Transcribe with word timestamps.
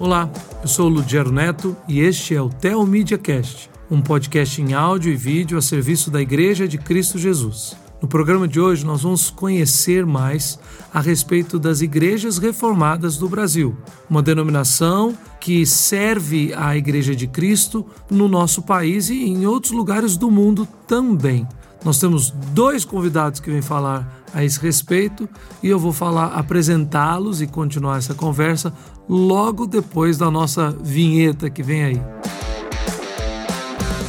Olá, 0.00 0.30
eu 0.62 0.66
sou 0.66 0.88
Ludiero 0.88 1.30
Neto 1.30 1.76
e 1.86 2.00
este 2.00 2.34
é 2.34 2.40
o 2.40 2.48
Tel 2.48 2.86
Media 2.86 3.18
Cast, 3.18 3.68
um 3.90 4.00
podcast 4.00 4.62
em 4.62 4.72
áudio 4.72 5.12
e 5.12 5.14
vídeo 5.14 5.58
a 5.58 5.60
serviço 5.60 6.10
da 6.10 6.22
Igreja 6.22 6.66
de 6.66 6.78
Cristo 6.78 7.18
Jesus. 7.18 7.76
No 8.00 8.08
programa 8.08 8.48
de 8.48 8.58
hoje, 8.58 8.82
nós 8.82 9.02
vamos 9.02 9.28
conhecer 9.28 10.06
mais 10.06 10.58
a 10.90 11.02
respeito 11.02 11.58
das 11.58 11.82
igrejas 11.82 12.38
reformadas 12.38 13.18
do 13.18 13.28
Brasil, 13.28 13.76
uma 14.08 14.22
denominação 14.22 15.14
que 15.38 15.66
serve 15.66 16.54
à 16.54 16.74
Igreja 16.74 17.14
de 17.14 17.26
Cristo 17.26 17.84
no 18.10 18.26
nosso 18.26 18.62
país 18.62 19.10
e 19.10 19.22
em 19.22 19.44
outros 19.44 19.72
lugares 19.74 20.16
do 20.16 20.30
mundo 20.30 20.66
também. 20.86 21.46
Nós 21.84 21.98
temos 21.98 22.30
dois 22.52 22.84
convidados 22.84 23.40
que 23.40 23.50
vêm 23.50 23.62
falar 23.62 24.22
a 24.34 24.44
esse 24.44 24.60
respeito 24.60 25.28
e 25.62 25.68
eu 25.68 25.78
vou 25.78 25.92
falar, 25.92 26.26
apresentá-los 26.26 27.40
e 27.40 27.46
continuar 27.46 27.98
essa 27.98 28.14
conversa 28.14 28.72
logo 29.08 29.66
depois 29.66 30.18
da 30.18 30.30
nossa 30.30 30.70
vinheta 30.82 31.48
que 31.50 31.62
vem 31.62 31.84
aí. 31.84 32.02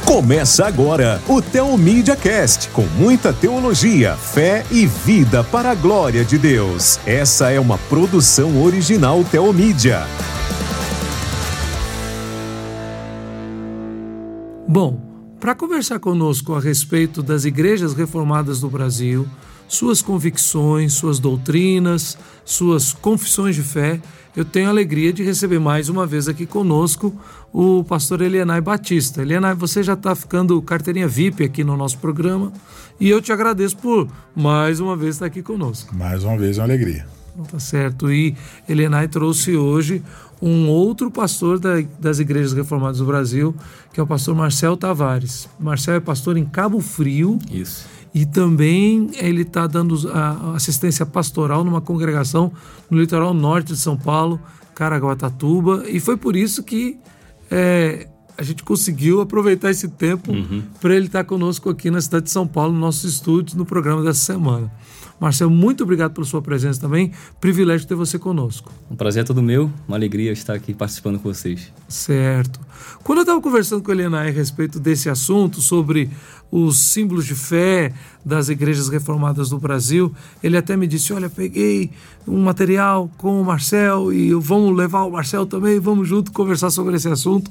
Começa 0.04 0.66
agora 0.66 1.22
o 1.26 1.40
Teomídia 1.40 2.14
Cast, 2.14 2.68
com 2.68 2.82
muita 2.82 3.32
teologia, 3.32 4.14
fé 4.14 4.62
e 4.70 4.84
vida 4.86 5.42
para 5.42 5.70
a 5.70 5.74
glória 5.74 6.22
de 6.22 6.36
Deus. 6.36 7.00
Essa 7.06 7.50
é 7.50 7.58
uma 7.58 7.78
produção 7.78 8.62
original 8.62 9.24
Teomídia. 9.24 10.02
Bom, 14.68 15.11
para 15.42 15.56
conversar 15.56 15.98
conosco 15.98 16.54
a 16.54 16.60
respeito 16.60 17.20
das 17.20 17.44
igrejas 17.44 17.94
reformadas 17.94 18.60
do 18.60 18.70
Brasil, 18.70 19.26
suas 19.66 20.00
convicções, 20.00 20.92
suas 20.92 21.18
doutrinas, 21.18 22.16
suas 22.44 22.92
confissões 22.92 23.56
de 23.56 23.62
fé, 23.64 24.00
eu 24.36 24.44
tenho 24.44 24.68
a 24.68 24.70
alegria 24.70 25.12
de 25.12 25.24
receber 25.24 25.58
mais 25.58 25.88
uma 25.88 26.06
vez 26.06 26.28
aqui 26.28 26.46
conosco 26.46 27.12
o 27.52 27.82
pastor 27.82 28.20
Elianai 28.20 28.60
Batista. 28.60 29.20
Elianai, 29.20 29.52
você 29.52 29.82
já 29.82 29.94
está 29.94 30.14
ficando 30.14 30.62
carteirinha 30.62 31.08
VIP 31.08 31.42
aqui 31.42 31.64
no 31.64 31.76
nosso 31.76 31.98
programa 31.98 32.52
e 33.00 33.10
eu 33.10 33.20
te 33.20 33.32
agradeço 33.32 33.76
por 33.78 34.06
mais 34.36 34.78
uma 34.78 34.96
vez 34.96 35.16
estar 35.16 35.26
aqui 35.26 35.42
conosco. 35.42 35.92
Mais 35.92 36.22
uma 36.22 36.38
vez, 36.38 36.56
uma 36.58 36.66
alegria. 36.66 37.04
Tá 37.50 37.58
certo. 37.58 38.12
E 38.12 38.36
Elianai 38.68 39.08
trouxe 39.08 39.56
hoje 39.56 40.04
um 40.42 40.68
outro 40.68 41.08
pastor 41.08 41.60
da, 41.60 41.80
das 42.00 42.18
igrejas 42.18 42.52
reformadas 42.52 42.98
do 42.98 43.04
Brasil, 43.04 43.54
que 43.92 44.00
é 44.00 44.02
o 44.02 44.06
pastor 44.06 44.34
Marcel 44.34 44.76
Tavares. 44.76 45.48
Marcel 45.58 45.94
é 45.94 46.00
pastor 46.00 46.36
em 46.36 46.44
Cabo 46.44 46.80
Frio. 46.80 47.38
Isso. 47.48 47.86
E 48.12 48.26
também 48.26 49.08
ele 49.14 49.42
está 49.42 49.66
dando 49.66 49.96
assistência 50.54 51.06
pastoral 51.06 51.64
numa 51.64 51.80
congregação 51.80 52.52
no 52.90 52.98
litoral 52.98 53.32
norte 53.32 53.68
de 53.68 53.78
São 53.78 53.96
Paulo, 53.96 54.38
Caraguatatuba. 54.74 55.84
E 55.88 55.98
foi 56.00 56.16
por 56.16 56.36
isso 56.36 56.62
que 56.62 56.98
é, 57.50 58.08
a 58.36 58.42
gente 58.42 58.64
conseguiu 58.64 59.20
aproveitar 59.20 59.70
esse 59.70 59.88
tempo 59.88 60.32
uhum. 60.32 60.62
para 60.80 60.94
ele 60.94 61.06
estar 61.06 61.20
tá 61.20 61.24
conosco 61.24 61.70
aqui 61.70 61.90
na 61.90 62.00
cidade 62.00 62.24
de 62.24 62.30
São 62.30 62.46
Paulo, 62.46 62.72
no 62.72 62.80
nosso 62.80 63.06
estúdio, 63.06 63.56
no 63.56 63.64
programa 63.64 64.02
dessa 64.02 64.20
semana. 64.20 64.70
Marcelo, 65.22 65.52
muito 65.52 65.84
obrigado 65.84 66.12
pela 66.12 66.26
sua 66.26 66.42
presença 66.42 66.80
também. 66.80 67.12
Privilégio 67.40 67.86
ter 67.86 67.94
você 67.94 68.18
conosco. 68.18 68.72
Um 68.90 68.96
prazer 68.96 69.22
é 69.22 69.24
todo 69.24 69.40
meu, 69.40 69.70
uma 69.86 69.96
alegria 69.96 70.32
estar 70.32 70.52
aqui 70.52 70.74
participando 70.74 71.20
com 71.20 71.32
vocês. 71.32 71.72
Certo. 71.88 72.58
Quando 73.04 73.18
eu 73.18 73.22
estava 73.22 73.40
conversando 73.40 73.84
com 73.84 73.92
a 73.92 73.94
Helena 73.94 74.22
a 74.22 74.24
respeito 74.24 74.80
desse 74.80 75.08
assunto, 75.08 75.60
sobre 75.60 76.10
os 76.50 76.76
símbolos 76.76 77.24
de 77.24 77.36
fé 77.36 77.94
das 78.24 78.48
igrejas 78.48 78.88
reformadas 78.88 79.50
do 79.50 79.60
Brasil, 79.60 80.12
ele 80.42 80.56
até 80.56 80.76
me 80.76 80.88
disse: 80.88 81.12
Olha, 81.12 81.30
peguei 81.30 81.92
um 82.26 82.42
material 82.42 83.08
com 83.16 83.40
o 83.40 83.44
Marcel 83.44 84.12
e 84.12 84.34
vamos 84.34 84.76
levar 84.76 85.04
o 85.04 85.12
Marcel 85.12 85.46
também, 85.46 85.78
vamos 85.78 86.08
junto 86.08 86.32
conversar 86.32 86.70
sobre 86.70 86.96
esse 86.96 87.08
assunto. 87.08 87.48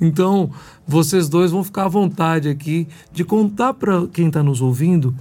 Então, 0.00 0.52
vocês 0.86 1.28
dois 1.28 1.50
vão 1.50 1.64
ficar 1.64 1.86
à 1.86 1.88
vontade 1.88 2.48
aqui 2.48 2.86
de 3.12 3.24
contar 3.24 3.74
para 3.74 4.06
quem 4.06 4.28
está 4.28 4.40
nos 4.40 4.60
ouvindo 4.60 5.12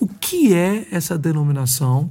o 0.00 0.06
que 0.06 0.54
é 0.54 0.86
essa 0.90 1.18
denominação 1.18 2.10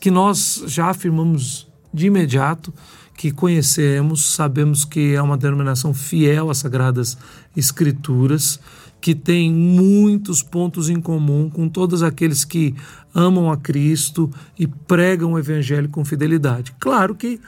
que 0.00 0.10
nós 0.10 0.62
já 0.66 0.90
afirmamos 0.90 1.66
de 1.92 2.06
imediato 2.06 2.72
que 3.16 3.30
conhecemos, 3.30 4.34
sabemos 4.34 4.84
que 4.84 5.14
é 5.14 5.22
uma 5.22 5.36
denominação 5.36 5.94
fiel 5.94 6.50
às 6.50 6.58
sagradas 6.58 7.16
escrituras, 7.56 8.58
que 9.00 9.14
tem 9.14 9.52
muitos 9.52 10.42
pontos 10.42 10.88
em 10.88 11.00
comum 11.00 11.48
com 11.48 11.68
todos 11.68 12.02
aqueles 12.02 12.44
que 12.44 12.74
amam 13.14 13.50
a 13.52 13.56
Cristo 13.56 14.30
e 14.58 14.66
pregam 14.66 15.32
o 15.32 15.38
evangelho 15.38 15.88
com 15.88 16.04
fidelidade. 16.04 16.74
Claro 16.80 17.14
que 17.14 17.38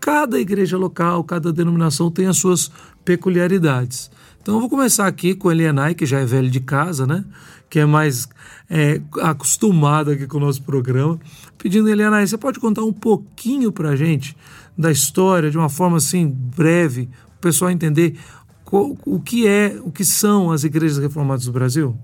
cada 0.00 0.38
igreja 0.38 0.76
local, 0.76 1.24
cada 1.24 1.52
denominação 1.52 2.10
tem 2.10 2.26
as 2.26 2.36
suas 2.36 2.70
peculiaridades. 3.04 4.10
Então 4.42 4.54
eu 4.54 4.60
vou 4.60 4.68
começar 4.70 5.06
aqui 5.06 5.34
com 5.34 5.50
Elianai, 5.50 5.94
que 5.94 6.04
já 6.04 6.20
é 6.20 6.24
velho 6.24 6.50
de 6.50 6.60
casa, 6.60 7.06
né? 7.06 7.24
Que 7.68 7.80
é 7.80 7.86
mais 7.86 8.28
é, 8.70 9.00
acostumado 9.22 10.10
aqui 10.10 10.26
com 10.26 10.38
o 10.38 10.40
nosso 10.40 10.62
programa, 10.62 11.18
pedindo, 11.58 11.88
Elianai, 11.88 12.26
você 12.26 12.38
pode 12.38 12.60
contar 12.60 12.82
um 12.84 12.92
pouquinho 12.92 13.72
para 13.72 13.90
a 13.90 13.96
gente 13.96 14.36
da 14.76 14.90
história, 14.90 15.50
de 15.50 15.58
uma 15.58 15.68
forma 15.68 15.96
assim 15.96 16.28
breve, 16.28 17.06
para 17.06 17.36
o 17.36 17.40
pessoal 17.40 17.70
entender 17.70 18.16
qual, 18.64 18.96
o 19.04 19.20
que 19.20 19.46
é, 19.46 19.78
o 19.82 19.90
que 19.90 20.04
são 20.04 20.50
as 20.50 20.64
igrejas 20.64 20.98
reformadas 20.98 21.44
do 21.44 21.52
Brasil? 21.52 21.96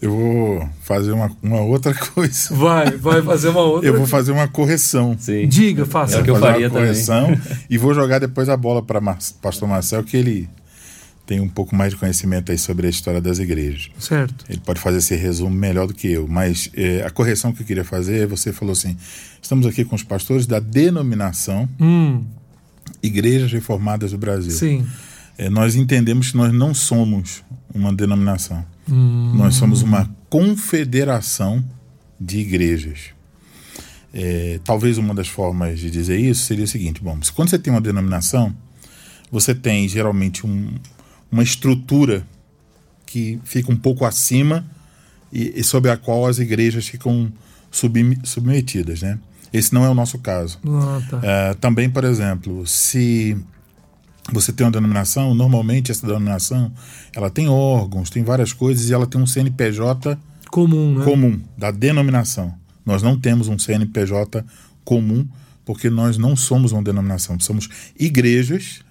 Eu 0.00 0.10
vou 0.10 0.68
fazer 0.82 1.12
uma, 1.12 1.30
uma 1.40 1.60
outra 1.60 1.94
coisa. 2.14 2.54
Vai, 2.54 2.90
vai 2.96 3.22
fazer 3.22 3.48
uma 3.48 3.60
outra. 3.60 3.88
Eu 3.88 3.96
vou 3.96 4.06
fazer 4.06 4.32
uma 4.32 4.48
correção. 4.48 5.16
Sim. 5.18 5.46
Diga, 5.46 5.86
faça. 5.86 6.16
É 6.16 6.20
o 6.20 6.24
que 6.24 6.30
eu 6.30 6.36
faria 6.36 6.68
uma 6.68 6.78
correção 6.78 7.26
também. 7.26 7.40
e 7.70 7.78
vou 7.78 7.94
jogar 7.94 8.18
depois 8.18 8.48
a 8.48 8.56
bola 8.56 8.82
para 8.82 9.00
Pastor 9.40 9.68
Marcel, 9.68 10.02
que 10.02 10.16
ele 10.16 10.48
tem 11.32 11.40
um 11.40 11.48
pouco 11.48 11.74
mais 11.74 11.94
de 11.94 11.98
conhecimento 11.98 12.52
aí 12.52 12.58
sobre 12.58 12.86
a 12.86 12.90
história 12.90 13.18
das 13.18 13.38
igrejas. 13.38 13.88
Certo. 13.98 14.44
Ele 14.50 14.60
pode 14.60 14.78
fazer 14.78 14.98
esse 14.98 15.16
resumo 15.16 15.50
melhor 15.56 15.86
do 15.86 15.94
que 15.94 16.08
eu, 16.08 16.28
mas 16.28 16.70
é, 16.74 17.02
a 17.02 17.08
correção 17.08 17.54
que 17.54 17.62
eu 17.62 17.66
queria 17.66 17.84
fazer 17.84 18.24
é 18.24 18.26
você 18.26 18.52
falou 18.52 18.72
assim: 18.72 18.94
estamos 19.40 19.64
aqui 19.66 19.82
com 19.82 19.96
os 19.96 20.02
pastores 20.02 20.46
da 20.46 20.60
denominação 20.60 21.66
hum. 21.80 22.22
Igrejas 23.02 23.50
Reformadas 23.50 24.10
do 24.10 24.18
Brasil. 24.18 24.52
Sim. 24.52 24.86
É, 25.38 25.48
nós 25.48 25.74
entendemos 25.74 26.32
que 26.32 26.36
nós 26.36 26.52
não 26.52 26.74
somos 26.74 27.42
uma 27.74 27.94
denominação. 27.94 28.62
Hum. 28.86 29.32
Nós 29.34 29.54
somos 29.54 29.80
uma 29.80 30.14
confederação 30.28 31.64
de 32.20 32.40
igrejas. 32.40 33.06
É, 34.12 34.60
talvez 34.62 34.98
uma 34.98 35.14
das 35.14 35.28
formas 35.28 35.80
de 35.80 35.90
dizer 35.90 36.20
isso 36.20 36.44
seria 36.44 36.64
o 36.64 36.68
seguinte: 36.68 37.02
bom, 37.02 37.18
quando 37.34 37.48
você 37.48 37.58
tem 37.58 37.72
uma 37.72 37.80
denominação, 37.80 38.54
você 39.30 39.54
tem 39.54 39.88
geralmente 39.88 40.46
um, 40.46 40.74
uma 41.32 41.42
estrutura 41.42 42.26
que 43.06 43.40
fica 43.44 43.72
um 43.72 43.76
pouco 43.76 44.04
acima 44.04 44.64
e, 45.32 45.58
e 45.58 45.64
sobre 45.64 45.90
a 45.90 45.96
qual 45.96 46.26
as 46.26 46.38
igrejas 46.38 46.86
ficam 46.86 47.32
sub, 47.70 48.18
submetidas, 48.22 49.00
né? 49.00 49.18
Esse 49.52 49.74
não 49.74 49.84
é 49.84 49.88
o 49.88 49.94
nosso 49.94 50.18
caso. 50.18 50.58
Ah, 50.66 51.02
tá. 51.10 51.20
é, 51.22 51.54
também, 51.54 51.88
por 51.90 52.04
exemplo, 52.04 52.66
se 52.66 53.36
você 54.32 54.52
tem 54.52 54.64
uma 54.64 54.72
denominação, 54.72 55.34
normalmente 55.34 55.90
essa 55.90 56.06
denominação 56.06 56.72
ela 57.14 57.28
tem 57.28 57.48
órgãos, 57.48 58.08
tem 58.08 58.22
várias 58.22 58.52
coisas 58.52 58.88
e 58.88 58.94
ela 58.94 59.06
tem 59.06 59.20
um 59.20 59.26
CNPJ 59.26 60.18
comum, 60.50 60.98
né? 60.98 61.04
comum 61.04 61.40
da 61.56 61.70
denominação. 61.70 62.54
Nós 62.84 63.02
não 63.02 63.18
temos 63.18 63.48
um 63.48 63.58
CNPJ 63.58 64.44
comum 64.84 65.26
porque 65.64 65.90
nós 65.90 66.16
não 66.18 66.34
somos 66.34 66.72
uma 66.72 66.82
denominação, 66.82 67.38
somos 67.38 67.68
igrejas 67.98 68.82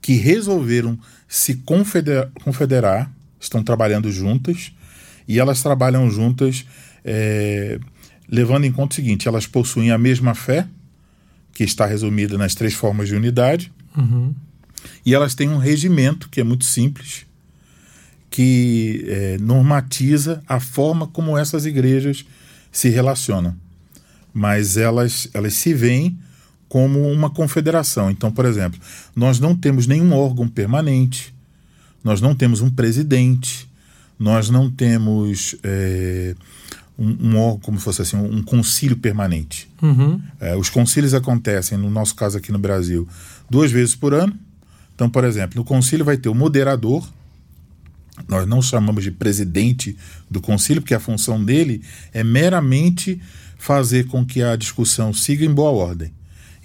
que 0.00 0.14
resolveram 0.14 0.98
se 1.28 1.56
confederar, 1.56 2.30
confederar 2.42 3.12
estão 3.38 3.62
trabalhando 3.62 4.10
juntas 4.10 4.72
e 5.28 5.38
elas 5.38 5.62
trabalham 5.62 6.10
juntas 6.10 6.64
é, 7.04 7.78
levando 8.28 8.64
em 8.64 8.72
conta 8.72 8.92
o 8.92 8.96
seguinte: 8.96 9.28
elas 9.28 9.46
possuem 9.46 9.90
a 9.90 9.98
mesma 9.98 10.34
fé, 10.34 10.66
que 11.52 11.62
está 11.62 11.84
resumida 11.84 12.38
nas 12.38 12.54
três 12.54 12.72
formas 12.72 13.08
de 13.08 13.14
unidade, 13.14 13.70
uhum. 13.96 14.34
e 15.04 15.14
elas 15.14 15.34
têm 15.34 15.48
um 15.48 15.58
regimento 15.58 16.28
que 16.30 16.40
é 16.40 16.44
muito 16.44 16.64
simples, 16.64 17.26
que 18.30 19.04
é, 19.06 19.38
normatiza 19.38 20.42
a 20.48 20.58
forma 20.58 21.06
como 21.08 21.36
essas 21.36 21.66
igrejas 21.66 22.24
se 22.72 22.88
relacionam. 22.88 23.54
Mas 24.32 24.76
elas, 24.76 25.28
elas 25.34 25.54
se 25.54 25.74
veem 25.74 26.18
como 26.68 27.10
uma 27.10 27.30
confederação. 27.30 28.10
Então, 28.10 28.30
por 28.30 28.44
exemplo, 28.44 28.78
nós 29.16 29.40
não 29.40 29.56
temos 29.56 29.86
nenhum 29.86 30.12
órgão 30.12 30.48
permanente, 30.48 31.34
nós 32.04 32.20
não 32.20 32.34
temos 32.34 32.60
um 32.60 32.70
presidente, 32.70 33.68
nós 34.18 34.50
não 34.50 34.70
temos 34.70 35.56
é, 35.62 36.34
um, 36.98 37.28
um, 37.28 37.36
órgão, 37.38 37.60
como 37.60 37.78
se 37.78 37.84
fosse 37.84 38.02
assim, 38.02 38.16
um 38.16 38.42
concílio 38.42 38.96
permanente. 38.96 39.68
Uhum. 39.80 40.20
É, 40.40 40.56
os 40.56 40.68
concílios 40.68 41.14
acontecem, 41.14 41.78
no 41.78 41.90
nosso 41.90 42.14
caso 42.14 42.36
aqui 42.36 42.52
no 42.52 42.58
Brasil, 42.58 43.08
duas 43.48 43.70
vezes 43.70 43.94
por 43.94 44.12
ano. 44.12 44.34
Então, 44.94 45.08
por 45.08 45.24
exemplo, 45.24 45.56
no 45.56 45.64
concílio 45.64 46.04
vai 46.04 46.16
ter 46.16 46.28
o 46.28 46.34
moderador, 46.34 47.08
nós 48.26 48.46
não 48.48 48.60
chamamos 48.60 49.04
de 49.04 49.12
presidente 49.12 49.96
do 50.28 50.40
concílio, 50.40 50.82
porque 50.82 50.94
a 50.94 51.00
função 51.00 51.42
dele 51.42 51.82
é 52.12 52.24
meramente 52.24 53.20
fazer 53.56 54.06
com 54.06 54.26
que 54.26 54.42
a 54.42 54.56
discussão 54.56 55.12
siga 55.12 55.44
em 55.44 55.52
boa 55.52 55.70
ordem. 55.70 56.12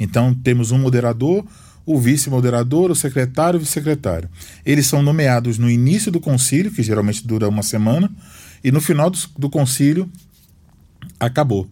Então, 0.04 0.34
temos 0.34 0.72
um 0.72 0.78
moderador, 0.78 1.46
o 1.86 1.98
vice-moderador, 1.98 2.92
o 2.92 2.96
secretário 2.96 3.58
e 3.58 3.60
o 3.60 3.62
vice-secretário. 3.62 4.30
Eles 4.66 4.86
são 4.86 5.02
nomeados 5.02 5.58
no 5.58 5.70
início 5.70 6.12
do 6.12 6.20
concílio, 6.20 6.72
que 6.72 6.84
geralmente 6.84 7.26
dura 7.26 7.48
uma 7.48 7.64
semana, 7.64 8.12
e 8.62 8.70
no 8.70 8.82
final 8.82 9.10
do, 9.10 9.18
do 9.38 9.50
concílio 9.50 10.10
acabou. 11.18 11.70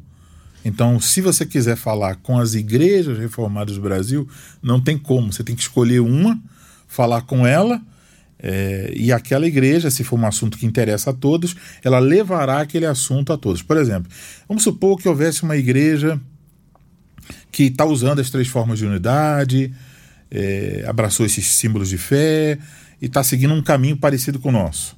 Então, 0.63 0.97
se 0.97 1.19
você 1.19 1.45
quiser 1.45 1.75
falar 1.75 2.15
com 2.17 2.39
as 2.39 2.53
igrejas 2.53 3.17
reformadas 3.17 3.75
do 3.75 3.81
Brasil, 3.81 4.27
não 4.63 4.79
tem 4.79 4.97
como. 4.97 5.33
Você 5.33 5.43
tem 5.43 5.55
que 5.55 5.61
escolher 5.61 5.99
uma, 5.99 6.41
falar 6.87 7.23
com 7.23 7.45
ela, 7.45 7.81
é, 8.39 8.93
e 8.95 9.11
aquela 9.11 9.45
igreja, 9.45 9.91
se 9.91 10.05
for 10.05 10.17
um 10.17 10.25
assunto 10.25 10.57
que 10.57 10.65
interessa 10.65 11.09
a 11.09 11.13
todos, 11.13 11.53
ela 11.83 11.99
levará 11.99 12.61
aquele 12.61 12.85
assunto 12.85 13.33
a 13.33 13.37
todos. 13.37 13.61
Por 13.61 13.75
exemplo, 13.75 14.09
vamos 14.47 14.63
supor 14.63 14.97
que 14.97 15.09
houvesse 15.09 15.43
uma 15.43 15.57
igreja 15.57 16.19
que 17.51 17.63
está 17.63 17.85
usando 17.85 18.19
as 18.19 18.29
três 18.29 18.47
formas 18.47 18.79
de 18.79 18.85
unidade, 18.85 19.73
é, 20.29 20.85
abraçou 20.87 21.25
esses 21.25 21.45
símbolos 21.45 21.89
de 21.89 21.97
fé 21.97 22.57
e 23.01 23.05
está 23.05 23.23
seguindo 23.23 23.53
um 23.53 23.61
caminho 23.61 23.97
parecido 23.97 24.39
com 24.39 24.49
o 24.49 24.51
nosso. 24.51 24.95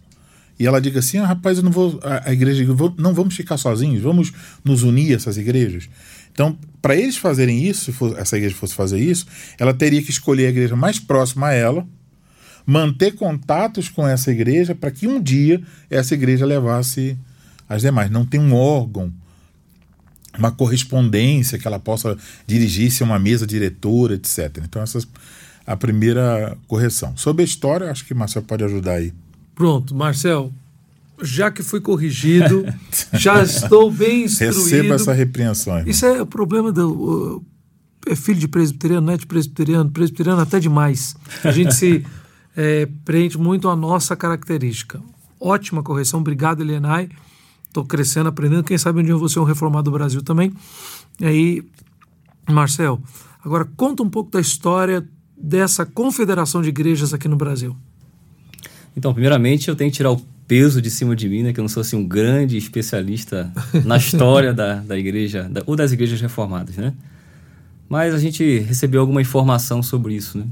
E 0.60 0.68
ela 0.68 0.80
diga 0.80 1.00
assim: 1.00 1.18
ah, 1.18 1.26
rapaz, 1.26 1.58
eu 1.58 1.64
não 1.64 1.72
vou. 1.72 2.00
A, 2.04 2.30
a 2.30 2.34
igreja, 2.34 2.64
não 2.98 3.14
vamos 3.14 3.36
ficar 3.36 3.58
sozinhos, 3.58 4.02
vamos 4.02 4.32
nos 4.64 4.84
unir 4.84 5.16
essas 5.16 5.38
igrejas. 5.38 5.90
Então, 6.32 6.58
para 6.82 6.96
eles 6.96 7.18
fazerem 7.18 7.64
isso, 7.64 7.92
se 7.92 8.20
essa 8.20 8.38
igreja 8.38 8.56
fosse 8.56 8.74
fazer 8.74 9.00
isso, 9.00 9.26
ela 9.58 9.74
teria 9.74 10.02
que 10.02 10.10
escolher 10.10 10.48
a 10.48 10.50
igreja 10.50 10.76
mais 10.76 11.00
próxima 11.00 11.48
a 11.48 11.54
ela, 11.54 11.88
manter 12.66 13.14
contatos 13.14 13.90
com 13.90 14.08
essa 14.08 14.32
igreja 14.32 14.74
para 14.74 14.92
que 14.92 15.08
um 15.08 15.22
dia 15.22 15.62
essa 15.90 16.14
igreja 16.14 16.46
levasse 16.46 17.18
as 17.70 17.82
demais. 17.82 18.10
Não 18.10 18.26
tem 18.26 18.40
um 18.40 18.54
órgão 18.54 19.14
uma 20.38 20.52
correspondência 20.52 21.58
que 21.58 21.68
ela 21.68 21.80
possa 21.80 22.18
dirigir-se 22.48 23.04
a 23.04 23.06
uma 23.06 23.20
mesa 23.20 23.46
diretora, 23.46 24.16
etc. 24.16 24.60
Então, 24.64 24.82
essa 24.82 25.00
é 25.00 25.02
a 25.66 25.78
primeira 25.78 26.58
correção. 26.68 27.16
Sobre 27.16 27.44
a 27.44 27.46
história, 27.46 27.90
acho 27.90 28.06
que 28.06 28.14
o 28.14 28.18
Marcel 28.18 28.42
pode 28.42 28.64
ajudar 28.64 28.94
aí. 28.94 29.14
Pronto, 29.56 29.94
Marcel, 29.94 30.52
já 31.22 31.52
que 31.52 31.62
fui 31.62 31.80
corrigido, 31.80 32.66
já 33.14 33.44
estou 33.44 33.92
bem 33.92 34.24
instruído. 34.26 34.58
Receba 34.58 34.96
essa 34.96 35.14
repreensão. 35.14 35.78
Irmão. 35.78 35.92
Isso 35.92 36.06
é 36.06 36.22
o 36.22 36.26
problema 36.26 36.72
do. 36.72 37.44
É 38.06 38.16
filho 38.18 38.40
de 38.40 38.50
presbiteriano, 38.50 39.08
não 39.08 39.14
é 39.14 39.18
de 39.18 39.26
presbiteriano, 39.26 39.90
presbiteriano 39.90 40.42
até 40.42 40.60
demais. 40.60 41.16
A 41.42 41.52
gente 41.52 41.74
se 41.74 42.06
é, 42.58 42.86
prende 43.06 43.38
muito 43.38 43.70
à 43.70 43.76
nossa 43.76 44.14
característica. 44.16 45.00
Ótima 45.40 45.82
correção, 45.82 46.20
obrigado, 46.20 46.62
Elienay. 46.62 47.10
Estou 47.74 47.84
crescendo, 47.84 48.30
aprendendo. 48.30 48.64
Quem 48.64 48.78
sabe 48.78 49.00
um 49.00 49.04
dia 49.04 49.14
eu 49.14 49.18
vou 49.18 49.28
ser 49.28 49.40
um 49.40 49.44
reformado 49.44 49.90
do 49.90 49.92
Brasil 49.92 50.22
também. 50.22 50.54
E 51.20 51.26
aí, 51.26 51.64
Marcel, 52.48 53.02
agora 53.44 53.66
conta 53.76 54.04
um 54.04 54.10
pouco 54.10 54.30
da 54.30 54.40
história 54.40 55.04
dessa 55.36 55.84
confederação 55.84 56.62
de 56.62 56.70
igrejas 56.70 57.16
aqui 57.16 57.28
no 57.28 57.36
Brasil. 57.36 57.76
Então, 58.96 59.12
primeiramente, 59.12 59.70
eu 59.70 59.76
tenho 59.76 59.90
que 59.90 59.98
tirar 59.98 60.12
o 60.12 60.22
peso 60.48 60.80
de 60.80 60.92
cima 60.92 61.16
de 61.16 61.28
mim, 61.28 61.42
né? 61.42 61.52
Que 61.52 61.60
eu 61.60 61.64
não 61.64 61.68
sou 61.70 61.82
assim, 61.82 61.96
um 61.96 62.08
grande 62.08 62.58
especialista 62.58 63.52
na 63.84 63.98
história 63.98 64.54
da, 64.54 64.76
da 64.76 64.96
igreja, 64.96 65.50
da, 65.50 65.64
ou 65.66 65.76
das 65.76 65.92
igrejas 65.92 66.22
reformadas, 66.22 66.78
né? 66.78 66.94
Mas 67.90 68.14
a 68.14 68.20
gente 68.20 68.60
recebeu 68.60 69.02
alguma 69.02 69.20
informação 69.20 69.82
sobre 69.82 70.14
isso, 70.14 70.38
né? 70.38 70.46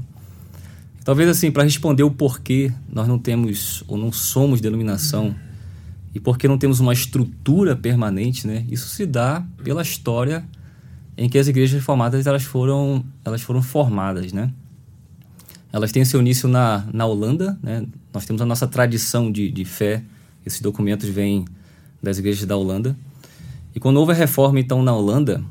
Talvez 1.04 1.28
assim, 1.28 1.52
para 1.52 1.62
responder 1.62 2.02
o 2.02 2.10
porquê 2.10 2.72
nós 2.92 3.06
não 3.06 3.16
temos 3.16 3.84
ou 3.86 3.96
não 3.96 4.10
somos 4.10 4.60
denominação 4.60 5.36
e 6.14 6.20
porque 6.20 6.46
não 6.46 6.58
temos 6.58 6.80
uma 6.80 6.92
estrutura 6.92 7.74
permanente, 7.74 8.46
né? 8.46 8.66
Isso 8.70 8.88
se 8.88 9.06
dá 9.06 9.44
pela 9.64 9.82
história 9.82 10.44
em 11.16 11.28
que 11.28 11.38
as 11.38 11.48
igrejas 11.48 11.74
reformadas 11.74 12.26
elas 12.26 12.42
foram, 12.42 13.04
elas 13.24 13.42
foram 13.42 13.62
formadas, 13.62 14.32
né? 14.32 14.52
Elas 15.72 15.90
têm 15.90 16.04
seu 16.04 16.20
início 16.20 16.48
na, 16.48 16.86
na 16.92 17.06
Holanda, 17.06 17.58
né? 17.62 17.86
Nós 18.12 18.26
temos 18.26 18.42
a 18.42 18.46
nossa 18.46 18.66
tradição 18.66 19.32
de, 19.32 19.50
de 19.50 19.64
fé. 19.64 20.02
Esses 20.44 20.60
documentos 20.60 21.08
vêm 21.08 21.46
das 22.02 22.18
igrejas 22.18 22.44
da 22.44 22.56
Holanda. 22.56 22.94
E 23.74 23.80
quando 23.80 23.96
houve 23.96 24.12
a 24.12 24.14
reforma, 24.14 24.60
então, 24.60 24.82
na 24.82 24.94
Holanda, 24.94 25.42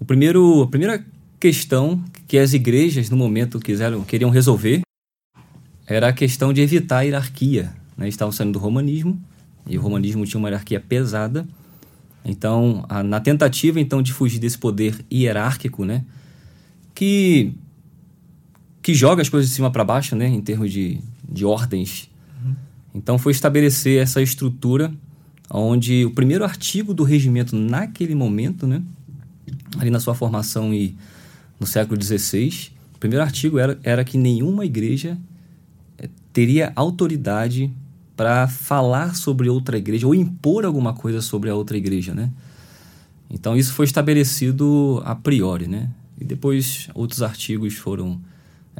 o 0.00 0.06
primeiro, 0.06 0.62
a 0.62 0.68
primeira 0.68 1.04
questão 1.38 2.02
que 2.26 2.38
as 2.38 2.54
igrejas, 2.54 3.10
no 3.10 3.16
momento, 3.16 3.60
quiseram, 3.60 4.02
queriam 4.04 4.30
resolver 4.30 4.80
era 5.86 6.08
a 6.08 6.12
questão 6.12 6.52
de 6.52 6.62
evitar 6.62 6.98
a 6.98 7.02
hierarquia. 7.02 7.72
Né? 7.96 8.08
Estavam 8.08 8.32
saindo 8.32 8.52
do 8.52 8.58
romanismo 8.58 9.20
e 9.66 9.76
o 9.76 9.80
romanismo 9.80 10.24
tinha 10.24 10.38
uma 10.38 10.48
hierarquia 10.48 10.80
pesada. 10.80 11.46
Então, 12.24 12.84
a, 12.88 13.02
na 13.02 13.20
tentativa 13.20 13.80
então 13.80 14.02
de 14.02 14.12
fugir 14.12 14.38
desse 14.38 14.58
poder 14.58 15.04
hierárquico, 15.12 15.84
né, 15.84 16.04
que 16.94 17.52
que 18.82 18.94
joga 18.94 19.20
as 19.20 19.28
coisas 19.28 19.48
de 19.50 19.56
cima 19.56 19.68
para 19.68 19.82
baixo, 19.82 20.14
né, 20.14 20.28
em 20.28 20.40
termos 20.40 20.70
de, 20.70 21.00
de 21.28 21.44
ordens. 21.44 22.08
Uhum. 22.44 22.54
Então, 22.94 23.18
foi 23.18 23.32
estabelecer 23.32 24.00
essa 24.00 24.22
estrutura 24.22 24.94
onde 25.50 26.04
o 26.04 26.12
primeiro 26.12 26.44
artigo 26.44 26.94
do 26.94 27.02
regimento 27.02 27.56
naquele 27.56 28.14
momento, 28.14 28.64
né, 28.64 28.80
ali 29.78 29.90
na 29.90 29.98
sua 29.98 30.14
formação 30.14 30.72
e 30.72 30.94
no 31.58 31.66
século 31.66 32.00
XVI, 32.00 32.70
o 32.94 32.98
primeiro 32.98 33.24
artigo 33.24 33.58
era, 33.58 33.78
era 33.82 34.04
que 34.04 34.16
nenhuma 34.16 34.64
igreja 34.64 35.18
eh, 35.98 36.08
teria 36.32 36.72
autoridade 36.76 37.72
para 38.16 38.48
falar 38.48 39.14
sobre 39.14 39.48
outra 39.48 39.76
igreja 39.76 40.06
ou 40.06 40.14
impor 40.14 40.64
alguma 40.64 40.94
coisa 40.94 41.20
sobre 41.20 41.50
a 41.50 41.54
outra 41.54 41.76
igreja, 41.76 42.14
né? 42.14 42.30
Então 43.28 43.56
isso 43.56 43.72
foi 43.72 43.84
estabelecido 43.84 45.02
a 45.04 45.14
priori, 45.14 45.66
né? 45.66 45.90
E 46.18 46.24
depois 46.24 46.88
outros 46.94 47.22
artigos 47.22 47.74
foram 47.74 48.20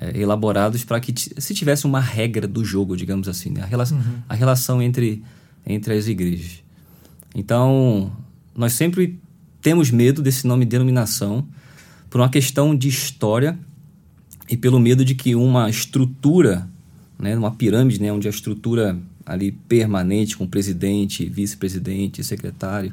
é, 0.00 0.18
elaborados 0.18 0.84
para 0.84 1.00
que 1.00 1.12
se 1.38 1.54
tivesse 1.54 1.84
uma 1.84 2.00
regra 2.00 2.46
do 2.48 2.64
jogo, 2.64 2.96
digamos 2.96 3.28
assim, 3.28 3.50
né? 3.50 3.62
a, 3.62 3.66
rela 3.66 3.84
uhum. 3.90 4.00
a 4.28 4.34
relação 4.34 4.80
entre, 4.80 5.22
entre 5.66 5.94
as 5.94 6.06
igrejas. 6.06 6.62
Então 7.34 8.10
nós 8.54 8.72
sempre 8.72 9.20
temos 9.60 9.90
medo 9.90 10.22
desse 10.22 10.46
nome 10.46 10.64
denominação 10.64 11.46
por 12.08 12.20
uma 12.20 12.30
questão 12.30 12.74
de 12.74 12.88
história 12.88 13.58
e 14.48 14.56
pelo 14.56 14.78
medo 14.78 15.04
de 15.04 15.14
que 15.14 15.34
uma 15.34 15.68
estrutura, 15.68 16.68
né, 17.18 17.36
uma 17.36 17.50
pirâmide, 17.50 18.00
né, 18.00 18.12
onde 18.12 18.28
a 18.28 18.30
estrutura 18.30 18.98
ali 19.26 19.50
permanente 19.50 20.36
com 20.36 20.46
presidente, 20.46 21.28
vice-presidente, 21.28 22.22
secretário, 22.22 22.92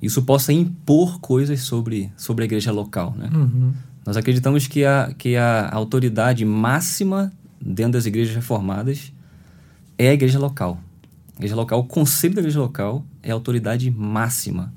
isso 0.00 0.22
possa 0.22 0.52
impor 0.52 1.18
coisas 1.20 1.60
sobre, 1.60 2.12
sobre 2.16 2.44
a 2.44 2.46
igreja 2.46 2.70
local. 2.70 3.14
Né? 3.16 3.30
Uhum. 3.32 3.72
Nós 4.04 4.16
acreditamos 4.16 4.66
que 4.66 4.84
a, 4.84 5.14
que 5.16 5.36
a 5.36 5.70
autoridade 5.72 6.44
máxima 6.44 7.32
dentro 7.60 7.92
das 7.92 8.04
igrejas 8.04 8.34
reformadas 8.34 9.12
é 9.96 10.10
a 10.10 10.12
igreja 10.12 10.38
local. 10.38 10.78
A 11.36 11.38
igreja 11.38 11.54
local, 11.54 11.80
o 11.80 11.84
conselho 11.84 12.34
da 12.34 12.40
igreja 12.40 12.60
local 12.60 13.04
é 13.22 13.30
a 13.30 13.34
autoridade 13.34 13.90
máxima. 13.90 14.72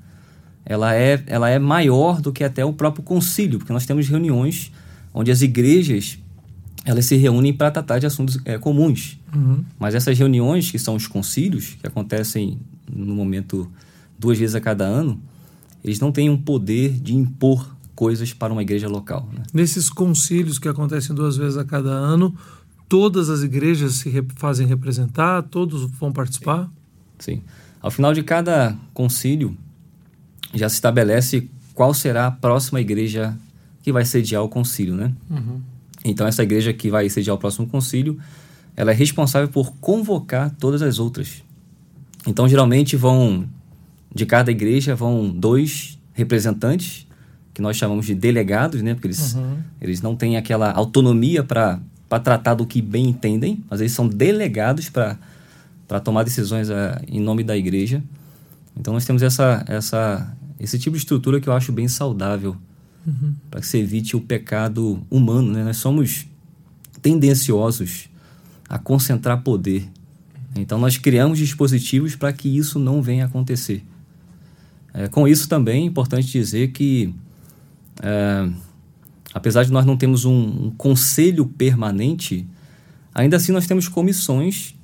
Ela 0.64 0.94
é, 0.94 1.22
ela 1.26 1.50
é 1.50 1.58
maior 1.58 2.20
do 2.20 2.32
que 2.32 2.42
até 2.42 2.64
o 2.64 2.72
próprio 2.72 3.02
concílio, 3.02 3.58
porque 3.58 3.72
nós 3.72 3.84
temos 3.84 4.08
reuniões 4.08 4.72
onde 5.12 5.30
as 5.30 5.42
igrejas 5.42 6.18
elas 6.86 7.04
se 7.04 7.16
reúnem 7.16 7.52
para 7.52 7.68
tratar 7.70 7.98
de 7.98 8.06
assuntos 8.06 8.38
é, 8.44 8.56
comuns. 8.56 9.18
Uhum. 9.34 9.64
Mas 9.76 9.96
essas 9.96 10.16
reuniões, 10.16 10.70
que 10.70 10.78
são 10.78 10.94
os 10.94 11.08
concílios, 11.08 11.76
que 11.80 11.86
acontecem 11.86 12.60
no 12.90 13.12
momento 13.12 13.68
duas 14.16 14.38
vezes 14.38 14.54
a 14.54 14.60
cada 14.60 14.84
ano, 14.84 15.20
eles 15.82 15.98
não 15.98 16.12
têm 16.12 16.30
um 16.30 16.40
poder 16.40 16.92
de 16.92 17.12
impor 17.12 17.74
coisas 17.96 18.32
para 18.32 18.52
uma 18.52 18.62
igreja 18.62 18.88
local. 18.88 19.28
Né? 19.32 19.42
Nesses 19.52 19.90
concílios 19.90 20.60
que 20.60 20.68
acontecem 20.68 21.14
duas 21.14 21.36
vezes 21.36 21.56
a 21.56 21.64
cada 21.64 21.90
ano, 21.90 22.32
todas 22.88 23.28
as 23.30 23.42
igrejas 23.42 23.94
se 23.94 24.08
re 24.08 24.24
fazem 24.36 24.64
representar, 24.64 25.42
todos 25.42 25.90
vão 25.98 26.12
participar? 26.12 26.70
Sim. 27.18 27.42
Ao 27.82 27.90
final 27.90 28.14
de 28.14 28.22
cada 28.22 28.76
concílio, 28.94 29.56
já 30.54 30.68
se 30.68 30.76
estabelece 30.76 31.50
qual 31.74 31.92
será 31.92 32.28
a 32.28 32.30
próxima 32.30 32.80
igreja 32.80 33.36
que 33.82 33.90
vai 33.90 34.04
sediar 34.04 34.44
o 34.44 34.48
concílio, 34.48 34.94
né? 34.94 35.12
Uhum. 35.28 35.60
Então, 36.10 36.26
essa 36.26 36.42
igreja 36.42 36.72
que 36.72 36.88
vai 36.88 37.08
sediar 37.08 37.34
o 37.34 37.38
próximo 37.38 37.66
concílio, 37.66 38.16
ela 38.76 38.92
é 38.92 38.94
responsável 38.94 39.48
por 39.48 39.72
convocar 39.80 40.54
todas 40.58 40.82
as 40.82 40.98
outras. 40.98 41.42
Então, 42.26 42.48
geralmente 42.48 42.96
vão, 42.96 43.44
de 44.14 44.24
cada 44.24 44.50
igreja, 44.50 44.94
vão 44.94 45.28
dois 45.28 45.98
representantes, 46.12 47.06
que 47.52 47.60
nós 47.60 47.76
chamamos 47.76 48.06
de 48.06 48.14
delegados, 48.14 48.82
né? 48.82 48.94
Porque 48.94 49.08
eles, 49.08 49.34
uhum. 49.34 49.56
eles 49.80 50.02
não 50.02 50.14
têm 50.14 50.36
aquela 50.36 50.70
autonomia 50.70 51.42
para 51.42 51.80
tratar 52.22 52.54
do 52.54 52.66
que 52.66 52.80
bem 52.80 53.08
entendem, 53.08 53.64
mas 53.68 53.80
eles 53.80 53.92
são 53.92 54.06
delegados 54.06 54.88
para 54.90 56.00
tomar 56.00 56.22
decisões 56.22 56.70
a, 56.70 57.00
em 57.08 57.20
nome 57.20 57.42
da 57.42 57.56
igreja. 57.56 58.02
Então, 58.78 58.92
nós 58.92 59.04
temos 59.04 59.22
essa, 59.22 59.64
essa, 59.66 60.36
esse 60.60 60.78
tipo 60.78 60.96
de 60.96 61.02
estrutura 61.02 61.40
que 61.40 61.48
eu 61.48 61.52
acho 61.52 61.72
bem 61.72 61.88
saudável 61.88 62.56
uhum. 63.06 63.34
para 63.50 63.60
que 63.60 63.66
se 63.66 63.78
evite 63.78 64.16
o 64.16 64.20
pecado 64.20 65.02
humano. 65.10 65.52
Né? 65.52 65.64
Nós 65.64 65.76
somos 65.76 66.26
tendenciosos 67.00 68.08
a 68.68 68.78
concentrar 68.78 69.42
poder. 69.42 69.88
Então, 70.56 70.78
nós 70.78 70.96
criamos 70.96 71.38
dispositivos 71.38 72.16
para 72.16 72.32
que 72.32 72.48
isso 72.48 72.78
não 72.78 73.00
venha 73.02 73.24
a 73.24 73.26
acontecer. 73.26 73.84
É, 74.92 75.08
com 75.08 75.28
isso 75.28 75.48
também 75.48 75.82
é 75.82 75.86
importante 75.86 76.26
dizer 76.32 76.72
que 76.72 77.14
é, 78.02 78.48
apesar 79.32 79.64
de 79.64 79.70
nós 79.72 79.84
não 79.84 79.96
termos 79.96 80.24
um, 80.24 80.66
um 80.66 80.70
conselho 80.70 81.44
permanente, 81.44 82.46
ainda 83.14 83.36
assim 83.36 83.52
nós 83.52 83.66
temos 83.66 83.88
comissões 83.88 84.74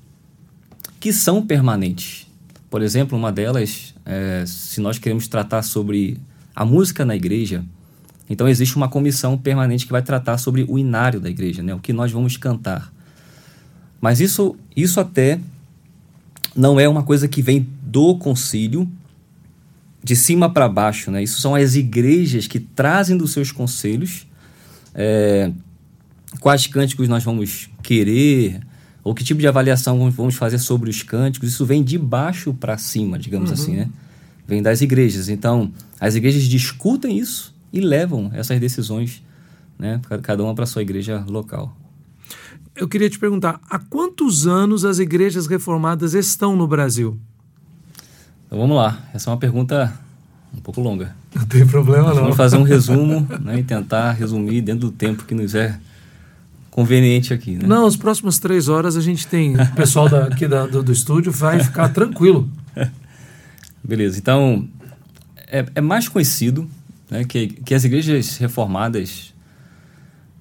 que 1.01 1.13
são 1.13 1.45
permanentes. 1.45 2.27
Por 2.69 2.83
exemplo, 2.83 3.17
uma 3.17 3.33
delas, 3.33 3.95
é, 4.05 4.45
se 4.47 4.81
nós 4.81 4.99
queremos 4.99 5.27
tratar 5.27 5.63
sobre 5.63 6.19
a 6.55 6.65
música 6.65 7.05
na 7.05 7.17
igreja, 7.17 7.65
então 8.29 8.49
existe 8.49 8.77
uma 8.77 8.89
comissão 8.89 9.37
permanente 9.37 9.87
que 9.87 9.93
vai 9.93 10.03
tratar 10.03 10.39
sobre 10.39 10.65
o 10.69 10.79
inário 10.79 11.21
da 11.21 11.29
igreja, 11.29 11.63
né? 11.63 11.75
o 11.75 11.79
que 11.79 11.93
nós 11.93 12.11
vamos 12.11 12.37
cantar. 12.37 12.93
Mas 14.01 14.21
isso, 14.21 14.57
isso 14.75 15.01
até 15.01 15.39
não 16.57 16.79
é 16.79 16.89
uma 16.89 17.03
coisa 17.03 17.29
que 17.29 17.41
vem 17.41 17.67
do 17.83 18.17
concílio, 18.17 18.89
de 20.03 20.17
cima 20.17 20.51
para 20.51 20.69
baixo, 20.69 21.13
né? 21.13 21.23
Isso 21.23 21.41
são 21.41 21.55
as 21.55 21.77
igrejas 21.77 22.49
que 22.49 22.59
trazem 22.59 23.17
dos 23.17 23.33
seus 23.33 23.53
conselhos 23.53 24.27
é, 24.95 25.53
quais 26.41 26.67
cânticos 26.67 27.09
nós 27.09 27.23
vamos 27.23 27.71
querer, 27.83 28.61
ou 29.05 29.15
que 29.15 29.23
tipo 29.23 29.41
de 29.41 29.47
avaliação 29.47 30.11
vamos 30.11 30.35
fazer 30.35 30.59
sobre 30.59 30.91
os 30.91 31.03
cânticos. 31.03 31.51
Isso 31.51 31.65
vem 31.65 31.83
de 31.83 31.99
baixo 31.99 32.53
para 32.53 32.77
cima, 32.79 33.19
digamos 33.19 33.51
uhum. 33.51 33.55
assim, 33.55 33.77
né? 33.77 33.89
Vem 34.47 34.61
das 34.61 34.81
igrejas. 34.81 35.29
Então, 35.29 35.73
as 36.01 36.17
igrejas 36.17 36.45
discutem 36.45 37.17
isso 37.19 37.52
e 37.73 37.81
levam 37.81 38.31
essas 38.35 38.61
decisões, 38.61 39.23
né? 39.79 40.01
Cada 40.23 40.43
uma 40.43 40.55
para 40.55 40.67
sua 40.67 40.83
igreja 40.83 41.25
local. 41.27 41.77
Eu 42.75 42.89
queria 42.89 43.09
te 43.09 43.19
perguntar, 43.19 43.61
há 43.69 43.79
quantos 43.79 44.47
anos 44.47 44.85
as 44.85 44.99
igrejas 44.99 45.47
reformadas 45.47 46.15
estão 46.15 46.57
no 46.57 46.67
Brasil? 46.67 47.19
Então 48.47 48.59
vamos 48.59 48.77
lá, 48.77 48.99
essa 49.15 49.31
é 49.31 49.33
uma 49.33 49.39
pergunta 49.39 49.93
um 50.57 50.61
pouco 50.61 50.81
longa. 50.81 51.15
Não 51.35 51.45
tem 51.47 51.67
problema 51.67 52.09
não. 52.09 52.23
Vamos 52.23 52.37
fazer 52.37 52.57
um 52.57 52.63
resumo 52.65 53.27
né, 53.41 53.61
e 53.61 53.63
tentar 53.63 54.13
resumir 54.13 54.61
dentro 54.61 54.89
do 54.89 54.93
tempo 54.93 55.25
que 55.25 55.35
nos 55.35 55.55
é 55.55 55.79
conveniente 56.71 57.33
aqui. 57.35 57.53
Né? 57.53 57.67
Não, 57.67 57.87
as 57.87 57.97
próximas 57.97 58.39
três 58.39 58.69
horas 58.69 58.97
a 58.97 59.01
gente 59.01 59.27
tem 59.27 59.55
o 59.61 59.73
pessoal 59.75 60.09
da, 60.09 60.25
aqui 60.25 60.49
da, 60.49 60.67
do, 60.67 60.83
do 60.83 60.93
estúdio 60.93 61.31
vai 61.31 61.63
ficar 61.63 61.91
tranquilo. 61.91 62.49
Beleza, 63.85 64.19
então 64.19 64.69
é, 65.49 65.67
é 65.75 65.81
mais 65.81 66.09
conhecido 66.09 66.69
né, 67.13 67.25
que, 67.25 67.49
que 67.49 67.75
as 67.75 67.85
igrejas 67.85 68.39
reformadas 68.39 69.35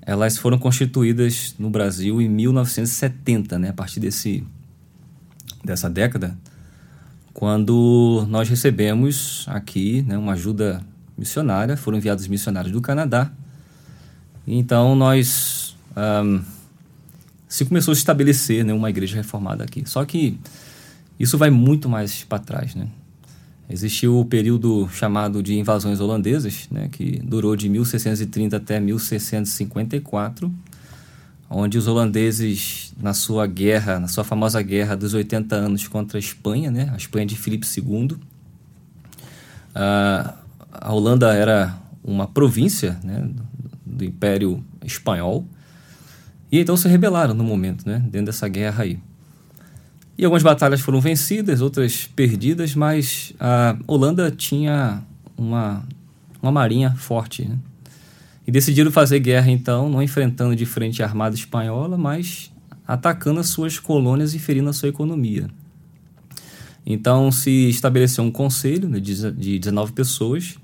elas 0.04 0.38
foram 0.38 0.58
constituídas 0.58 1.54
no 1.60 1.70
Brasil 1.70 2.22
em 2.22 2.30
1970, 2.30 3.60
né, 3.60 3.70
a 3.70 3.74
partir 3.74 4.00
desse, 4.00 4.44
dessa 5.63 5.90
década 5.90 6.36
quando 7.34 8.25
nós 8.30 8.50
recebemos 8.50 9.46
aqui 9.48 10.01
né, 10.01 10.18
uma 10.18 10.34
ajuda 10.34 10.82
missionária, 11.18 11.78
foram 11.78 11.98
enviados 11.98 12.28
missionários 12.28 12.74
do 12.74 12.82
Canadá. 12.82 13.32
Então 14.46 14.96
nós 14.96 15.78
um, 15.96 16.42
se 17.48 17.66
começou 17.66 17.94
a 17.94 17.96
estabelecer 17.96 18.66
né, 18.66 18.74
uma 18.74 18.90
igreja 18.90 19.16
reformada 19.16 19.63
aqui. 19.63 19.84
Só 19.86 20.04
que 20.04 20.38
isso 21.20 21.38
vai 21.38 21.50
muito 21.50 21.88
mais 21.88 22.24
para 22.24 22.40
trás, 22.40 22.75
né? 22.75 22.88
Existiu 23.72 24.20
o 24.20 24.25
período 24.25 24.88
chamado 24.90 25.42
de 25.42 25.58
invasões 25.58 26.00
holandesas, 26.00 26.68
né, 26.70 26.90
que 26.92 27.20
durou 27.24 27.56
de 27.56 27.70
1630 27.70 28.58
até 28.58 28.80
1654 28.80 30.51
onde 31.54 31.78
os 31.78 31.86
holandeses, 31.86 32.94
na 32.98 33.13
sua 33.13 33.46
guerra, 33.46 34.00
na 34.00 34.08
sua 34.08 34.24
famosa 34.24 34.62
guerra 34.62 34.96
dos 34.96 35.13
80 35.13 35.54
anos 35.54 35.86
contra 35.86 36.18
a 36.18 36.20
Espanha, 36.20 36.72
né, 36.72 36.90
a 36.94 36.96
Espanha 36.96 37.25
de 37.25 37.36
Filipe 37.36 37.68
II, 37.68 38.18
a, 39.75 40.36
Holanda 40.90 41.34
era 41.34 41.78
uma 42.01 42.25
província 42.25 42.98
né, 43.04 43.30
do 43.86 44.06
Império 44.06 44.63
Espanhol, 44.84 45.46
e 46.50 46.60
então 46.60 46.78
se 46.78 46.88
rebelaram 46.88 47.34
no 47.34 47.44
momento, 47.44 47.86
né, 47.86 48.00
dentro 48.00 48.28
dessa 48.28 48.48
guerra 48.48 48.84
aí. 48.84 48.98
E 50.22 50.24
algumas 50.24 50.44
batalhas 50.44 50.82
foram 50.82 51.01
vencidas, 51.01 51.62
outras 51.62 52.06
perdidas, 52.06 52.75
mas 52.75 53.34
a 53.40 53.75
Holanda 53.88 54.30
tinha 54.30 55.01
uma, 55.36 55.84
uma 56.40 56.51
marinha 56.51 56.92
forte, 56.92 57.44
né? 57.44 57.58
E 58.46 58.51
decidiram 58.51 58.92
fazer 58.92 59.20
guerra, 59.20 59.50
então, 59.50 59.90
não 59.90 60.00
enfrentando 60.00 60.56
de 60.56 60.63
frente 60.63 61.01
a 61.01 61.08
armada 61.08 61.34
espanhola, 61.34 61.98
mas 61.98 62.51
atacando 62.88 63.40
as 63.40 63.50
suas 63.50 63.80
colônias 63.80 64.36
e 64.36 64.40
ferindo 64.40 64.70
a 64.70 64.74
sua 64.74 64.90
economia. 64.90 65.50
Então 66.86 67.32
se 67.32 67.68
estabeleceu 67.68 68.24
um 68.24 68.32
conselho 68.32 68.88
né, 68.88 69.00
de 69.00 69.58
19 69.58 69.92
pessoas, 69.92 70.56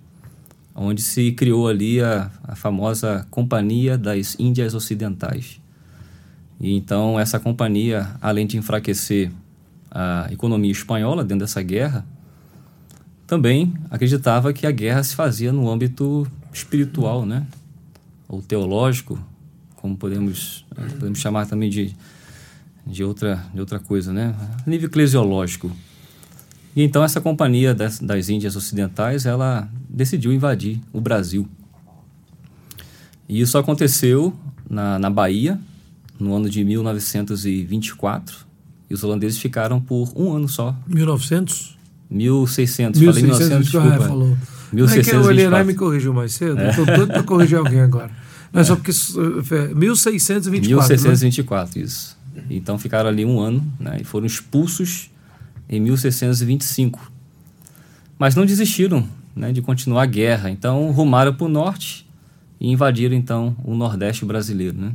onde 0.76 1.02
se 1.02 1.32
criou 1.32 1.68
ali 1.68 2.00
a, 2.00 2.30
a 2.44 2.56
famosa 2.56 3.26
Companhia 3.32 3.98
das 3.98 4.36
Índias 4.38 4.76
Ocidentais. 4.76 5.60
E 6.62 6.76
então 6.76 7.20
essa 7.20 7.40
companhia, 7.40 8.16
além 8.22 8.46
de 8.46 8.56
enfraquecer 8.56 9.32
a 9.92 10.28
economia 10.32 10.72
espanhola 10.72 11.24
dentro 11.24 11.46
dessa 11.46 11.62
guerra, 11.62 12.06
também 13.26 13.74
acreditava 13.90 14.54
que 14.54 14.66
a 14.66 14.72
guerra 14.72 15.04
se 15.04 15.16
fazia 15.16 15.52
no 15.52 15.70
âmbito 15.70 16.26
espiritual, 16.54 17.26
né? 17.26 17.46
ou 18.28 18.42
teológico, 18.42 19.18
como 19.76 19.96
podemos, 19.96 20.66
podemos 21.00 21.20
chamar 21.20 21.46
também 21.46 21.70
de, 21.70 21.96
de, 22.86 23.04
outra, 23.04 23.44
de 23.54 23.60
outra 23.60 23.80
coisa, 23.80 24.12
né? 24.12 24.36
A 24.66 24.70
nível 24.70 24.88
eclesiológico. 24.88 25.72
E 26.76 26.84
então 26.84 27.04
essa 27.04 27.22
companhia 27.22 27.74
das, 27.74 28.00
das 28.00 28.30
Índias 28.30 28.56
Ocidentais, 28.56 29.26
ela 29.26 29.70
decidiu 29.90 30.34
invadir 30.34 30.82
o 30.92 31.00
Brasil. 31.00 31.48
E 33.30 33.40
isso 33.40 33.58
aconteceu 33.58 34.34
na, 34.70 35.00
na 35.00 35.10
Bahia, 35.10 35.60
no 36.20 36.36
ano 36.36 36.50
de 36.50 36.64
1924, 36.64 38.47
e 38.90 38.94
os 38.94 39.04
holandeses 39.04 39.40
ficaram 39.40 39.80
por 39.80 40.12
um 40.16 40.34
ano 40.34 40.48
só. 40.48 40.76
1900? 40.88 41.78
1600, 42.10 43.02
1600 43.02 43.06
falei 43.06 43.24
1900, 43.24 43.66
desculpa. 43.66 44.04
É, 44.04 44.08
falou. 44.08 44.38
1624. 44.72 45.00
É 45.00 45.04
que 45.04 45.28
o 45.28 45.32
Elianai 45.32 45.64
me 45.64 45.74
corrigiu 45.74 46.14
mais 46.14 46.34
cedo. 46.34 46.60
É. 46.60 46.70
Estou 46.70 46.86
doido 46.86 47.08
para 47.08 47.24
corrigir 47.24 47.58
alguém 47.58 47.82
agora. 47.82 48.12
Não 48.52 48.62
é 48.62 48.64
só 48.64 48.76
porque. 48.76 48.92
1624. 49.76 50.70
1624, 50.70 51.80
né? 51.80 51.86
isso. 51.86 52.18
Então 52.50 52.78
ficaram 52.78 53.10
ali 53.10 53.26
um 53.26 53.40
ano 53.40 53.66
né, 53.80 53.98
e 54.00 54.04
foram 54.04 54.26
expulsos 54.26 55.10
em 55.68 55.80
1625. 55.82 57.12
Mas 58.18 58.36
não 58.36 58.46
desistiram 58.46 59.08
né, 59.36 59.52
de 59.52 59.62
continuar 59.62 60.04
a 60.04 60.06
guerra. 60.06 60.50
Então 60.50 60.92
rumaram 60.92 61.34
para 61.34 61.46
o 61.46 61.50
norte 61.50 62.08
e 62.60 62.72
invadiram 62.72 63.16
então 63.16 63.56
o 63.64 63.76
Nordeste 63.76 64.24
brasileiro. 64.24 64.78
Né? 64.78 64.92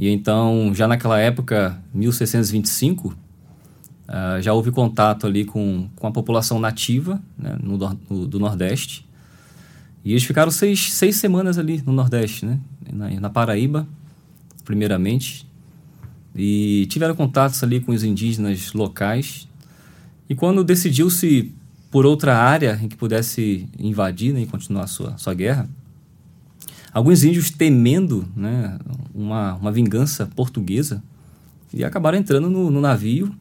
E 0.00 0.08
então, 0.08 0.72
já 0.74 0.88
naquela 0.88 1.20
época, 1.20 1.78
1625, 1.92 3.08
uh, 3.08 4.40
já 4.40 4.50
houve 4.50 4.70
contato 4.70 5.26
ali 5.26 5.44
com, 5.44 5.90
com 5.94 6.06
a 6.06 6.10
população 6.10 6.58
nativa 6.58 7.20
né, 7.36 7.54
no, 7.62 7.76
no, 8.08 8.26
do 8.26 8.38
Nordeste. 8.38 9.06
E 10.02 10.12
eles 10.12 10.24
ficaram 10.24 10.50
seis, 10.50 10.90
seis 10.90 11.16
semanas 11.16 11.58
ali 11.58 11.82
no 11.84 11.92
Nordeste, 11.92 12.46
né? 12.46 12.58
Na, 12.90 13.10
na 13.10 13.28
Paraíba, 13.28 13.86
primeiramente. 14.64 15.46
E 16.34 16.86
tiveram 16.88 17.14
contatos 17.14 17.62
ali 17.62 17.78
com 17.78 17.92
os 17.92 18.02
indígenas 18.02 18.72
locais. 18.72 19.46
E 20.30 20.34
quando 20.34 20.64
decidiu-se 20.64 21.52
por 21.90 22.06
outra 22.06 22.38
área 22.38 22.80
em 22.82 22.88
que 22.88 22.96
pudesse 22.96 23.68
invadir 23.78 24.32
né, 24.32 24.40
e 24.40 24.46
continuar 24.46 24.84
a 24.84 24.86
sua, 24.86 25.18
sua 25.18 25.34
guerra, 25.34 25.68
alguns 26.92 27.24
índios 27.24 27.50
temendo 27.50 28.26
né, 28.34 28.78
uma, 29.14 29.54
uma 29.54 29.72
vingança 29.72 30.26
portuguesa 30.34 31.02
e 31.72 31.84
acabaram 31.84 32.18
entrando 32.18 32.50
no, 32.50 32.70
no 32.70 32.80
navio 32.80 33.34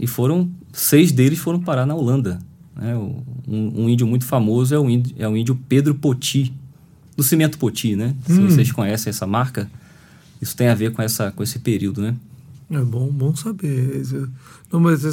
e 0.00 0.06
foram 0.06 0.50
seis 0.72 1.12
deles 1.12 1.38
foram 1.38 1.60
parar 1.60 1.86
na 1.86 1.94
Holanda 1.94 2.38
né? 2.74 2.96
Um, 2.96 3.82
um, 3.82 3.88
índio 3.88 4.06
muito 4.06 4.24
famoso 4.24 4.74
é 4.74 4.78
o 4.78 4.88
índio, 4.88 5.14
é 5.18 5.28
o 5.28 5.36
índio 5.36 5.58
Pedro 5.68 5.94
Poti, 5.94 6.52
do 7.16 7.22
Cimento 7.22 7.58
Poti, 7.58 7.94
né? 7.94 8.14
Hum. 8.28 8.34
Se 8.34 8.40
vocês 8.40 8.72
conhecem 8.72 9.10
essa 9.10 9.26
marca, 9.26 9.70
isso 10.40 10.56
tem 10.56 10.68
a 10.68 10.74
ver 10.74 10.92
com, 10.92 11.02
essa, 11.02 11.30
com 11.30 11.42
esse 11.42 11.58
período, 11.58 12.00
né? 12.00 12.14
É 12.78 12.84
bom, 12.84 13.08
bom 13.08 13.34
saber. 13.34 14.02
Não, 14.72 14.80
mas 14.80 15.04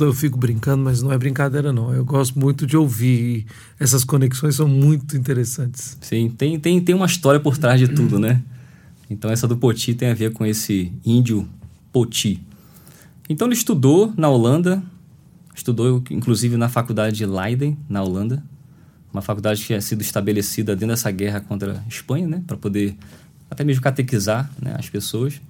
eu 0.00 0.12
fico 0.12 0.38
brincando, 0.38 0.82
mas 0.82 1.02
não 1.02 1.12
é 1.12 1.18
brincadeira, 1.18 1.72
não. 1.72 1.92
Eu 1.94 2.04
gosto 2.04 2.38
muito 2.38 2.66
de 2.66 2.76
ouvir. 2.76 3.46
Essas 3.78 4.04
conexões 4.04 4.56
são 4.56 4.68
muito 4.68 5.16
interessantes. 5.16 5.96
Sim, 6.00 6.28
tem, 6.30 6.58
tem, 6.58 6.80
tem 6.80 6.94
uma 6.94 7.06
história 7.06 7.40
por 7.40 7.56
trás 7.56 7.80
de 7.80 7.88
tudo, 7.88 8.18
né? 8.18 8.42
Então, 9.08 9.30
essa 9.30 9.48
do 9.48 9.56
Poti 9.56 9.94
tem 9.94 10.10
a 10.10 10.14
ver 10.14 10.32
com 10.32 10.44
esse 10.46 10.92
índio 11.04 11.48
Poti. 11.92 12.40
Então, 13.28 13.46
ele 13.46 13.54
estudou 13.54 14.12
na 14.16 14.28
Holanda, 14.28 14.82
Estudou, 15.60 16.02
inclusive, 16.10 16.56
na 16.56 16.70
faculdade 16.70 17.16
de 17.16 17.26
Leiden, 17.26 17.76
na 17.86 18.02
Holanda. 18.02 18.42
Uma 19.12 19.20
faculdade 19.20 19.60
que 19.60 19.66
tinha 19.66 19.80
sido 19.80 20.00
estabelecida 20.00 20.74
dentro 20.74 20.94
dessa 20.94 21.10
guerra 21.10 21.40
contra 21.40 21.72
a 21.72 21.88
Espanha, 21.88 22.26
né? 22.26 22.42
Para 22.46 22.56
poder 22.56 22.96
até 23.50 23.62
mesmo 23.62 23.82
catequizar 23.82 24.50
né, 24.62 24.74
as 24.78 24.88
pessoas. 24.88 25.40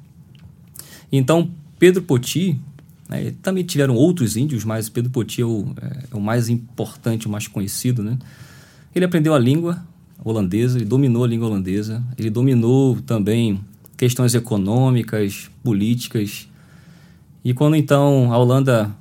Então, 1.13 1.51
Pedro 1.79 2.03
Poti, 2.03 2.61
né, 3.09 3.33
também 3.43 3.65
tiveram 3.65 3.95
outros 3.95 4.37
índios, 4.37 4.65
mas 4.65 4.89
Pedro 4.89 5.11
Poti 5.11 5.43
é 5.43 5.45
o, 5.45 5.75
é, 5.81 6.05
é 6.13 6.17
o, 6.17 6.21
mais 6.21 6.49
importante, 6.49 7.27
o 7.27 7.31
mais 7.31 7.49
conhecido, 7.49 8.03
né? 8.03 8.19
Ele 8.95 9.05
aprendeu 9.05 9.35
a 9.35 9.39
língua 9.39 9.85
holandesa, 10.23 10.79
ele 10.79 10.85
dominou 10.85 11.25
a 11.25 11.27
língua 11.27 11.49
holandesa, 11.49 12.05
ele 12.19 12.31
dominou 12.31 13.01
também 13.03 13.61
questões 13.97 14.35
econômicas, 14.35 15.51
políticas. 15.63 16.49
E 17.45 17.53
quando 17.53 17.77
então 17.77 18.33
a 18.33 18.39
Holanda 18.39 18.95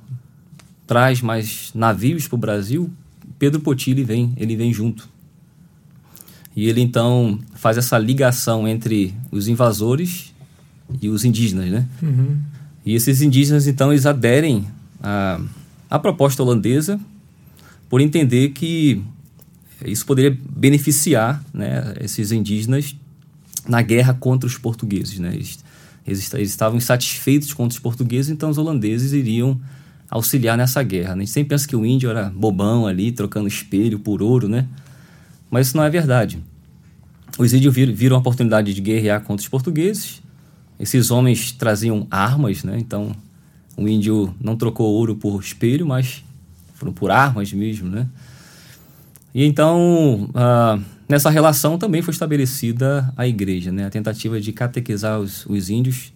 traz 0.86 1.20
mais 1.20 1.70
navios 1.74 2.26
para 2.26 2.34
o 2.34 2.38
Brasil, 2.38 2.90
Pedro 3.38 3.60
Poti 3.60 3.90
ele 3.90 4.04
vem, 4.04 4.32
ele 4.36 4.56
vem 4.56 4.72
junto. 4.72 5.08
E 6.54 6.68
ele 6.68 6.80
então 6.80 7.38
faz 7.54 7.78
essa 7.78 7.96
ligação 7.98 8.66
entre 8.66 9.14
os 9.30 9.48
invasores 9.48 10.29
e 11.00 11.08
os 11.08 11.24
indígenas, 11.24 11.70
né? 11.70 11.86
Uhum. 12.02 12.38
E 12.84 12.94
esses 12.94 13.20
indígenas 13.20 13.66
então 13.66 13.92
eles 13.92 14.06
aderem 14.06 14.66
à, 15.02 15.40
à 15.88 15.98
proposta 15.98 16.42
holandesa 16.42 16.98
por 17.88 18.00
entender 18.00 18.50
que 18.50 19.02
isso 19.84 20.04
poderia 20.06 20.36
beneficiar 20.48 21.42
né, 21.52 21.94
esses 22.00 22.32
indígenas 22.32 22.94
na 23.68 23.82
guerra 23.82 24.14
contra 24.14 24.46
os 24.46 24.56
portugueses. 24.56 25.18
Né? 25.18 25.34
Eles, 25.34 25.58
eles, 26.06 26.34
eles 26.34 26.50
estavam 26.50 26.78
insatisfeitos 26.78 27.52
contra 27.52 27.74
os 27.74 27.78
portugueses, 27.78 28.30
então 28.30 28.50
os 28.50 28.58
holandeses 28.58 29.12
iriam 29.12 29.60
auxiliar 30.08 30.56
nessa 30.56 30.82
guerra. 30.82 31.14
Né? 31.14 31.22
A 31.22 31.24
gente 31.24 31.30
sempre 31.30 31.50
pensa 31.50 31.66
que 31.66 31.76
o 31.76 31.84
índio 31.86 32.10
era 32.10 32.30
bobão 32.30 32.86
ali, 32.86 33.12
trocando 33.12 33.48
espelho 33.48 33.98
por 33.98 34.22
ouro, 34.22 34.48
né? 34.48 34.66
mas 35.50 35.68
isso 35.68 35.76
não 35.76 35.84
é 35.84 35.90
verdade. 35.90 36.38
Os 37.38 37.52
índios 37.52 37.74
viram, 37.74 37.94
viram 37.94 38.16
a 38.16 38.18
oportunidade 38.18 38.74
de 38.74 38.80
guerrear 38.80 39.22
contra 39.22 39.42
os 39.42 39.48
portugueses. 39.48 40.20
Esses 40.80 41.10
homens 41.10 41.52
traziam 41.52 42.06
armas, 42.10 42.64
né? 42.64 42.78
então 42.78 43.14
o 43.76 43.86
índio 43.86 44.34
não 44.40 44.56
trocou 44.56 44.92
ouro 44.92 45.14
por 45.14 45.40
espelho, 45.40 45.86
mas 45.86 46.24
foram 46.74 46.92
por 46.92 47.10
armas 47.10 47.52
mesmo, 47.52 47.88
né? 47.88 48.06
E 49.34 49.44
então, 49.44 50.28
uh, 50.30 50.82
nessa 51.08 51.30
relação 51.30 51.78
também 51.78 52.02
foi 52.02 52.12
estabelecida 52.12 53.12
a 53.16 53.26
igreja, 53.26 53.70
né? 53.70 53.86
A 53.86 53.90
tentativa 53.90 54.40
de 54.40 54.52
catequizar 54.52 55.20
os, 55.20 55.46
os 55.46 55.70
índios. 55.70 56.12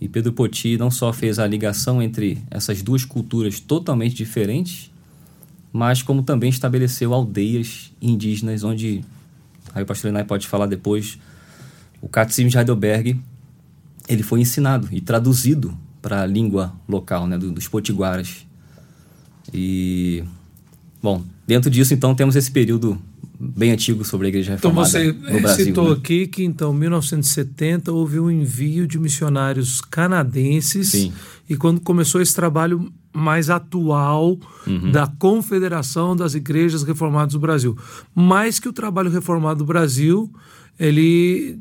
E 0.00 0.08
Pedro 0.08 0.32
Poti 0.32 0.76
não 0.78 0.90
só 0.90 1.12
fez 1.12 1.38
a 1.38 1.46
ligação 1.46 2.02
entre 2.02 2.38
essas 2.50 2.82
duas 2.82 3.04
culturas 3.04 3.60
totalmente 3.60 4.14
diferentes, 4.14 4.90
mas 5.72 6.02
como 6.02 6.22
também 6.22 6.50
estabeleceu 6.50 7.12
aldeias 7.14 7.92
indígenas 8.00 8.64
onde, 8.64 9.04
aí 9.74 9.82
o 9.82 9.86
pastor 9.86 10.08
Enai 10.08 10.24
pode 10.24 10.48
falar 10.48 10.66
depois, 10.66 11.18
o 12.00 12.08
Catecismo 12.08 12.50
de 12.50 12.56
Heidelberg, 12.56 13.20
ele 14.12 14.22
foi 14.22 14.40
ensinado 14.40 14.88
e 14.90 15.00
traduzido 15.00 15.72
para 16.02 16.22
a 16.22 16.26
língua 16.26 16.74
local, 16.88 17.26
né, 17.26 17.38
dos 17.38 17.68
potiguaras. 17.68 18.46
E, 19.52 20.22
bom, 21.02 21.22
dentro 21.46 21.70
disso, 21.70 21.94
então, 21.94 22.14
temos 22.14 22.36
esse 22.36 22.50
período 22.50 22.98
bem 23.38 23.70
antigo 23.70 24.04
sobre 24.04 24.26
a 24.26 24.28
Igreja 24.28 24.54
Então 24.54 24.70
Reformada 24.70 24.88
você 24.90 25.12
no 25.32 25.40
Brasil. 25.40 25.64
citou 25.66 25.88
né? 25.90 25.96
aqui 25.96 26.26
que 26.26 26.44
então, 26.44 26.74
em 26.74 26.78
1970 26.78 27.90
houve 27.90 28.20
um 28.20 28.30
envio 28.30 28.86
de 28.86 28.98
missionários 28.98 29.80
canadenses 29.80 30.88
Sim. 30.88 31.12
e 31.48 31.56
quando 31.56 31.80
começou 31.80 32.20
esse 32.20 32.34
trabalho 32.34 32.92
mais 33.14 33.48
atual 33.48 34.38
Uhum. 34.66 34.92
da 34.92 35.06
Confederação 35.06 36.14
das 36.14 36.34
Igrejas 36.34 36.82
Reformadas 36.82 37.32
do 37.32 37.40
Brasil, 37.40 37.76
mais 38.14 38.58
que 38.60 38.68
o 38.68 38.72
trabalho 38.74 39.10
reformado 39.10 39.60
do 39.60 39.64
Brasil, 39.64 40.30
ele 40.78 41.58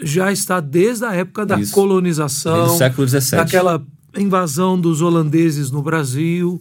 já 0.00 0.30
está 0.32 0.60
desde 0.60 1.04
a 1.04 1.12
época 1.12 1.44
da 1.46 1.58
Isso. 1.58 1.72
colonização, 1.74 2.68
daquela 3.44 3.84
invasão 4.16 4.80
dos 4.80 5.00
holandeses 5.02 5.70
no 5.70 5.82
Brasil, 5.82 6.60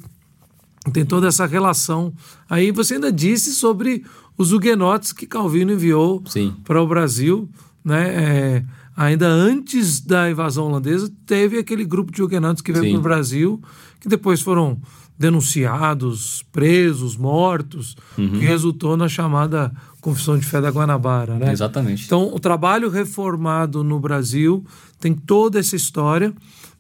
tem 0.94 1.06
toda 1.06 1.27
essa 1.27 1.46
relação. 1.46 2.13
Aí 2.50 2.72
você 2.72 2.96
ainda 2.96 3.12
disse 3.12 3.53
sobre 3.53 4.03
os 4.38 4.51
huguenotes 4.51 5.12
que 5.12 5.25
Calvino 5.25 5.72
enviou 5.74 6.22
para 6.63 6.82
o 6.82 6.88
Brasil, 6.88 7.50
né? 7.84 8.08
É, 8.10 8.63
ainda 8.96 9.27
antes 9.27 10.00
da 10.01 10.29
invasão 10.29 10.65
holandesa, 10.67 11.12
teve 11.25 11.58
aquele 11.58 11.86
grupo 11.86 12.12
de 12.12 12.21
huguenotes 12.23 12.62
que 12.62 12.71
veio 12.71 12.91
para 12.93 13.00
o 13.00 13.04
Brasil, 13.04 13.62
que 14.00 14.08
depois 14.10 14.41
foram 14.41 14.80
denunciados, 15.19 16.43
presos, 16.52 17.15
mortos, 17.17 17.95
Uhum. 18.17 18.30
que 18.32 18.45
resultou 18.45 18.95
na 18.95 19.08
chamada 19.08 19.71
Confissão 20.08 20.38
de 20.38 20.46
Fé 20.46 20.62
da 20.62 20.70
Guanabara, 20.70 21.38
né? 21.38 21.52
Exatamente. 21.52 22.06
Então, 22.06 22.34
o 22.34 22.39
trabalho 22.39 22.89
reformado 22.89 23.84
no 23.84 24.00
Brasil 24.00 24.65
tem 25.02 25.13
toda 25.13 25.60
essa 25.60 25.76
história, 25.76 26.34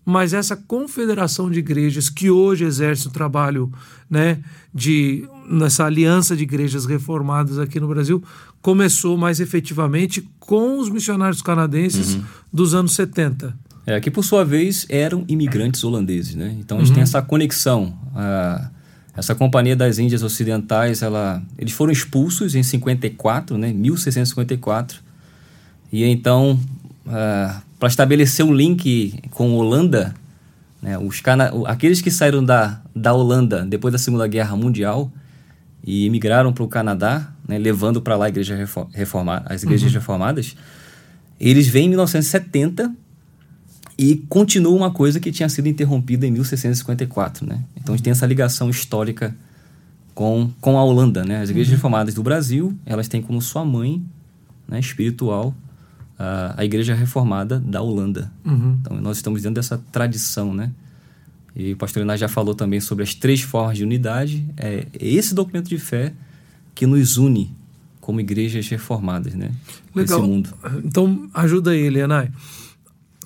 mas 0.05 0.31
essa 0.31 0.55
confederação 0.55 1.51
de 1.51 1.59
igrejas 1.59 2.09
que 2.09 2.31
hoje 2.31 2.63
exerce 2.63 3.05
o 3.05 3.09
trabalho 3.09 3.69
né, 4.09 4.39
de 4.73 5.27
nessa 5.45 5.83
aliança 5.83 6.37
de 6.37 6.43
igrejas 6.43 6.85
reformadas 6.85 7.59
aqui 7.59 7.81
no 7.81 7.89
Brasil 7.89 8.23
começou 8.61 9.17
mais 9.17 9.41
efetivamente 9.41 10.25
com 10.39 10.79
os 10.79 10.89
missionários 10.89 11.41
canadenses 11.41 12.17
dos 12.51 12.73
anos 12.73 12.95
70. 12.95 13.53
É, 13.85 13.99
que 13.99 14.09
por 14.09 14.23
sua 14.23 14.45
vez 14.45 14.85
eram 14.87 15.25
imigrantes 15.27 15.83
holandeses, 15.83 16.33
né? 16.33 16.55
Então 16.61 16.77
a 16.77 16.79
gente 16.81 16.93
tem 16.93 17.03
essa 17.03 17.21
conexão. 17.21 17.93
A, 18.15 18.71
essa 19.17 19.33
companhia 19.33 19.75
das 19.75 19.97
Índias 19.97 20.21
Ocidentais, 20.21 21.01
ela, 21.01 21.41
eles 21.57 21.73
foram 21.73 21.91
expulsos 21.91 22.53
em 22.53 22.61
54, 22.61 23.57
né? 23.57 23.73
1654. 23.73 24.99
E 25.91 26.03
então, 26.03 26.59
para 27.79 27.87
estabelecer 27.87 28.45
um 28.45 28.53
link 28.53 29.19
com 29.31 29.51
a 29.51 29.55
Holanda, 29.55 30.13
né? 30.79 30.99
Os 30.99 31.19
cana 31.19 31.51
aqueles 31.65 31.99
que 31.99 32.11
saíram 32.11 32.45
da, 32.45 32.79
da 32.95 33.11
Holanda 33.11 33.65
depois 33.65 33.91
da 33.91 33.97
Segunda 33.97 34.27
Guerra 34.27 34.55
Mundial 34.55 35.11
e 35.83 36.05
emigraram 36.05 36.53
para 36.53 36.63
o 36.63 36.67
Canadá, 36.67 37.31
né? 37.47 37.57
levando 37.57 37.99
para 37.99 38.15
lá 38.15 38.25
a 38.25 38.29
igreja 38.29 38.55
refor 38.55 38.87
reforma 38.93 39.41
as 39.47 39.63
igrejas 39.63 39.91
reformadas, 39.91 40.55
eles 41.39 41.67
vêm 41.67 41.85
em 41.85 41.89
1970 41.89 42.93
e 43.97 44.15
continua 44.29 44.73
uma 44.73 44.91
coisa 44.91 45.19
que 45.19 45.31
tinha 45.31 45.49
sido 45.49 45.67
interrompida 45.67 46.27
em 46.27 46.31
1654, 46.31 47.47
né? 47.47 47.63
Então 47.75 47.93
a 47.93 47.97
gente 47.97 48.03
tem 48.03 48.11
essa 48.11 48.25
ligação 48.25 48.69
histórica 48.69 49.35
com, 50.13 50.51
com 50.61 50.77
a 50.77 50.83
Holanda, 50.83 51.23
né? 51.23 51.41
As 51.41 51.49
igrejas 51.49 51.71
reformadas 51.71 52.13
do 52.13 52.21
Brasil, 52.21 52.77
elas 52.85 53.07
têm 53.07 53.21
como 53.21 53.41
sua 53.41 53.65
mãe 53.65 54.03
né, 54.67 54.79
espiritual 54.79 55.55
a, 56.17 56.55
a 56.57 56.65
igreja 56.65 56.93
reformada 56.93 57.59
da 57.59 57.81
Holanda. 57.81 58.31
Uhum. 58.45 58.77
Então 58.81 59.01
nós 59.01 59.17
estamos 59.17 59.41
dentro 59.41 59.55
dessa 59.55 59.77
tradição, 59.91 60.53
né? 60.53 60.71
E 61.55 61.73
o 61.73 61.77
pastor 61.77 62.03
Inácio 62.03 62.19
já 62.19 62.27
falou 62.27 62.53
também 62.53 62.79
sobre 62.79 63.03
as 63.03 63.15
três 63.15 63.41
formas 63.41 63.77
de 63.77 63.83
unidade. 63.83 64.45
É 64.57 64.85
esse 64.99 65.33
documento 65.33 65.67
de 65.67 65.79
fé 65.79 66.13
que 66.75 66.85
nos 66.85 67.17
une 67.17 67.55
como 67.99 68.19
igrejas 68.21 68.69
reformadas, 68.69 69.33
né? 69.33 69.51
Legal. 69.93 70.19
Nesse 70.19 70.31
mundo. 70.31 70.49
Então, 70.85 71.27
ajuda 71.33 71.71
aí, 71.71 71.79
Elianai. 71.79 72.31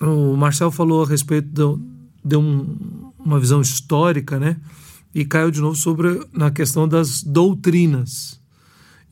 O 0.02 0.36
Marcel 0.36 0.70
falou 0.70 1.04
a 1.04 1.08
respeito 1.08 1.48
de, 1.48 1.82
de 2.24 2.36
um, 2.36 3.12
uma 3.18 3.38
visão 3.38 3.60
histórica, 3.60 4.38
né? 4.38 4.56
E 5.14 5.24
caiu 5.24 5.50
de 5.50 5.60
novo 5.60 5.76
sobre 5.76 6.20
na 6.32 6.50
questão 6.50 6.88
das 6.88 7.22
doutrinas 7.22 8.40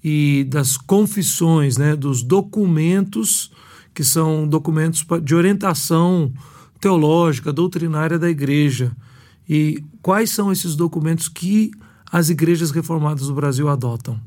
e 0.02 0.44
das 0.48 0.76
confissões, 0.76 1.76
né? 1.76 1.94
Dos 1.94 2.22
documentos 2.22 3.50
que 3.94 4.02
são 4.02 4.48
documentos 4.48 5.04
de 5.22 5.34
orientação 5.34 6.32
teológica, 6.80 7.52
doutrinária 7.52 8.18
da 8.18 8.28
igreja. 8.28 8.92
E 9.48 9.84
quais 10.00 10.30
são 10.30 10.50
esses 10.50 10.74
documentos 10.74 11.28
que 11.28 11.70
as 12.10 12.30
igrejas 12.30 12.70
reformadas 12.70 13.26
do 13.26 13.34
Brasil 13.34 13.68
adotam? 13.68 14.18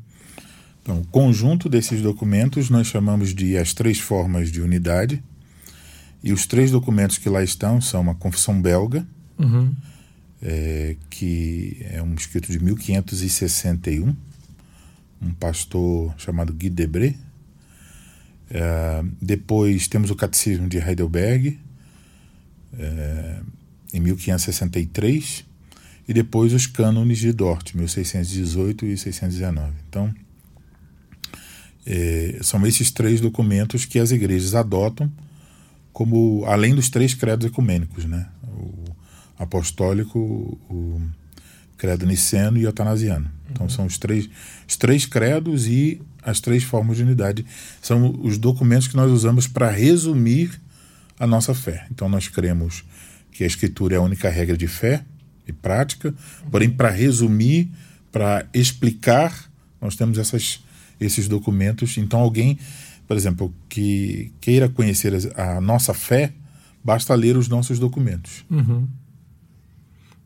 Então, 0.82 1.00
o 1.00 1.06
conjunto 1.06 1.68
desses 1.68 2.02
documentos 2.02 2.70
nós 2.70 2.86
chamamos 2.86 3.34
de 3.34 3.56
as 3.56 3.72
três 3.72 3.98
formas 3.98 4.52
de 4.52 4.60
unidade. 4.60 5.22
E 6.24 6.32
os 6.32 6.46
três 6.46 6.70
documentos 6.70 7.18
que 7.18 7.28
lá 7.28 7.44
estão 7.44 7.82
são 7.82 8.00
uma 8.00 8.14
confissão 8.14 8.58
belga, 8.60 9.06
Uhum. 9.38 9.74
é, 10.40 10.96
que 11.10 11.76
é 11.82 12.02
um 12.02 12.14
escrito 12.14 12.50
de 12.50 12.58
1561, 12.58 14.16
um 15.20 15.34
pastor 15.34 16.14
chamado 16.16 16.50
Guy 16.54 16.70
Debré. 16.70 17.14
É, 18.50 19.04
depois 19.20 19.86
temos 19.86 20.10
o 20.10 20.16
Catecismo 20.16 20.66
de 20.66 20.78
Heidelberg, 20.78 21.58
é, 22.78 23.40
em 23.92 24.00
1563, 24.00 25.44
e 26.08 26.14
depois 26.14 26.54
os 26.54 26.66
cânones 26.66 27.18
de 27.18 27.34
Dort, 27.34 27.74
1618 27.74 28.86
e 28.86 28.96
619. 28.96 29.72
Então, 29.90 30.14
é, 31.84 32.38
são 32.40 32.66
esses 32.66 32.90
três 32.90 33.20
documentos 33.20 33.84
que 33.84 33.98
as 33.98 34.10
igrejas 34.10 34.54
adotam 34.54 35.12
como 35.94 36.44
além 36.46 36.74
dos 36.74 36.90
três 36.90 37.14
credos 37.14 37.46
ecumênicos, 37.46 38.04
né? 38.04 38.28
O 38.42 38.94
apostólico, 39.38 40.18
o 40.68 41.00
credo 41.78 42.04
niceno 42.04 42.58
e 42.58 42.66
o 42.66 42.68
atanasiano. 42.68 43.30
Então 43.50 43.68
são 43.68 43.86
os 43.86 43.96
três, 43.96 44.28
os 44.68 44.76
três 44.76 45.06
credos 45.06 45.66
e 45.66 46.02
as 46.22 46.40
três 46.40 46.64
formas 46.64 46.96
de 46.96 47.04
unidade 47.04 47.46
são 47.80 48.18
os 48.22 48.36
documentos 48.36 48.88
que 48.88 48.96
nós 48.96 49.10
usamos 49.10 49.46
para 49.46 49.70
resumir 49.70 50.60
a 51.18 51.26
nossa 51.26 51.54
fé. 51.54 51.86
Então 51.90 52.08
nós 52.08 52.26
cremos 52.26 52.84
que 53.30 53.44
a 53.44 53.46
escritura 53.46 53.94
é 53.94 53.98
a 53.98 54.02
única 54.02 54.28
regra 54.28 54.56
de 54.56 54.66
fé 54.66 55.04
e 55.46 55.52
prática, 55.52 56.12
porém 56.50 56.68
para 56.68 56.90
resumir, 56.90 57.70
para 58.10 58.46
explicar, 58.52 59.48
nós 59.80 59.94
temos 59.94 60.18
essas 60.18 60.60
esses 61.00 61.28
documentos. 61.28 61.96
Então, 61.98 62.20
alguém, 62.20 62.58
por 63.06 63.16
exemplo, 63.16 63.54
que 63.68 64.32
queira 64.40 64.68
conhecer 64.68 65.32
a 65.36 65.60
nossa 65.60 65.92
fé, 65.92 66.32
basta 66.82 67.14
ler 67.14 67.36
os 67.36 67.48
nossos 67.48 67.78
documentos. 67.78 68.44
Uhum. 68.50 68.86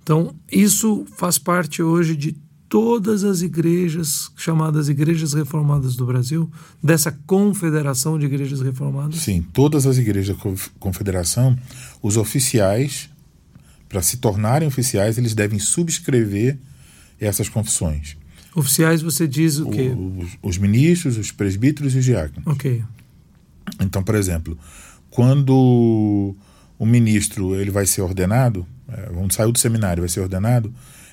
Então, 0.03 0.35
isso 0.51 1.05
faz 1.17 1.39
parte 1.39 1.83
hoje 1.83 2.17
de 2.17 2.37
todas 2.69 3.25
as 3.25 3.41
igrejas 3.41 4.31
chamadas 4.37 4.89
Igrejas 4.89 5.33
Reformadas 5.33 5.97
do 5.97 6.05
Brasil, 6.05 6.51
dessa 6.83 7.11
confederação 7.27 8.19
de 8.19 8.27
igrejas 8.27 8.61
reformadas? 8.61 9.17
Sim, 9.21 9.43
todas 9.53 9.87
as 9.87 9.97
igrejas 9.97 10.37
da 10.37 10.55
confederação, 10.79 11.59
os 12.03 12.17
oficiais, 12.17 13.09
para 13.89 14.03
se 14.03 14.19
tornarem 14.19 14.69
oficiais, 14.69 15.17
eles 15.17 15.35
devem 15.35 15.59
subscrever 15.59 16.59
essas 17.19 17.49
confissões. 17.49 18.18
Oficiais, 18.55 19.03
você 19.03 19.29
diz 19.29 19.59
o 19.59 19.71
quê? 19.71 19.91
Os, 19.91 20.39
os 20.43 20.59
ministros, 20.59 21.17
os 21.17 21.31
presbíteros 21.31 21.95
e 21.95 21.99
os 21.99 22.05
diáconos. 22.05 22.47
Ok. 22.47 22.83
Então, 23.81 24.03
por 24.03 24.15
exemplo, 24.15 24.59
quando 25.11 26.35
o 26.79 26.87
ministro 26.87 27.55
ele 27.55 27.71
vai 27.71 27.87
ser 27.87 28.03
ordenado, 28.03 28.67
é, 28.89 29.11
vamos 29.13 29.35
sair 29.35 29.51
do 29.51 29.59
seminário, 29.59 30.03
vai 30.03 30.09
ser 30.09 30.21
ordenado, 30.21 30.73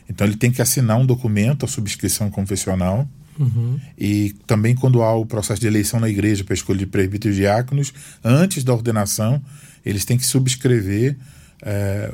então 0.09 0.25
ele 0.25 0.37
tem 0.37 0.51
que 0.51 0.61
assinar 0.61 0.97
um 0.97 1.05
documento, 1.05 1.65
a 1.65 1.67
subscrição 1.67 2.29
confessional. 2.29 3.07
Uhum. 3.37 3.77
E 3.97 4.33
também 4.47 4.73
quando 4.75 5.01
há 5.01 5.13
o 5.13 5.25
processo 5.25 5.59
de 5.59 5.67
eleição 5.67 5.99
na 5.99 6.07
igreja 6.07 6.43
para 6.43 6.53
escolha 6.53 6.79
de 6.79 6.85
presbíteros 6.85 7.35
e 7.35 7.41
diáconos, 7.41 7.93
antes 8.23 8.63
da 8.63 8.73
ordenação, 8.73 9.41
eles 9.85 10.05
têm 10.05 10.17
que 10.17 10.25
subscrever 10.25 11.17
é, 11.61 12.11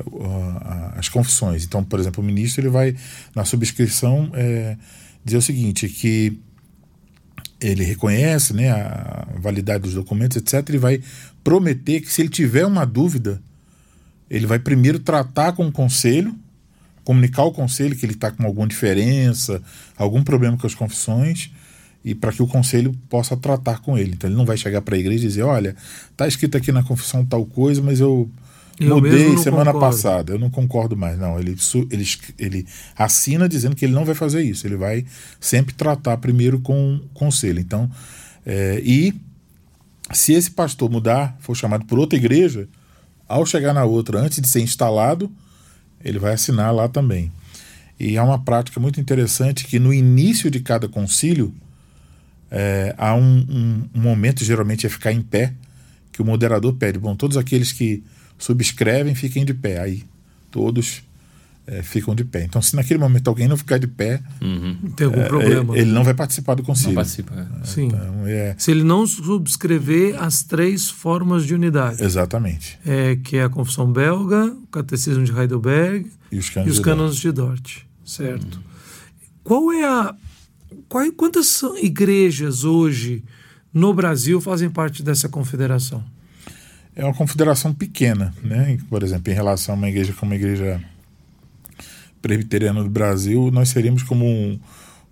as 0.96 1.08
confissões. 1.08 1.64
Então, 1.64 1.84
por 1.84 2.00
exemplo, 2.00 2.22
o 2.22 2.26
ministro 2.26 2.62
ele 2.62 2.70
vai 2.70 2.96
na 3.34 3.44
subscrição 3.44 4.30
é, 4.34 4.76
dizer 5.24 5.38
o 5.38 5.42
seguinte, 5.42 5.88
que 5.88 6.38
ele 7.60 7.84
reconhece 7.84 8.52
né, 8.52 8.70
a 8.70 9.26
validade 9.38 9.84
dos 9.84 9.94
documentos, 9.94 10.36
etc. 10.36 10.68
E 10.74 10.78
vai 10.78 11.00
prometer 11.44 12.00
que 12.00 12.12
se 12.12 12.22
ele 12.22 12.28
tiver 12.28 12.66
uma 12.66 12.84
dúvida, 12.84 13.40
ele 14.28 14.46
vai 14.46 14.58
primeiro 14.58 14.98
tratar 14.98 15.52
com 15.52 15.66
o 15.66 15.72
conselho 15.72 16.34
comunicar 17.04 17.42
ao 17.42 17.52
conselho 17.52 17.96
que 17.96 18.04
ele 18.06 18.12
está 18.12 18.30
com 18.30 18.44
alguma 18.44 18.66
diferença, 18.66 19.62
algum 19.96 20.22
problema 20.22 20.56
com 20.56 20.66
as 20.66 20.74
confissões, 20.74 21.50
e 22.04 22.14
para 22.14 22.32
que 22.32 22.42
o 22.42 22.46
conselho 22.46 22.92
possa 23.08 23.36
tratar 23.36 23.80
com 23.80 23.96
ele. 23.96 24.12
Então 24.12 24.28
ele 24.28 24.36
não 24.36 24.44
vai 24.44 24.56
chegar 24.56 24.82
para 24.82 24.96
a 24.96 24.98
igreja 24.98 25.24
e 25.24 25.28
dizer: 25.28 25.42
olha, 25.42 25.76
está 26.10 26.26
escrito 26.26 26.56
aqui 26.56 26.72
na 26.72 26.82
confissão 26.82 27.24
tal 27.24 27.44
coisa, 27.46 27.80
mas 27.80 28.00
eu, 28.00 28.30
eu 28.80 28.96
mudei 28.96 29.36
semana 29.38 29.72
concordo. 29.72 29.80
passada, 29.80 30.32
eu 30.32 30.38
não 30.38 30.50
concordo 30.50 30.96
mais. 30.96 31.18
Não, 31.18 31.38
ele, 31.38 31.56
ele, 31.90 32.06
ele 32.38 32.66
assina 32.96 33.48
dizendo 33.48 33.76
que 33.76 33.84
ele 33.84 33.92
não 33.92 34.04
vai 34.04 34.14
fazer 34.14 34.42
isso, 34.42 34.66
ele 34.66 34.76
vai 34.76 35.04
sempre 35.40 35.74
tratar 35.74 36.16
primeiro 36.18 36.60
com 36.60 36.96
o 36.96 37.00
conselho. 37.14 37.60
Então, 37.60 37.90
é, 38.44 38.80
e 38.84 39.14
se 40.12 40.32
esse 40.32 40.50
pastor 40.50 40.90
mudar, 40.90 41.36
for 41.40 41.56
chamado 41.56 41.84
por 41.84 41.98
outra 41.98 42.18
igreja, 42.18 42.68
ao 43.28 43.46
chegar 43.46 43.72
na 43.72 43.84
outra, 43.84 44.18
antes 44.18 44.40
de 44.40 44.48
ser 44.48 44.60
instalado, 44.60 45.30
ele 46.04 46.18
vai 46.18 46.34
assinar 46.34 46.74
lá 46.74 46.88
também. 46.88 47.32
E 47.98 48.18
há 48.18 48.24
uma 48.24 48.38
prática 48.38 48.80
muito 48.80 49.00
interessante 49.00 49.64
que 49.64 49.78
no 49.78 49.94
início 49.94 50.50
de 50.50 50.60
cada 50.60 50.88
concílio 50.88 51.54
é, 52.50 52.94
há 52.98 53.14
um, 53.14 53.46
um, 53.48 53.88
um, 53.94 54.00
momento, 54.00 54.44
geralmente 54.44 54.86
é 54.86 54.88
ficar 54.90 55.12
em 55.12 55.22
pé, 55.22 55.54
que 56.10 56.20
o 56.20 56.24
moderador 56.24 56.74
pede, 56.74 56.98
bom, 56.98 57.16
todos 57.16 57.36
aqueles 57.36 57.72
que 57.72 58.02
subscrevem 58.42 59.14
fiquem 59.14 59.44
de 59.44 59.54
pé. 59.54 59.80
Aí 59.80 60.04
todos 60.50 61.02
é, 61.66 61.82
ficam 61.82 62.14
de 62.14 62.24
pé. 62.24 62.44
Então, 62.44 62.60
se 62.60 62.74
naquele 62.74 62.98
momento 62.98 63.28
alguém 63.28 63.46
não 63.46 63.56
ficar 63.56 63.78
de 63.78 63.86
pé, 63.86 64.20
uhum. 64.40 64.76
tem 64.96 65.06
algum 65.06 65.20
é, 65.20 65.28
problema. 65.28 65.74
Ele, 65.74 65.82
ele, 65.82 65.92
não 65.92 66.02
vai 66.02 66.12
participar 66.12 66.54
do 66.54 66.62
concílio. 66.62 66.90
Não 66.90 66.96
participa. 66.96 67.34
É. 67.34 67.64
Sim. 67.64 67.86
Então, 67.86 68.26
é 68.26 68.54
se 68.58 68.70
ele 68.70 68.82
não 68.82 69.06
subscrever 69.06 70.20
as 70.20 70.42
três 70.42 70.90
formas 70.90 71.46
de 71.46 71.54
unidade. 71.54 72.02
Exatamente. 72.02 72.78
É, 72.84 73.16
que 73.16 73.36
é 73.36 73.44
a 73.44 73.48
Confissão 73.48 73.90
Belga, 73.90 74.46
o 74.46 74.66
Catecismo 74.66 75.24
de 75.24 75.32
Heidelberg 75.32 76.10
e 76.30 76.38
os 76.38 76.50
Cânones, 76.50 76.74
e 76.74 76.78
os 76.78 76.84
cânones 76.84 77.16
de, 77.16 77.32
Dort. 77.32 77.78
Certo. 78.04 78.56
Uhum. 78.56 78.62
Qual 79.44 79.72
é 79.72 79.84
a. 79.84 80.14
Qual, 80.88 81.10
quantas 81.12 81.62
igrejas 81.80 82.64
hoje 82.64 83.22
no 83.72 83.94
Brasil 83.94 84.40
fazem 84.40 84.68
parte 84.68 85.02
dessa 85.02 85.28
confederação? 85.28 86.04
É 86.94 87.04
uma 87.04 87.14
confederação 87.14 87.72
pequena, 87.72 88.34
né? 88.42 88.78
Por 88.88 89.02
exemplo, 89.02 89.32
em 89.32 89.34
relação 89.34 89.74
a 89.74 89.78
uma 89.78 89.88
igreja 89.88 90.12
como 90.12 90.32
a 90.32 90.36
igreja 90.36 90.80
presbiteriano 92.20 92.84
do 92.84 92.90
Brasil, 92.90 93.50
nós 93.50 93.70
seríamos 93.70 94.02
como 94.02 94.24
um, 94.24 94.58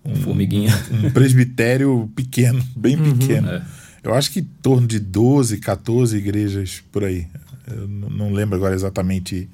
um 0.05 0.15
formiguinha, 0.15 0.71
um, 0.91 1.07
um 1.07 1.11
presbitério 1.11 2.09
pequeno, 2.15 2.63
bem 2.75 2.95
uhum, 2.95 3.17
pequeno. 3.17 3.49
É. 3.49 3.63
Eu 4.03 4.13
acho 4.13 4.31
que 4.31 4.39
em 4.39 4.49
torno 4.61 4.87
de 4.87 4.99
12, 4.99 5.57
14 5.57 6.17
igrejas 6.17 6.83
por 6.91 7.03
aí. 7.03 7.27
Eu 7.67 7.87
não 7.87 8.31
lembro 8.31 8.55
agora 8.55 8.73
exatamente 8.73 9.47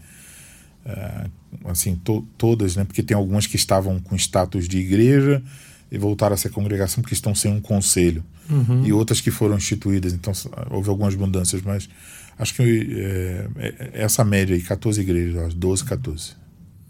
uh, 0.85 1.29
assim 1.65 1.95
to, 1.95 2.25
todas, 2.37 2.75
né? 2.75 2.85
Porque 2.85 3.03
tem 3.03 3.15
algumas 3.15 3.45
que 3.45 3.55
estavam 3.55 3.99
com 3.99 4.15
status 4.15 4.67
de 4.67 4.77
igreja 4.77 5.41
e 5.91 5.97
voltaram 5.97 6.33
a 6.33 6.37
ser 6.37 6.49
congregação 6.49 7.01
porque 7.01 7.13
estão 7.13 7.35
sem 7.35 7.51
um 7.51 7.59
conselho. 7.59 8.23
Uhum. 8.49 8.85
E 8.85 8.93
outras 8.93 9.19
que 9.19 9.31
foram 9.31 9.57
instituídas, 9.57 10.13
então 10.13 10.31
houve 10.69 10.89
algumas 10.89 11.15
mudanças, 11.15 11.61
mas 11.61 11.89
acho 12.37 12.53
que 12.53 12.87
é, 12.95 13.47
é, 13.57 13.91
essa 13.93 14.23
média 14.23 14.55
aí, 14.55 14.61
14 14.61 15.01
igrejas, 15.01 15.53
12, 15.53 15.83
14. 15.83 16.35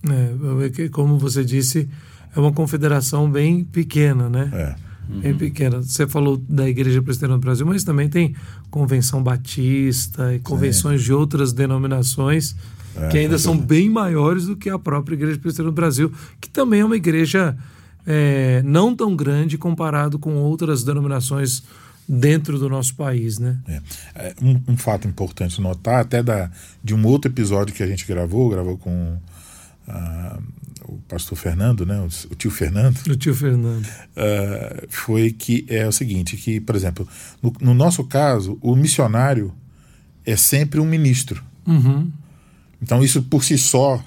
É, 0.09 0.89
como 0.89 1.17
você 1.17 1.43
disse, 1.43 1.89
é 2.35 2.39
uma 2.39 2.51
confederação 2.51 3.29
bem 3.29 3.63
pequena, 3.63 4.29
né? 4.29 4.49
É. 4.53 4.87
Uhum. 5.09 5.21
Bem 5.21 5.33
pequena. 5.35 5.81
Você 5.81 6.05
falou 6.05 6.37
da 6.37 6.67
Igreja 6.67 7.01
Presbiteriana 7.01 7.39
do 7.39 7.41
Brasil, 7.41 7.65
mas 7.65 7.83
também 7.83 8.09
tem 8.09 8.35
Convenção 8.69 9.23
Batista 9.23 10.35
e 10.35 10.39
convenções 10.39 11.01
de 11.01 11.13
outras 11.13 11.53
denominações 11.53 12.55
é, 12.95 13.07
que 13.07 13.17
ainda 13.17 13.37
são 13.37 13.57
bem 13.57 13.89
maiores 13.89 14.47
do 14.47 14.57
que 14.57 14.69
a 14.69 14.77
própria 14.77 15.15
Igreja 15.15 15.39
Presbiteriana 15.39 15.71
do 15.71 15.75
Brasil, 15.75 16.11
que 16.41 16.49
também 16.49 16.81
é 16.81 16.85
uma 16.85 16.97
igreja 16.97 17.57
é, 18.05 18.61
não 18.65 18.95
tão 18.95 19.15
grande 19.15 19.57
comparado 19.57 20.19
com 20.19 20.35
outras 20.35 20.83
denominações 20.83 21.63
dentro 22.07 22.57
do 22.57 22.69
nosso 22.69 22.95
país, 22.95 23.37
né? 23.37 23.57
É. 23.67 23.81
é 24.15 24.35
um, 24.41 24.61
um, 24.69 24.77
fato 24.77 25.07
importante 25.07 25.59
notar, 25.59 26.01
até 26.01 26.23
da, 26.23 26.49
de 26.83 26.95
um 26.95 27.05
outro 27.05 27.29
episódio 27.29 27.73
que 27.73 27.83
a 27.83 27.87
gente 27.87 28.05
gravou, 28.05 28.49
gravou 28.49 28.77
com 28.77 29.17
uh, 29.87 30.43
o 30.85 30.97
pastor 31.07 31.37
Fernando, 31.37 31.85
né, 31.85 31.99
o, 31.99 32.05
o, 32.31 32.35
tio 32.35 32.49
Fernando. 32.49 32.97
O 33.09 33.15
tio 33.15 33.35
Fernando. 33.35 33.85
Uh, 33.85 34.87
foi 34.89 35.31
que 35.31 35.65
é 35.67 35.85
o 35.85 35.91
seguinte, 35.91 36.37
que, 36.37 36.61
por 36.61 36.75
exemplo, 36.75 37.07
no, 37.41 37.53
no, 37.59 37.73
nosso 37.73 38.05
caso, 38.05 38.57
o 38.61 38.75
missionário 38.75 39.53
é 40.25 40.35
sempre 40.35 40.79
um 40.79 40.85
ministro. 40.85 41.43
Uhum. 41.65 42.09
Então 42.81 43.03
isso 43.03 43.21
por 43.23 43.43
si 43.43 43.57
só 43.57 44.01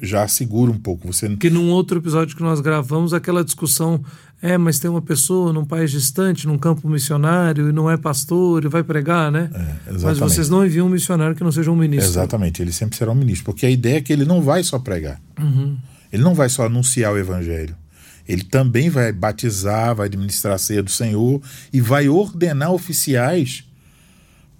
já 0.00 0.26
segura 0.28 0.70
um 0.70 0.78
pouco. 0.78 1.12
Você... 1.12 1.28
Que 1.36 1.50
num 1.50 1.70
outro 1.70 1.98
episódio 1.98 2.36
que 2.36 2.42
nós 2.42 2.60
gravamos, 2.60 3.12
aquela 3.12 3.44
discussão 3.44 4.02
é, 4.40 4.56
mas 4.56 4.78
tem 4.78 4.88
uma 4.88 5.02
pessoa 5.02 5.52
num 5.52 5.64
país 5.64 5.90
distante, 5.90 6.46
num 6.46 6.56
campo 6.56 6.88
missionário, 6.88 7.68
e 7.68 7.72
não 7.72 7.90
é 7.90 7.96
pastor, 7.96 8.64
e 8.64 8.68
vai 8.68 8.84
pregar, 8.84 9.32
né? 9.32 9.50
É, 9.52 9.92
mas 10.00 10.18
vocês 10.18 10.48
não 10.48 10.64
enviam 10.64 10.86
um 10.86 10.90
missionário 10.90 11.34
que 11.34 11.42
não 11.42 11.50
seja 11.50 11.70
um 11.70 11.76
ministro. 11.76 12.08
Exatamente, 12.08 12.62
ele 12.62 12.72
sempre 12.72 12.96
será 12.96 13.10
um 13.10 13.16
ministro, 13.16 13.46
porque 13.46 13.66
a 13.66 13.70
ideia 13.70 13.98
é 13.98 14.00
que 14.00 14.12
ele 14.12 14.24
não 14.24 14.40
vai 14.40 14.62
só 14.62 14.78
pregar. 14.78 15.20
Uhum. 15.40 15.76
Ele 16.12 16.22
não 16.22 16.34
vai 16.34 16.48
só 16.48 16.66
anunciar 16.66 17.12
o 17.12 17.18
evangelho. 17.18 17.74
Ele 18.28 18.44
também 18.44 18.90
vai 18.90 19.10
batizar, 19.10 19.94
vai 19.94 20.06
administrar 20.06 20.54
a 20.54 20.58
ceia 20.58 20.82
do 20.82 20.90
Senhor 20.90 21.40
e 21.72 21.80
vai 21.80 22.08
ordenar 22.08 22.72
oficiais 22.72 23.64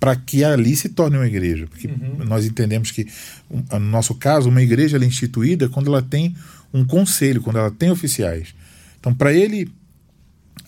para 0.01 0.17
que 0.17 0.43
ali 0.43 0.75
se 0.75 0.89
torne 0.89 1.17
uma 1.17 1.27
igreja. 1.27 1.67
Porque 1.67 1.87
uhum. 1.87 2.25
nós 2.27 2.47
entendemos 2.47 2.91
que, 2.91 3.07
no 3.51 3.81
nosso 3.81 4.15
caso, 4.15 4.49
uma 4.49 4.63
igreja 4.63 4.97
é 4.97 5.05
instituída 5.05 5.69
quando 5.69 5.89
ela 5.89 6.03
tem 6.03 6.35
um 6.73 6.85
conselho, 6.85 7.43
quando 7.43 7.59
ela 7.59 7.71
tem 7.71 7.91
oficiais. 7.91 8.55
Então, 9.01 9.15
para 9.15 9.33
ele 9.33 9.71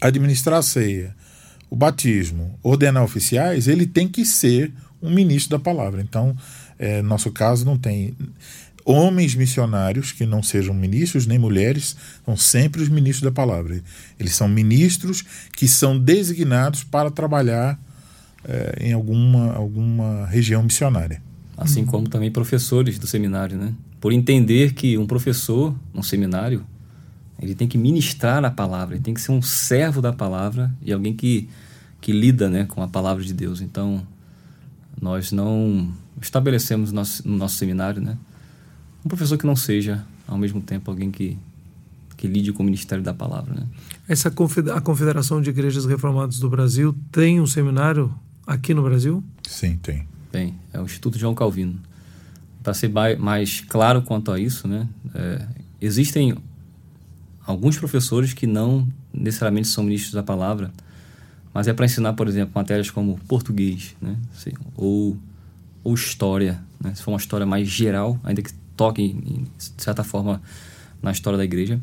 administrar 0.01 0.59
a 0.59 0.63
ceia, 0.63 1.15
o 1.69 1.77
batismo, 1.77 2.59
ordenar 2.63 3.05
oficiais, 3.05 3.69
ele 3.69 3.87
tem 3.87 4.09
que 4.09 4.25
ser 4.25 4.73
um 5.01 5.11
ministro 5.11 5.57
da 5.57 5.63
palavra. 5.63 6.01
Então, 6.01 6.37
é, 6.79 7.03
nosso 7.03 7.31
caso 7.31 7.65
não 7.65 7.79
tem 7.79 8.15
homens 8.85 9.35
missionários 9.35 10.13
que 10.13 10.27
não 10.27 10.43
sejam 10.43 10.75
ministros 10.75 11.27
nem 11.27 11.39
mulheres, 11.39 11.97
são 12.25 12.37
sempre 12.37 12.83
os 12.83 12.89
ministros 12.89 13.23
da 13.23 13.33
palavra. 13.33 13.83
Eles 14.19 14.35
são 14.35 14.49
ministros 14.49 15.25
que 15.55 15.69
são 15.69 15.99
designados 15.99 16.83
para 16.83 17.11
trabalhar 17.11 17.79
é, 18.45 18.89
em 18.89 18.93
alguma, 18.93 19.53
alguma 19.53 20.27
região 20.27 20.63
missionária. 20.63 21.23
Assim 21.57 21.85
como 21.85 22.09
também 22.09 22.31
professores 22.31 22.99
do 22.99 23.07
seminário, 23.07 23.59
né? 23.59 23.75
Por 24.01 24.13
entender 24.15 24.73
que 24.73 24.97
um 24.97 25.07
professor 25.07 25.75
no 25.93 26.03
seminário 26.03 26.65
ele 27.41 27.55
tem 27.55 27.67
que 27.67 27.79
ministrar 27.79 28.45
a 28.45 28.51
palavra, 28.51 28.95
ele 28.95 29.03
tem 29.03 29.15
que 29.15 29.21
ser 29.21 29.33
um 29.33 29.41
servo 29.41 30.03
da 30.03 30.13
palavra 30.13 30.71
e 30.83 30.93
alguém 30.93 31.15
que, 31.15 31.49
que 32.01 32.13
lida 32.13 32.51
né, 32.51 32.67
com 32.67 32.83
a 32.83 32.89
palavra 32.89 33.25
de 33.25 33.33
Deus. 33.33 33.61
Então, 33.61 34.07
nós 35.01 35.33
não 35.33 35.93
estabelecemos 36.21 36.93
no 36.93 36.97
nosso, 36.97 37.27
no 37.27 37.37
nosso 37.37 37.57
seminário 37.57 38.03
né, 38.03 38.17
um 39.05 39.09
professor 39.09 39.39
que 39.39 39.47
não 39.47 39.57
seja, 39.57 40.05
ao 40.27 40.37
mesmo 40.37 40.61
tempo, 40.61 40.91
alguém 40.91 41.11
que, 41.11 41.39
que 42.17 42.27
lide 42.27 42.53
com 42.53 42.63
o 42.63 42.67
ministério 42.67 43.03
da 43.03 43.15
palavra. 43.15 43.55
Né? 43.55 43.67
Essa 44.07 44.29
a 44.29 44.81
Confederação 44.81 45.41
de 45.41 45.49
Igrejas 45.49 45.87
Reformadas 45.87 46.39
do 46.39 46.51
Brasil 46.51 46.95
tem 47.11 47.41
um 47.41 47.47
seminário 47.47 48.15
aqui 48.47 48.75
no 48.75 48.83
Brasil? 48.83 49.25
Sim, 49.49 49.79
tem. 49.79 50.07
Tem, 50.31 50.55
é 50.73 50.81
o 50.81 50.85
Instituto 50.85 51.19
João 51.19 51.35
Calvino. 51.35 51.81
Para 52.63 52.75
ser 52.75 52.91
mais 53.19 53.63
claro 53.63 54.03
quanto 54.03 54.31
a 54.31 54.39
isso, 54.39 54.69
né, 54.69 54.87
é, 55.15 55.47
existem 55.81 56.37
alguns 57.51 57.77
professores 57.77 58.33
que 58.33 58.47
não 58.47 58.87
necessariamente 59.13 59.69
são 59.69 59.85
ministros 59.85 60.15
da 60.15 60.23
palavra, 60.23 60.71
mas 61.53 61.69
é 61.69 61.73
para 61.73 61.85
ensinar, 61.85 62.13
por 62.13 62.29
exemplo, 62.29 62.53
matérias 62.55 62.91
como 62.91 63.19
português, 63.27 63.95
né, 64.01 64.17
assim, 64.37 64.51
ou, 64.77 65.17
ou 65.83 65.95
história, 65.95 66.61
né, 66.83 66.95
se 66.95 67.03
for 67.03 67.11
uma 67.11 67.19
história 67.19 67.45
mais 67.45 67.69
geral, 67.69 68.19
ainda 68.23 68.41
que 68.41 68.53
toque, 68.77 69.13
de 69.13 69.83
certa 69.83 70.03
forma, 70.03 70.41
na 71.03 71.11
história 71.11 71.37
da 71.37 71.45
igreja. 71.45 71.81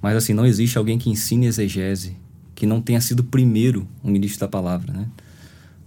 Mas, 0.00 0.16
assim, 0.16 0.32
não 0.32 0.46
existe 0.46 0.78
alguém 0.78 0.98
que 0.98 1.10
ensine 1.10 1.46
exegese 1.46 2.16
que 2.54 2.66
não 2.66 2.80
tenha 2.80 3.00
sido 3.00 3.24
primeiro 3.24 3.86
um 4.02 4.10
ministro 4.10 4.40
da 4.40 4.48
palavra, 4.48 4.92
né? 4.92 5.08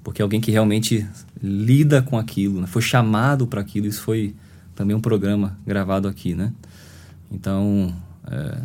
Porque 0.03 0.21
alguém 0.21 0.39
que 0.39 0.51
realmente 0.51 1.07
lida 1.41 2.01
com 2.01 2.17
aquilo, 2.17 2.61
né? 2.61 2.67
foi 2.67 2.81
chamado 2.81 3.47
para 3.47 3.61
aquilo, 3.61 3.87
isso 3.87 4.01
foi 4.01 4.35
também 4.75 4.95
um 4.95 5.01
programa 5.01 5.57
gravado 5.65 6.07
aqui, 6.07 6.35
né? 6.35 6.53
Então, 7.31 7.93
é, 8.29 8.61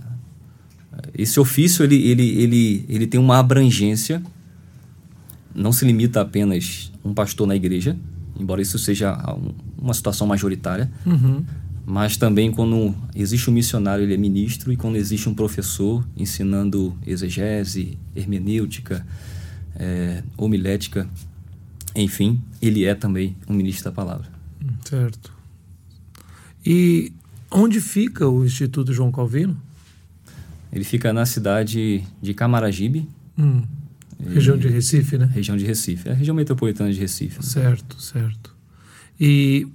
esse 1.17 1.39
ofício, 1.39 1.85
ele, 1.85 1.97
ele, 1.97 2.29
ele, 2.43 2.85
ele 2.89 3.07
tem 3.07 3.21
uma 3.21 3.39
abrangência, 3.39 4.23
não 5.55 5.73
se 5.73 5.85
limita 5.85 6.21
a 6.21 6.23
apenas 6.23 6.93
um 7.05 7.13
pastor 7.13 7.47
na 7.47 7.57
igreja, 7.57 7.97
embora 8.39 8.63
isso 8.63 8.79
seja 8.79 9.17
uma 9.79 9.95
situação 9.95 10.27
majoritária, 10.27 10.91
uhum. 11.05 11.45
mas 11.85 12.17
também 12.17 12.51
quando 12.51 12.95
existe 13.15 13.51
um 13.51 13.53
missionário, 13.53 14.05
ele 14.05 14.15
é 14.15 14.17
ministro, 14.17 14.73
e 14.73 14.77
quando 14.77 14.97
existe 14.97 15.29
um 15.29 15.35
professor 15.35 16.07
ensinando 16.17 16.97
exegese, 17.07 17.99
hermenêutica, 18.15 19.07
é, 19.77 20.23
homilética, 20.37 21.09
enfim, 21.95 22.41
ele 22.61 22.85
é 22.85 22.95
também 22.95 23.37
um 23.49 23.55
ministro 23.55 23.85
da 23.85 23.93
palavra. 23.93 24.31
Certo. 24.85 25.33
E 26.65 27.13
onde 27.51 27.81
fica 27.81 28.29
o 28.29 28.45
Instituto 28.45 28.93
João 28.93 29.11
Calvino? 29.11 29.57
Ele 30.73 30.85
fica 30.85 31.13
na 31.13 31.27
cidade 31.27 32.03
de 32.21 32.35
Camaragibe. 32.35 33.09
Hum. 33.39 33.63
Região 34.27 34.57
de 34.57 34.69
Recife, 34.69 35.19
né? 35.19 35.29
Região 35.33 35.57
de 35.57 35.65
Recife. 35.65 36.09
É 36.09 36.13
a 36.13 36.15
região 36.15 36.35
metropolitana 36.35 36.93
de 36.93 36.99
Recife. 36.99 37.37
Né? 37.37 37.43
Certo, 37.43 38.01
certo. 38.01 38.55
E 39.21 39.67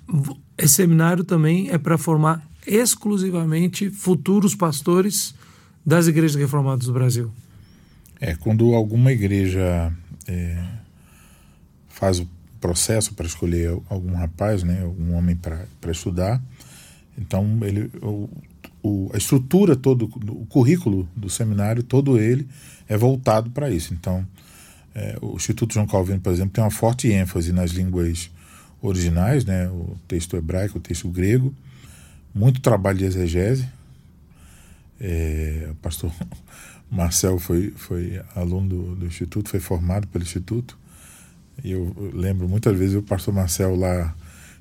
esse 0.58 0.76
seminário 0.76 1.24
também 1.24 1.70
é 1.70 1.78
para 1.78 1.98
formar 1.98 2.48
exclusivamente 2.66 3.90
futuros 3.90 4.56
pastores 4.56 5.36
das 5.86 6.08
igrejas 6.08 6.36
reformadas 6.36 6.88
do 6.88 6.94
Brasil. 6.94 7.32
É, 8.20 8.36
quando 8.36 8.74
alguma 8.74 9.12
igreja 9.12 9.94
é, 10.28 10.64
faz 11.88 12.20
o 12.20 12.28
processo 12.60 13.14
para 13.14 13.26
escolher 13.26 13.78
algum 13.90 14.14
rapaz, 14.16 14.64
né, 14.64 14.82
algum 14.84 15.14
homem 15.14 15.36
para 15.36 15.92
estudar, 15.92 16.42
então 17.18 17.60
ele, 17.62 17.92
o, 18.02 18.30
o, 18.82 19.10
a 19.14 19.18
estrutura 19.18 19.76
todo, 19.76 20.06
o 20.06 20.46
currículo 20.46 21.08
do 21.16 21.30
seminário, 21.30 21.84
todo 21.84 22.20
ele 22.20 22.48
é 22.88 22.98
voltado 22.98 23.50
para 23.50 23.70
isso. 23.70 23.94
Então, 23.94 24.26
é, 24.96 25.18
o 25.22 25.36
Instituto 25.36 25.74
João 25.74 25.86
Calvino, 25.86 26.20
por 26.20 26.32
exemplo, 26.32 26.52
tem 26.52 26.64
uma 26.64 26.72
forte 26.72 27.08
ênfase 27.10 27.52
nas 27.52 27.72
línguas 27.72 28.32
originais, 28.82 29.46
né, 29.46 29.68
o 29.70 29.98
texto 30.08 30.36
hebraico, 30.36 30.78
o 30.78 30.82
texto 30.82 31.08
grego, 31.10 31.54
muito 32.34 32.62
trabalho 32.62 32.98
de 32.98 33.06
exegese. 33.06 33.68
É, 35.00 35.68
o 35.72 35.76
pastor 35.76 36.12
Marcel 36.90 37.38
foi, 37.40 37.72
foi 37.76 38.22
aluno 38.36 38.70
do, 38.70 38.96
do 38.96 39.06
Instituto, 39.06 39.50
foi 39.50 39.60
formado 39.60 40.08
pelo 40.08 40.24
Instituto. 40.24 40.78
E 41.64 41.72
eu 41.72 42.12
lembro 42.14 42.48
muitas 42.48 42.78
vezes 42.78 42.96
o 42.96 43.02
pastor 43.02 43.34
Marcel 43.34 43.76
lá 43.76 44.16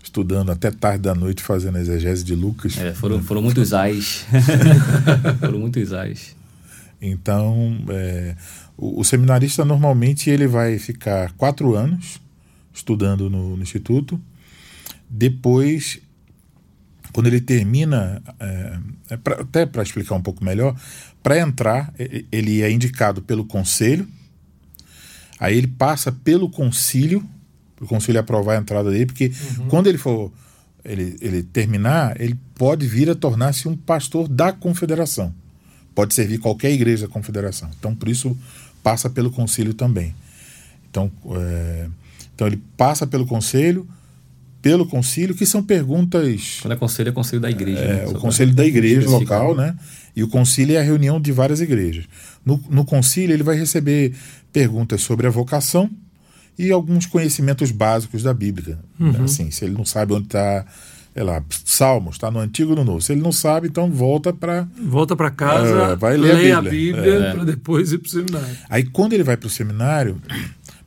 estudando 0.07 0.51
até 0.51 0.71
tarde 0.71 1.03
da 1.03 1.15
noite 1.15 1.43
fazendo 1.43 1.77
a 1.77 1.81
exegese 1.81 2.25
de 2.25 2.35
Lucas. 2.35 2.79
É, 2.79 2.95
foram, 2.95 3.21
foram 3.21 3.43
muitos 3.43 3.73
ais. 3.73 4.25
foram 5.41 5.59
muitos 5.59 5.93
ais. 5.93 6.37
Então, 7.03 7.85
é, 7.89 8.37
o, 8.77 9.01
o, 9.01 9.05
seminarista 9.05 9.65
normalmente 9.65 10.31
ele 10.31 10.47
vai 10.47 10.79
ficar 10.79 11.33
quatro 11.33 11.75
anos 11.75 12.21
estudando 12.73 13.29
no, 13.29 13.57
no 13.57 13.63
instituto. 13.63 14.21
Depois, 15.11 15.99
quando 17.13 17.27
ele 17.27 17.41
termina, 17.41 18.23
é, 18.39 18.79
é 19.11 19.17
pra, 19.17 19.41
até 19.41 19.67
para 19.67 19.83
explicar 19.83 20.15
um 20.15 20.23
pouco 20.23 20.45
melhor, 20.45 20.75
para 21.21 21.39
entrar 21.39 21.93
ele 22.31 22.63
é 22.63 22.71
indicado 22.71 23.21
pelo 23.21 23.45
conselho 23.45 24.09
Aí 25.39 25.57
ele 25.57 25.67
passa 25.67 26.11
pelo 26.11 26.49
concílio, 26.49 27.23
o 27.81 27.87
concílio 27.87 28.21
aprovar 28.21 28.57
a 28.57 28.61
entrada 28.61 28.91
dele, 28.91 29.07
porque 29.07 29.33
uhum. 29.59 29.69
quando 29.69 29.87
ele 29.87 29.99
for 29.99 30.33
ele, 30.85 31.17
ele 31.21 31.43
terminar, 31.43 32.21
ele 32.21 32.39
pode 32.55 32.87
vir 32.87 33.11
a 33.11 33.15
tornar-se 33.15 33.69
um 33.69 33.77
pastor 33.77 34.29
da 34.29 34.53
confederação. 34.53 35.35
Pode 35.95 36.15
servir 36.15 36.39
qualquer 36.39 36.71
igreja 36.73 37.07
da 37.07 37.13
confederação. 37.13 37.69
Então, 37.79 37.95
por 37.95 38.09
isso, 38.09 38.37
passa 38.83 39.11
pelo 39.11 39.31
concílio 39.31 39.75
também. 39.75 40.15
Então, 40.89 41.11
é, 41.35 41.89
então 42.35 42.47
ele 42.47 42.63
passa 42.77 43.07
pelo 43.07 43.27
conselho, 43.27 43.89
pelo 44.63 44.87
concílio, 44.87 45.35
que 45.35 45.45
são 45.45 45.63
perguntas. 45.63 46.59
Quando 46.63 46.73
é 46.73 46.77
conselho, 46.77 47.09
é 47.09 47.13
conselho 47.13 47.41
da 47.41 47.51
igreja. 47.51 47.81
É, 47.81 48.05
né? 48.05 48.07
o 48.07 48.15
conselho 48.15 48.55
da 48.55 48.65
igreja 48.65 49.09
local, 49.09 49.55
né? 49.55 49.77
E 50.15 50.23
o 50.23 50.29
concílio 50.29 50.77
é 50.77 50.79
a 50.79 50.83
reunião 50.83 51.21
de 51.21 51.33
várias 51.33 51.61
igrejas. 51.61 52.05
No, 52.45 52.63
no 52.71 52.85
concílio, 52.85 53.35
ele 53.35 53.43
vai 53.43 53.57
receber 53.57 54.15
perguntas 54.53 55.03
sobre 55.03 55.27
a 55.27 55.31
vocação 55.31 55.91
e 56.59 56.71
alguns 56.71 57.07
conhecimentos 57.07 57.71
básicos 57.71 58.23
da 58.23 58.33
Bíblia. 58.33 58.79
Uhum. 58.99 59.25
Assim, 59.25 59.51
se 59.51 59.65
ele 59.65 59.75
não 59.75 59.85
sabe 59.85 60.13
onde 60.13 60.27
está, 60.27 60.65
sei 61.13 61.23
lá, 61.23 61.43
Salmos, 61.65 62.17
está 62.17 62.31
no 62.31 62.39
Antigo 62.39 62.71
ou 62.71 62.77
no 62.77 62.85
Novo. 62.85 63.01
Se 63.01 63.13
ele 63.13 63.21
não 63.21 63.33
sabe, 63.33 63.69
então 63.69 63.91
volta 63.91 64.33
para. 64.33 64.67
Volta 64.83 65.15
para 65.15 65.31
casa, 65.31 65.93
é, 65.93 65.97
vai 65.97 66.17
ler 66.17 66.53
a 66.53 66.63
Bíblia, 66.63 66.71
Bíblia 66.71 67.15
é. 67.15 67.33
para 67.33 67.45
depois 67.45 67.93
ir 67.93 67.99
para 67.99 68.09
o 68.09 68.11
seminário. 68.11 68.57
Aí, 68.71 68.85
quando 68.85 69.13
ele 69.13 69.23
vai 69.23 69.37
para 69.37 69.47
o 69.47 69.51
seminário, 69.51 70.21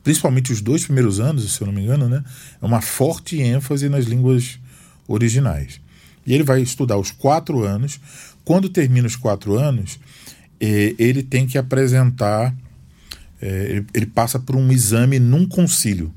principalmente 0.02 0.52
os 0.52 0.60
dois 0.60 0.84
primeiros 0.84 1.20
anos, 1.20 1.52
se 1.52 1.60
eu 1.60 1.66
não 1.66 1.74
me 1.74 1.82
engano, 1.82 2.08
né, 2.08 2.24
é 2.60 2.66
uma 2.66 2.80
forte 2.80 3.40
ênfase 3.40 3.88
nas 3.88 4.06
línguas 4.06 4.58
originais. 5.06 5.80
E 6.26 6.34
ele 6.34 6.44
vai 6.44 6.60
estudar 6.60 6.96
os 6.96 7.10
quatro 7.10 7.64
anos. 7.64 8.00
Quando 8.44 8.68
termina 8.68 9.06
os 9.06 9.16
quatro 9.16 9.56
anos, 9.56 9.98
eh, 10.60 10.94
ele 10.98 11.22
tem 11.22 11.46
que 11.46 11.56
apresentar 11.56 12.54
é, 13.40 13.66
ele, 13.70 13.86
ele, 13.94 14.06
passa 14.06 14.38
por 14.38 14.56
um 14.56 14.70
exame 14.70 15.18
num 15.18 15.46
concílio. 15.46 16.12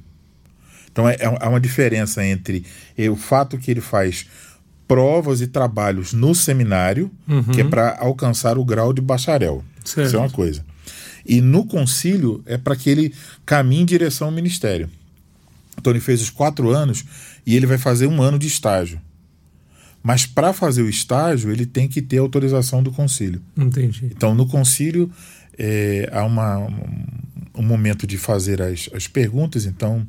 Então 0.91 1.07
é, 1.07 1.17
é 1.19 1.47
uma 1.47 1.59
diferença 1.59 2.25
entre 2.25 2.65
é, 2.97 3.09
o 3.09 3.15
fato 3.15 3.57
que 3.57 3.71
ele 3.71 3.81
faz 3.81 4.25
provas 4.87 5.41
e 5.41 5.47
trabalhos 5.47 6.13
no 6.13 6.35
seminário, 6.35 7.09
uhum. 7.27 7.43
que 7.43 7.61
é 7.61 7.63
para 7.63 7.97
alcançar 7.99 8.57
o 8.57 8.65
grau 8.65 8.93
de 8.93 9.01
bacharel. 9.01 9.63
Certo. 9.83 10.07
Isso 10.07 10.15
é 10.15 10.19
uma 10.19 10.29
coisa. 10.29 10.63
E 11.25 11.41
no 11.41 11.65
concílio 11.65 12.43
é 12.45 12.57
para 12.57 12.75
que 12.75 12.89
ele 12.89 13.13
caminhe 13.45 13.81
em 13.81 13.85
direção 13.85 14.27
ao 14.27 14.33
ministério. 14.33 14.89
Então 15.77 15.91
ele 15.91 15.99
fez 15.99 16.21
os 16.21 16.29
quatro 16.29 16.69
anos 16.69 17.03
e 17.45 17.55
ele 17.55 17.65
vai 17.65 17.77
fazer 17.77 18.07
um 18.07 18.21
ano 18.21 18.37
de 18.37 18.47
estágio. 18.47 18.99
Mas 20.03 20.25
para 20.25 20.51
fazer 20.51 20.81
o 20.81 20.89
estágio, 20.89 21.49
ele 21.49 21.65
tem 21.65 21.87
que 21.87 22.01
ter 22.01 22.17
autorização 22.17 22.83
do 22.83 22.91
concílio. 22.91 23.41
Entendi. 23.57 24.11
Então, 24.13 24.35
no 24.35 24.45
concílio, 24.45 25.09
é, 25.57 26.09
há 26.11 26.23
uma, 26.23 26.57
um 27.55 27.63
momento 27.63 28.05
de 28.07 28.17
fazer 28.17 28.61
as, 28.61 28.89
as 28.93 29.07
perguntas, 29.07 29.65
então, 29.65 30.07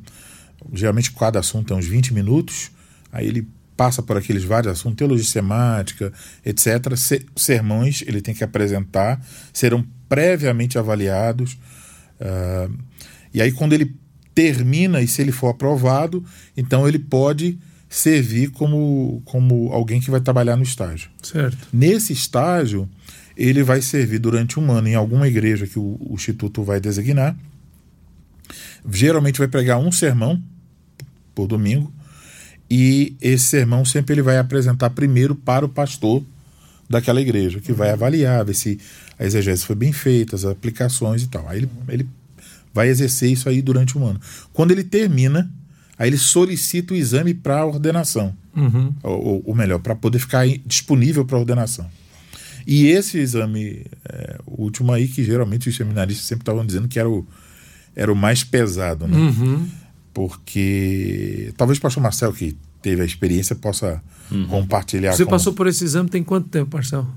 geralmente 0.73 1.11
cada 1.11 1.39
assunto 1.39 1.73
é 1.73 1.77
uns 1.77 1.85
20 1.85 2.13
minutos, 2.13 2.71
aí 3.11 3.27
ele 3.27 3.47
passa 3.75 4.01
por 4.01 4.17
aqueles 4.17 4.43
vários 4.43 4.71
assuntos, 4.71 4.97
teologia 4.97 5.25
semática, 5.25 6.11
etc. 6.45 6.67
Sermões 7.35 8.03
ele 8.07 8.21
tem 8.21 8.33
que 8.33 8.43
apresentar, 8.43 9.21
serão 9.51 9.85
previamente 10.07 10.77
avaliados. 10.77 11.57
Uh, 12.19 12.73
e 13.33 13.41
aí, 13.41 13.51
quando 13.51 13.73
ele 13.73 13.95
termina 14.33 15.01
e 15.01 15.07
se 15.07 15.21
ele 15.21 15.31
for 15.31 15.49
aprovado, 15.49 16.23
então 16.55 16.87
ele 16.87 16.99
pode 16.99 17.57
servir 17.89 18.51
como, 18.51 19.21
como 19.25 19.71
alguém 19.71 20.01
que 20.01 20.11
vai 20.11 20.19
trabalhar 20.19 20.55
no 20.57 20.63
estágio. 20.63 21.09
Certo. 21.21 21.67
Nesse 21.71 22.11
estágio, 22.11 22.89
ele 23.35 23.63
vai 23.63 23.81
servir 23.81 24.19
durante 24.19 24.59
um 24.59 24.71
ano 24.71 24.87
em 24.87 24.95
alguma 24.95 25.27
igreja 25.27 25.67
que 25.67 25.77
o, 25.79 25.97
o 25.99 26.13
Instituto 26.13 26.63
vai 26.63 26.79
designar. 26.79 27.35
Geralmente 28.89 29.39
vai 29.39 29.47
pregar 29.47 29.79
um 29.79 29.91
sermão 29.91 30.41
por 31.33 31.47
domingo, 31.47 31.91
e 32.69 33.15
esse 33.21 33.45
sermão 33.45 33.83
sempre 33.83 34.13
ele 34.13 34.21
vai 34.21 34.37
apresentar 34.37 34.89
primeiro 34.91 35.35
para 35.35 35.65
o 35.65 35.69
pastor 35.69 36.23
daquela 36.89 37.21
igreja, 37.21 37.59
que 37.59 37.73
vai 37.73 37.91
avaliar, 37.91 38.45
ver 38.45 38.53
se 38.53 38.79
a 39.17 39.25
exegese 39.25 39.65
foi 39.65 39.75
bem 39.75 39.91
feita, 39.91 40.35
as 40.35 40.45
aplicações 40.45 41.23
e 41.23 41.27
tal. 41.27 41.47
Aí 41.47 41.59
ele, 41.59 41.69
ele 41.89 42.07
vai 42.73 42.89
exercer 42.89 43.31
isso 43.31 43.49
aí 43.49 43.61
durante 43.61 43.97
um 43.97 44.05
ano. 44.05 44.19
Quando 44.53 44.71
ele 44.71 44.83
termina, 44.83 45.51
aí 45.97 46.09
ele 46.09 46.17
solicita 46.17 46.93
o 46.93 46.97
exame 46.97 47.33
para 47.33 47.65
ordenação. 47.65 48.35
Uhum. 48.55 48.93
Ou, 49.03 49.43
ou, 49.45 49.55
melhor, 49.55 49.79
para 49.79 49.95
poder 49.95 50.19
ficar 50.19 50.47
disponível 50.65 51.25
para 51.25 51.37
ordenação. 51.37 51.89
E 52.65 52.87
esse 52.87 53.17
exame, 53.19 53.85
é, 54.09 54.39
o 54.45 54.63
último 54.63 54.91
aí, 54.91 55.07
que 55.07 55.23
geralmente 55.23 55.69
os 55.69 55.75
seminaristas 55.75 56.25
sempre 56.25 56.41
estavam 56.41 56.65
dizendo 56.65 56.87
que 56.87 56.97
era 56.99 57.09
o, 57.09 57.25
era 57.95 58.11
o 58.11 58.15
mais 58.15 58.43
pesado, 58.43 59.07
né? 59.07 59.17
Uhum. 59.17 59.67
Porque 60.13 61.53
talvez 61.57 61.77
o 61.77 61.81
pastor 61.81 62.01
Marcel, 62.01 62.33
que 62.33 62.57
teve 62.81 63.01
a 63.01 63.05
experiência, 63.05 63.55
possa 63.55 64.01
compartilhar 64.49 65.13
Você 65.13 65.25
com- 65.25 65.31
passou 65.31 65.53
por 65.53 65.67
esse 65.67 65.83
exame 65.83 66.09
tem 66.09 66.23
quanto 66.23 66.47
tempo, 66.49 66.75
Marcelo? 66.75 67.07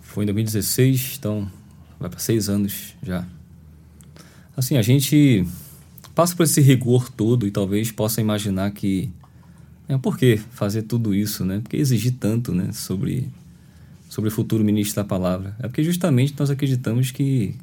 Foi 0.00 0.24
em 0.24 0.26
2016, 0.26 1.16
então 1.18 1.48
vai 2.00 2.08
para 2.08 2.18
seis 2.18 2.48
anos 2.48 2.94
já. 3.02 3.24
Assim, 4.56 4.76
a 4.76 4.82
gente 4.82 5.46
passa 6.14 6.34
por 6.34 6.42
esse 6.42 6.60
rigor 6.60 7.08
todo 7.10 7.46
e 7.46 7.50
talvez 7.50 7.92
possa 7.92 8.20
imaginar 8.20 8.72
que 8.72 9.10
é, 9.88 9.96
por 9.96 10.18
que 10.18 10.36
fazer 10.50 10.82
tudo 10.82 11.14
isso, 11.14 11.44
né? 11.44 11.60
Por 11.60 11.70
que 11.70 11.76
exigir 11.76 12.14
tanto, 12.18 12.52
né? 12.52 12.72
Sobre, 12.72 13.28
sobre 14.08 14.28
o 14.28 14.30
futuro 14.30 14.64
ministro 14.64 15.02
da 15.02 15.04
palavra. 15.04 15.54
É 15.58 15.68
porque 15.68 15.84
justamente 15.84 16.34
nós 16.38 16.50
acreditamos 16.50 17.10
que, 17.10 17.54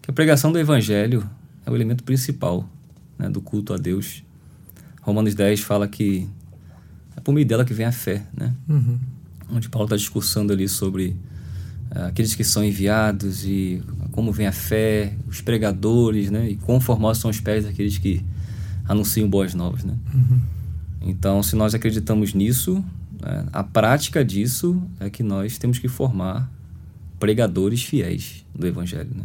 que 0.00 0.10
a 0.10 0.12
pregação 0.12 0.52
do 0.52 0.58
evangelho 0.58 1.28
é 1.64 1.70
o 1.70 1.74
elemento 1.74 2.04
principal 2.04 2.68
né? 3.18 3.28
do 3.28 3.40
culto 3.40 3.72
a 3.72 3.76
Deus. 3.76 4.22
Romanos 5.00 5.34
10 5.34 5.60
fala 5.60 5.88
que 5.88 6.28
é 7.16 7.20
por 7.20 7.32
meio 7.32 7.46
dela 7.46 7.64
que 7.64 7.74
vem 7.74 7.86
a 7.86 7.92
fé, 7.92 8.24
né? 8.36 8.54
Uhum. 8.68 8.98
onde 9.50 9.68
Paulo 9.68 9.86
está 9.86 9.96
discursando 9.96 10.52
ali 10.52 10.68
sobre 10.68 11.16
ah, 11.90 12.06
aqueles 12.06 12.34
que 12.34 12.44
são 12.44 12.64
enviados 12.64 13.44
e 13.44 13.82
como 14.12 14.32
vem 14.32 14.46
a 14.46 14.52
fé, 14.52 15.14
os 15.26 15.40
pregadores, 15.40 16.30
né? 16.30 16.50
E 16.50 16.56
quão 16.56 16.80
formosos 16.80 17.20
são 17.20 17.30
os 17.30 17.40
pés 17.40 17.64
daqueles 17.64 17.98
que 17.98 18.24
anunciam 18.86 19.28
boas 19.28 19.54
novas, 19.54 19.84
né? 19.84 19.94
Então, 21.00 21.42
se 21.42 21.56
nós 21.56 21.74
acreditamos 21.74 22.32
nisso, 22.32 22.82
né, 23.22 23.46
a 23.52 23.62
prática 23.62 24.24
disso 24.24 24.82
é 24.98 25.08
que 25.08 25.22
nós 25.22 25.58
temos 25.58 25.78
que 25.78 25.88
formar 25.88 26.50
pregadores 27.18 27.84
fiéis 27.84 28.44
do 28.54 28.66
Evangelho, 28.66 29.10
né? 29.14 29.24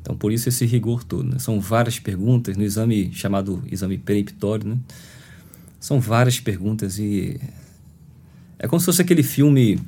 Então, 0.00 0.16
por 0.16 0.32
isso 0.32 0.48
esse 0.48 0.66
rigor 0.66 1.04
todo. 1.04 1.28
Né? 1.28 1.38
São 1.38 1.60
várias 1.60 1.98
perguntas 1.98 2.56
no 2.56 2.62
exame 2.64 3.12
chamado 3.12 3.62
exame 3.70 3.98
peremptório, 3.98 4.68
né? 4.68 4.76
São 5.78 6.00
várias 6.00 6.40
perguntas 6.40 6.98
e 6.98 7.40
é 8.58 8.68
como 8.68 8.78
se 8.80 8.86
fosse 8.86 9.02
aquele 9.02 9.22
filme 9.22 9.80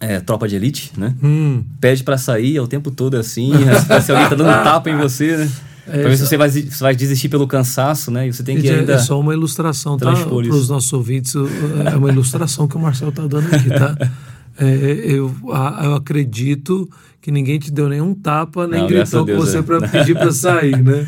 é, 0.00 0.20
Tropa 0.20 0.48
de 0.48 0.56
Elite, 0.56 0.92
né? 0.96 1.14
Hum. 1.22 1.64
Pede 1.80 2.04
pra 2.04 2.16
sair 2.16 2.56
é 2.56 2.60
o 2.60 2.68
tempo 2.68 2.90
todo 2.90 3.16
assim, 3.16 3.50
se 4.02 4.12
alguém 4.12 4.28
tá 4.28 4.34
dando 4.34 4.64
tapa 4.64 4.90
em 4.90 4.96
você, 4.96 5.36
né? 5.36 5.50
É, 5.88 6.00
pra 6.00 6.08
ver 6.10 6.16
se 6.16 6.26
você 6.26 6.36
vai, 6.36 6.50
se 6.50 6.80
vai 6.80 6.94
desistir 6.94 7.28
pelo 7.28 7.46
cansaço, 7.46 8.10
né? 8.10 8.28
E 8.28 8.32
você 8.32 8.42
tem 8.42 8.60
que 8.60 8.68
é- 8.68 8.80
ainda... 8.80 8.94
É 8.94 8.98
só 8.98 9.18
uma 9.18 9.32
ilustração, 9.32 9.96
tá? 9.96 10.12
Para 10.12 10.34
os 10.34 10.68
nossos 10.68 10.92
ouvintes, 10.92 11.34
é 11.34 11.96
uma 11.96 12.10
ilustração 12.10 12.68
que 12.68 12.76
o 12.76 12.80
Marcelo 12.80 13.10
está 13.10 13.26
dando 13.26 13.46
aqui, 13.54 13.68
tá? 13.68 13.96
É, 14.60 14.64
eu, 14.64 15.32
a- 15.52 15.82
eu 15.84 15.94
acredito 15.94 16.90
que 17.20 17.30
ninguém 17.30 17.60
te 17.60 17.70
deu 17.70 17.88
nenhum 17.88 18.12
tapa, 18.12 18.66
nem 18.66 18.80
Não, 18.80 18.88
gritou 18.88 19.24
com 19.24 19.36
você 19.36 19.58
é. 19.58 19.62
para 19.62 19.86
pedir 19.88 20.14
para 20.14 20.32
sair, 20.34 20.82
né? 20.82 21.06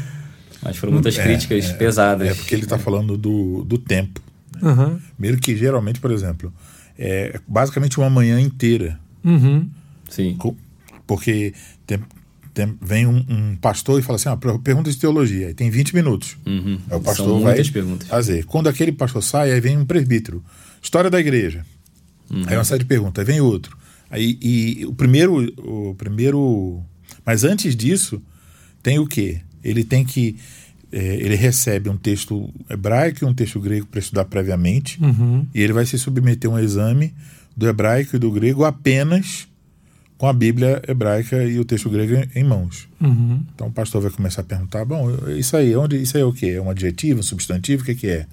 Mas 0.62 0.76
foram 0.76 0.92
muitas 0.92 1.18
críticas 1.18 1.72
pesadas. 1.72 2.28
É 2.28 2.34
porque 2.34 2.54
ele 2.54 2.62
está 2.62 2.78
falando 2.78 3.16
do, 3.18 3.64
do 3.64 3.76
tempo. 3.76 4.20
Aham. 4.62 5.00
Primeiro 5.16 5.40
que 5.40 5.56
geralmente, 5.56 5.98
por 5.98 6.12
exemplo, 6.12 6.52
é 6.96 7.40
basicamente 7.48 7.98
uma 7.98 8.08
manhã 8.08 8.40
inteira. 8.40 9.00
Uhum. 9.24 9.68
Sim. 10.08 10.38
Porque 11.04 11.52
tem, 11.84 11.98
tem- 12.54 12.76
vem 12.80 13.06
um, 13.06 13.24
um 13.28 13.56
pastor 13.56 13.98
e 14.00 14.02
fala 14.02 14.16
assim: 14.16 14.28
ah, 14.28 14.36
per- 14.36 14.58
pergunta 14.58 14.90
de 14.90 14.96
teologia, 14.98 15.48
aí 15.48 15.54
tem 15.54 15.70
20 15.70 15.94
minutos. 15.94 16.36
Uhum. 16.46 16.78
Aí 16.90 16.96
o 16.96 17.00
pastor 17.00 17.26
São 17.26 17.40
vai 17.40 17.62
perguntas. 17.64 18.08
fazer. 18.08 18.44
Quando 18.44 18.68
aquele 18.68 18.92
pastor 18.92 19.22
sai, 19.22 19.52
aí 19.52 19.60
vem 19.60 19.76
um 19.78 19.84
presbítero. 19.84 20.42
História 20.82 21.10
da 21.10 21.18
igreja. 21.20 21.64
Uhum. 22.30 22.42
Aí 22.46 22.56
uma 22.56 22.64
série 22.64 22.80
de 22.80 22.86
perguntas, 22.86 23.20
aí 23.26 23.32
vem 23.32 23.40
outro. 23.40 23.76
Aí 24.10 24.38
e 24.40 24.84
o 24.86 24.92
primeiro, 24.94 25.36
o 25.58 25.94
primeiro. 25.96 26.80
Mas 27.24 27.44
antes 27.44 27.76
disso, 27.76 28.20
tem 28.82 28.98
o 28.98 29.06
quê? 29.06 29.40
Ele 29.62 29.84
tem 29.84 30.04
que. 30.04 30.36
eh, 30.92 31.18
ele 31.20 31.34
recebe 31.36 31.88
um 31.90 31.96
texto 31.96 32.48
hebraico 32.68 33.24
e 33.24 33.28
um 33.28 33.34
texto 33.34 33.60
grego 33.60 33.86
para 33.86 34.00
estudar 34.00 34.24
previamente. 34.24 34.98
Uhum. 35.02 35.46
E 35.54 35.60
ele 35.60 35.72
vai 35.72 35.84
se 35.86 35.96
submeter 35.98 36.50
a 36.50 36.54
um 36.54 36.58
exame 36.58 37.12
do 37.56 37.68
hebraico 37.68 38.16
e 38.16 38.18
do 38.18 38.30
grego 38.30 38.64
apenas 38.64 39.46
com 40.20 40.26
a 40.26 40.34
Bíblia 40.34 40.82
hebraica 40.86 41.42
e 41.44 41.58
o 41.58 41.64
texto 41.64 41.88
grego 41.88 42.28
em 42.34 42.44
mãos. 42.44 42.86
Uhum. 43.00 43.42
Então 43.54 43.68
o 43.68 43.72
pastor 43.72 44.02
vai 44.02 44.10
começar 44.10 44.42
a 44.42 44.44
perguntar: 44.44 44.84
bom, 44.84 45.08
isso 45.30 45.56
aí, 45.56 45.74
onde, 45.74 45.96
isso 45.96 46.14
aí 46.14 46.22
é 46.22 46.26
o 46.26 46.32
quê? 46.32 46.48
É 46.58 46.60
um 46.60 46.68
adjetivo, 46.68 47.20
um 47.20 47.22
substantivo? 47.22 47.82
O 47.82 47.86
que, 47.86 47.94
que 47.94 48.06
é? 48.06 48.26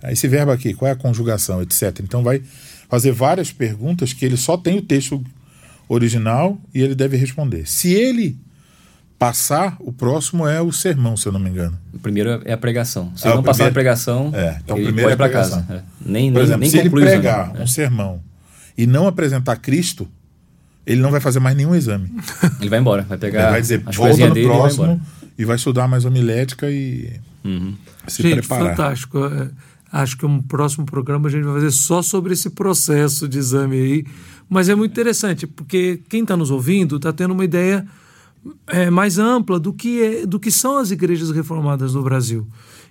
Ah, 0.00 0.12
Esse 0.12 0.28
verbo 0.28 0.52
aqui, 0.52 0.74
qual 0.74 0.88
é 0.88 0.92
a 0.92 0.94
conjugação, 0.94 1.60
etc. 1.60 1.98
Então 2.04 2.22
vai 2.22 2.40
fazer 2.88 3.10
várias 3.10 3.50
perguntas 3.50 4.12
que 4.12 4.24
ele 4.24 4.36
só 4.36 4.56
tem 4.56 4.78
o 4.78 4.82
texto 4.82 5.20
original 5.88 6.56
e 6.72 6.80
ele 6.82 6.94
deve 6.94 7.16
responder. 7.16 7.66
Se 7.68 7.92
ele 7.92 8.36
passar, 9.18 9.76
o 9.80 9.92
próximo 9.92 10.46
é 10.46 10.62
o 10.62 10.70
sermão, 10.70 11.16
se 11.16 11.26
eu 11.26 11.32
não 11.32 11.40
me 11.40 11.50
engano. 11.50 11.76
O 11.92 11.98
primeiro 11.98 12.40
é 12.44 12.52
a 12.52 12.56
pregação. 12.56 13.10
Se 13.16 13.26
Ah, 13.26 13.34
não 13.34 13.42
passar 13.42 13.66
a 13.66 13.72
pregação, 13.72 14.30
É, 14.32 14.60
então 14.62 14.76
ele 14.76 14.86
primeiro 14.86 15.10
pode 15.10 15.20
é 15.20 15.26
pregação. 15.28 15.62
casa. 15.64 15.80
É. 15.80 16.08
Nem, 16.08 16.30
Por 16.30 16.36
nem, 16.38 16.42
exemplo, 16.44 16.60
nem 16.60 16.70
se 16.70 16.78
ele 16.78 16.90
pregar 16.90 17.52
né? 17.54 17.60
um 17.60 17.66
sermão 17.66 18.20
e 18.76 18.86
não 18.86 19.08
apresentar 19.08 19.56
Cristo, 19.56 20.06
ele 20.88 21.00
não 21.00 21.10
vai 21.10 21.20
fazer 21.20 21.38
mais 21.40 21.56
nenhum 21.56 21.74
exame. 21.74 22.10
Ele 22.60 22.70
vai 22.70 22.78
embora, 22.78 23.02
vai 23.02 23.16
Ele 23.16 23.20
pegar 23.20 23.50
vai 23.50 23.60
dizer, 23.60 23.82
volta 23.94 24.26
no 24.28 24.34
dele 24.34 24.46
e 24.46 24.48
vai 24.48 24.58
próximo 24.58 25.00
e 25.38 25.44
vai 25.44 25.56
estudar 25.56 25.86
mais 25.86 26.04
homilética 26.04 26.70
e 26.70 27.12
Uhum. 27.44 27.74
se 28.08 28.22
gente, 28.22 28.40
preparar. 28.40 28.70
fantástico. 28.70 29.18
É, 29.24 29.50
Acho 29.90 30.18
que 30.18 30.26
um 30.26 30.42
próximo 30.42 30.84
programa 30.84 31.28
a 31.28 31.30
gente 31.30 31.44
vai 31.44 31.54
fazer 31.54 31.70
só 31.70 32.02
sobre 32.02 32.34
esse 32.34 32.50
processo 32.50 33.26
de 33.26 33.38
exame 33.38 33.76
aí. 33.76 34.06
Mas 34.48 34.68
é 34.68 34.74
muito 34.74 34.92
interessante, 34.92 35.46
porque 35.46 36.02
quem 36.08 36.22
está 36.22 36.36
nos 36.36 36.50
ouvindo 36.50 36.96
está 36.96 37.10
tendo 37.10 37.32
uma 37.32 37.44
ideia 37.44 37.86
é, 38.66 38.90
mais 38.90 39.18
ampla 39.18 39.58
do 39.58 39.72
que, 39.72 40.02
é, 40.02 40.26
do 40.26 40.38
que 40.38 40.50
são 40.50 40.76
as 40.76 40.90
igrejas 40.90 41.30
reformadas 41.30 41.94
no 41.94 42.02
Brasil. 42.02 42.46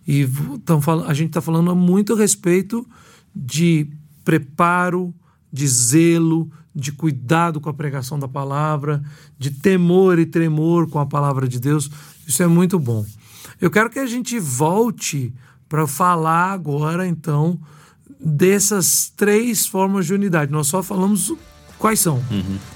E 0.07 0.27
tão 0.65 0.81
a 1.05 1.13
gente 1.13 1.27
está 1.27 1.41
falando 1.41 1.75
muito 1.75 2.13
a 2.13 2.17
respeito 2.17 2.87
de 3.35 3.87
preparo, 4.25 5.13
de 5.53 5.67
zelo, 5.67 6.49
de 6.77 6.91
cuidado 6.91 7.59
com 7.59 7.69
a 7.69 7.73
pregação 7.73 8.19
da 8.19 8.27
palavra, 8.27 9.01
de 9.37 9.49
temor 9.49 10.19
e 10.19 10.27
tremor 10.27 10.87
com 10.87 10.99
a 10.99 11.07
palavra 11.07 11.47
de 11.47 11.59
Deus. 11.59 11.89
Isso 12.27 12.43
é 12.43 12.47
muito 12.47 12.77
bom. 12.77 13.03
Eu 13.59 13.71
quero 13.71 13.89
que 13.89 13.97
a 13.97 14.05
gente 14.05 14.39
volte 14.39 15.33
para 15.67 15.87
falar 15.87 16.51
agora, 16.51 17.07
então, 17.07 17.59
dessas 18.23 19.11
três 19.17 19.65
formas 19.65 20.05
de 20.05 20.13
unidade. 20.13 20.51
Nós 20.51 20.67
só 20.67 20.83
falamos 20.83 21.33
quais 21.79 21.99
são, 21.99 22.23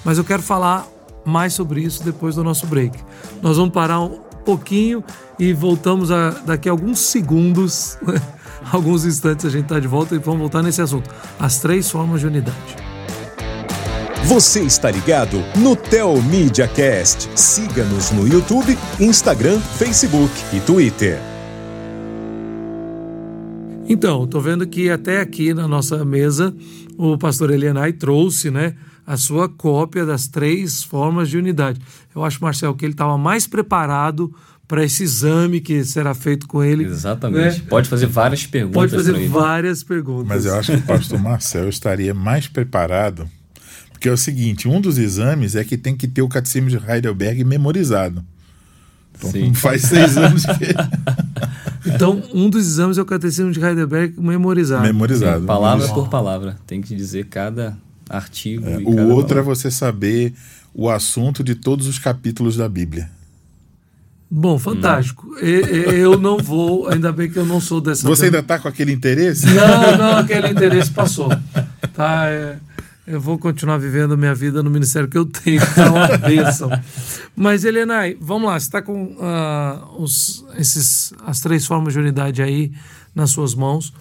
mas 0.04 0.18
eu 0.18 0.24
quero 0.24 0.42
falar 0.42 0.88
mais 1.24 1.54
sobre 1.54 1.82
isso 1.82 2.04
depois 2.04 2.36
do 2.36 2.44
nosso 2.44 2.66
break. 2.66 2.98
Nós 3.40 3.58
vamos 3.58 3.72
parar 3.72 4.00
um 4.00 4.20
pouquinho 4.44 5.04
e 5.38 5.54
voltamos 5.54 6.10
a, 6.10 6.32
daqui 6.32 6.68
a 6.68 6.72
alguns 6.72 7.00
segundos, 7.00 8.00
alguns 8.74 9.06
instantes 9.06 9.46
a 9.46 9.50
gente 9.50 9.66
está 9.66 9.80
de 9.80 9.88
volta 9.88 10.16
e 10.16 10.18
vamos 10.18 10.40
voltar 10.40 10.64
nesse 10.64 10.82
assunto. 10.82 11.08
As 11.40 11.60
três 11.60 11.90
formas 11.92 12.20
de 12.20 12.26
unidade. 12.26 12.90
Você 14.25 14.62
está 14.62 14.89
ligado 14.89 15.43
no 15.57 15.75
Tel 15.75 16.21
Media 16.21 16.67
Cast. 16.67 17.27
Siga-nos 17.36 18.12
no 18.12 18.27
YouTube, 18.27 18.77
Instagram, 18.99 19.60
Facebook 19.60 20.31
e 20.53 20.60
Twitter. 20.62 21.19
Então, 23.89 24.23
estou 24.23 24.39
vendo 24.39 24.65
que 24.67 24.89
até 24.89 25.19
aqui 25.19 25.53
na 25.53 25.67
nossa 25.67 26.05
mesa 26.05 26.55
o 26.97 27.17
pastor 27.17 27.51
Elianai 27.51 27.93
trouxe 27.93 28.49
né, 28.51 28.75
a 29.05 29.17
sua 29.17 29.49
cópia 29.49 30.05
das 30.05 30.27
três 30.27 30.84
formas 30.84 31.27
de 31.27 31.38
unidade. 31.38 31.81
Eu 32.15 32.23
acho, 32.23 32.41
Marcel, 32.41 32.73
que 32.75 32.86
ele 32.86 32.93
estava 32.93 33.17
mais 33.17 33.47
preparado 33.47 34.34
para 34.67 34.86
esse 34.86 35.03
exame 35.03 35.60
que 35.60 35.84
será 35.84 36.13
feito 36.13 36.47
com 36.47 36.63
ele. 36.63 36.86
Exatamente. 36.86 37.60
né? 37.60 37.65
Pode 37.67 37.89
fazer 37.89 38.05
várias 38.05 38.45
perguntas. 38.45 38.75
Pode 38.75 38.95
fazer 38.95 39.27
várias 39.27 39.84
perguntas. 39.84 40.27
Mas 40.27 40.45
eu 40.45 40.55
acho 40.55 40.71
que 40.71 40.77
o 40.77 40.84
pastor 40.84 41.19
Marcel 41.19 41.67
estaria 41.67 42.13
mais 42.13 42.47
preparado, 42.47 43.27
porque 44.02 44.10
é 44.10 44.12
o 44.12 44.18
seguinte, 44.18 44.68
um 44.68 44.82
dos 44.82 44.97
exames 44.97 45.56
é 45.56 45.64
que 45.64 45.78
tem 45.78 45.95
que 45.95 46.08
ter 46.08 46.24
o 46.24 46.28
catecismo 46.28 46.68
de 46.68 46.76
Heidelberg 46.76 47.43
memorizado. 47.43 48.26
Então, 49.16 49.30
Sim. 49.30 49.54
faz 49.54 49.84
seis 49.84 50.18
anos 50.18 50.43
que 50.43 50.74
Então, 51.86 52.24
um 52.34 52.49
dos 52.49 52.66
exames 52.66 52.97
é 52.97 53.02
o 53.04 53.06
Catecismo 53.06 53.52
de 53.52 53.64
Heidelberg 53.64 54.20
memorizado. 54.20 54.82
memorizado. 54.82 55.45
Palavra 55.45 55.86
Isso. 55.86 55.93
por 55.93 56.10
palavra. 56.10 56.58
Tem 56.66 56.82
que 56.82 56.95
dizer 56.95 57.28
cada 57.28 57.78
artigo. 58.10 58.68
É, 58.68 58.82
e 58.82 58.86
o 58.86 58.95
cada 58.95 59.14
outro 59.14 59.38
é 59.38 59.41
palavra. 59.43 59.56
você 59.56 59.70
saber 59.70 60.34
o 60.74 60.89
assunto 60.89 61.43
de 61.43 61.54
todos 61.54 61.86
os 61.86 61.99
capítulos 61.99 62.58
da 62.58 62.68
Bíblia. 62.68 63.08
Bom, 64.32 64.58
fantástico. 64.58 65.36
Eu 65.38 66.18
não 66.18 66.39
vou, 66.39 66.88
ainda 66.88 67.12
bem 67.12 67.30
que 67.30 67.38
eu 67.38 67.45
não 67.45 67.62
sou 67.62 67.80
dessa. 67.80 68.08
Você 68.08 68.26
ainda 68.26 68.39
está 68.39 68.58
com 68.58 68.68
aquele 68.68 68.91
interesse? 68.91 69.45
Não, 69.45 69.97
não, 69.97 70.18
aquele 70.18 70.47
interesse 70.47 70.89
passou. 70.89 71.30
Tá, 71.93 72.28
é, 72.28 72.58
eu 73.06 73.20
vou 73.20 73.38
continuar 73.38 73.78
vivendo 73.78 74.14
a 74.14 74.18
minha 74.18 74.34
vida 74.36 74.62
no 74.62 74.70
ministério 74.70 75.10
que 75.10 75.18
eu 75.18 75.26
tenho, 75.26 75.60
que 75.60 75.80
é 75.80 75.89
uma 75.89 76.18
bênção. 76.18 76.70
Mas, 77.36 77.66
Helenai, 77.66 78.16
vamos 78.20 78.47
lá, 78.47 78.60
você 78.60 78.66
está 78.68 78.82
com 78.82 79.18
ah, 79.20 79.88
os, 79.97 80.45
esses, 80.58 81.14
as 81.26 81.39
três 81.39 81.66
formas 81.66 81.93
de 81.93 81.99
unidade 81.99 82.41
aí 82.41 82.72
nas 83.16 83.32
suas 83.32 83.56
mãos. 83.56 83.93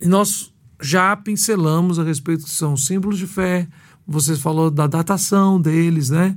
E 0.00 0.08
nós 0.08 0.52
já 0.80 1.14
pincelamos 1.16 1.98
a 1.98 2.04
respeito 2.04 2.44
que 2.44 2.50
são 2.50 2.76
símbolos 2.76 3.18
de 3.18 3.26
fé. 3.26 3.68
Você 4.06 4.36
falou 4.36 4.70
da 4.70 4.86
datação 4.86 5.60
deles, 5.60 6.10
né? 6.10 6.36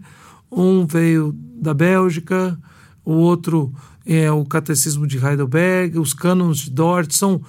Um 0.52 0.86
veio 0.86 1.36
da 1.56 1.74
Bélgica, 1.74 2.58
o 3.06 3.14
outro 3.14 3.74
é 4.06 4.32
o 4.32 4.44
Catecismo 4.44 5.06
de 5.06 5.18
Heidelberg, 5.18 6.00
os 6.00 6.14
cânones 6.14 6.60
de 6.60 6.72
Dort, 6.72 7.12
são 7.12 7.42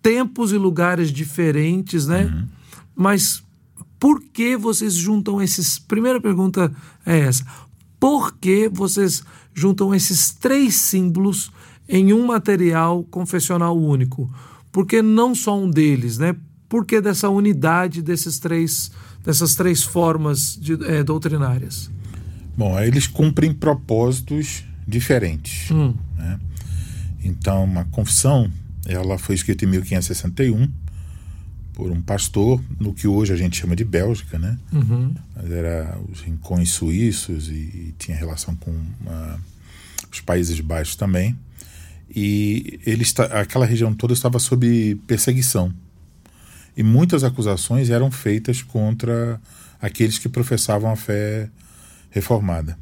tempos 0.00 0.52
e 0.52 0.56
lugares 0.56 1.10
diferentes, 1.10 2.06
né? 2.06 2.24
Uhum. 2.24 2.48
Mas 2.94 3.42
por 3.98 4.22
que 4.22 4.56
vocês 4.56 4.94
juntam 4.94 5.42
esses? 5.42 5.78
Primeira 5.78 6.20
pergunta 6.20 6.72
é 7.04 7.18
essa. 7.18 7.44
Por 7.98 8.36
que 8.36 8.68
vocês 8.68 9.22
juntam 9.52 9.94
esses 9.94 10.30
três 10.30 10.76
símbolos 10.76 11.50
em 11.88 12.12
um 12.12 12.26
material 12.26 13.02
confessional 13.04 13.76
único? 13.76 14.32
Por 14.70 14.86
que 14.86 15.02
não 15.02 15.34
só 15.34 15.58
um 15.58 15.68
deles, 15.68 16.18
né? 16.18 16.36
Por 16.68 16.84
que 16.84 17.00
dessa 17.00 17.28
unidade 17.28 18.02
desses 18.02 18.38
três, 18.38 18.92
dessas 19.24 19.54
três 19.54 19.82
formas 19.82 20.56
de, 20.56 20.74
é, 20.84 21.02
doutrinárias? 21.02 21.90
Bom, 22.56 22.78
eles 22.78 23.06
cumprem 23.06 23.52
propósitos 23.52 24.64
diferentes. 24.86 25.70
Hum. 25.70 25.94
Né? 26.16 26.38
Então, 27.24 27.64
uma 27.64 27.84
confissão, 27.86 28.50
ela 28.86 29.18
foi 29.18 29.34
escrita 29.34 29.64
em 29.64 29.68
1561 29.68 30.70
por 31.78 31.92
um 31.92 32.02
pastor 32.02 32.60
no 32.80 32.92
que 32.92 33.06
hoje 33.06 33.32
a 33.32 33.36
gente 33.36 33.56
chama 33.56 33.76
de 33.76 33.84
Bélgica, 33.84 34.36
né? 34.36 34.58
Uhum. 34.72 35.14
Mas 35.36 35.48
era 35.48 35.96
os 36.10 36.22
rincões 36.22 36.70
suíços 36.70 37.48
e, 37.48 37.52
e 37.52 37.94
tinha 37.96 38.16
relação 38.16 38.56
com 38.56 38.72
uh, 38.72 39.38
os 40.12 40.20
Países 40.20 40.58
Baixos 40.58 40.96
também. 40.96 41.38
E 42.12 42.80
ele 42.84 43.02
está, 43.02 43.26
aquela 43.26 43.64
região 43.64 43.94
toda 43.94 44.12
estava 44.12 44.40
sob 44.40 44.96
perseguição. 45.06 45.72
E 46.76 46.82
muitas 46.82 47.22
acusações 47.22 47.90
eram 47.90 48.10
feitas 48.10 48.60
contra 48.60 49.40
aqueles 49.80 50.18
que 50.18 50.28
professavam 50.28 50.90
a 50.90 50.96
fé 50.96 51.48
reformada. 52.10 52.76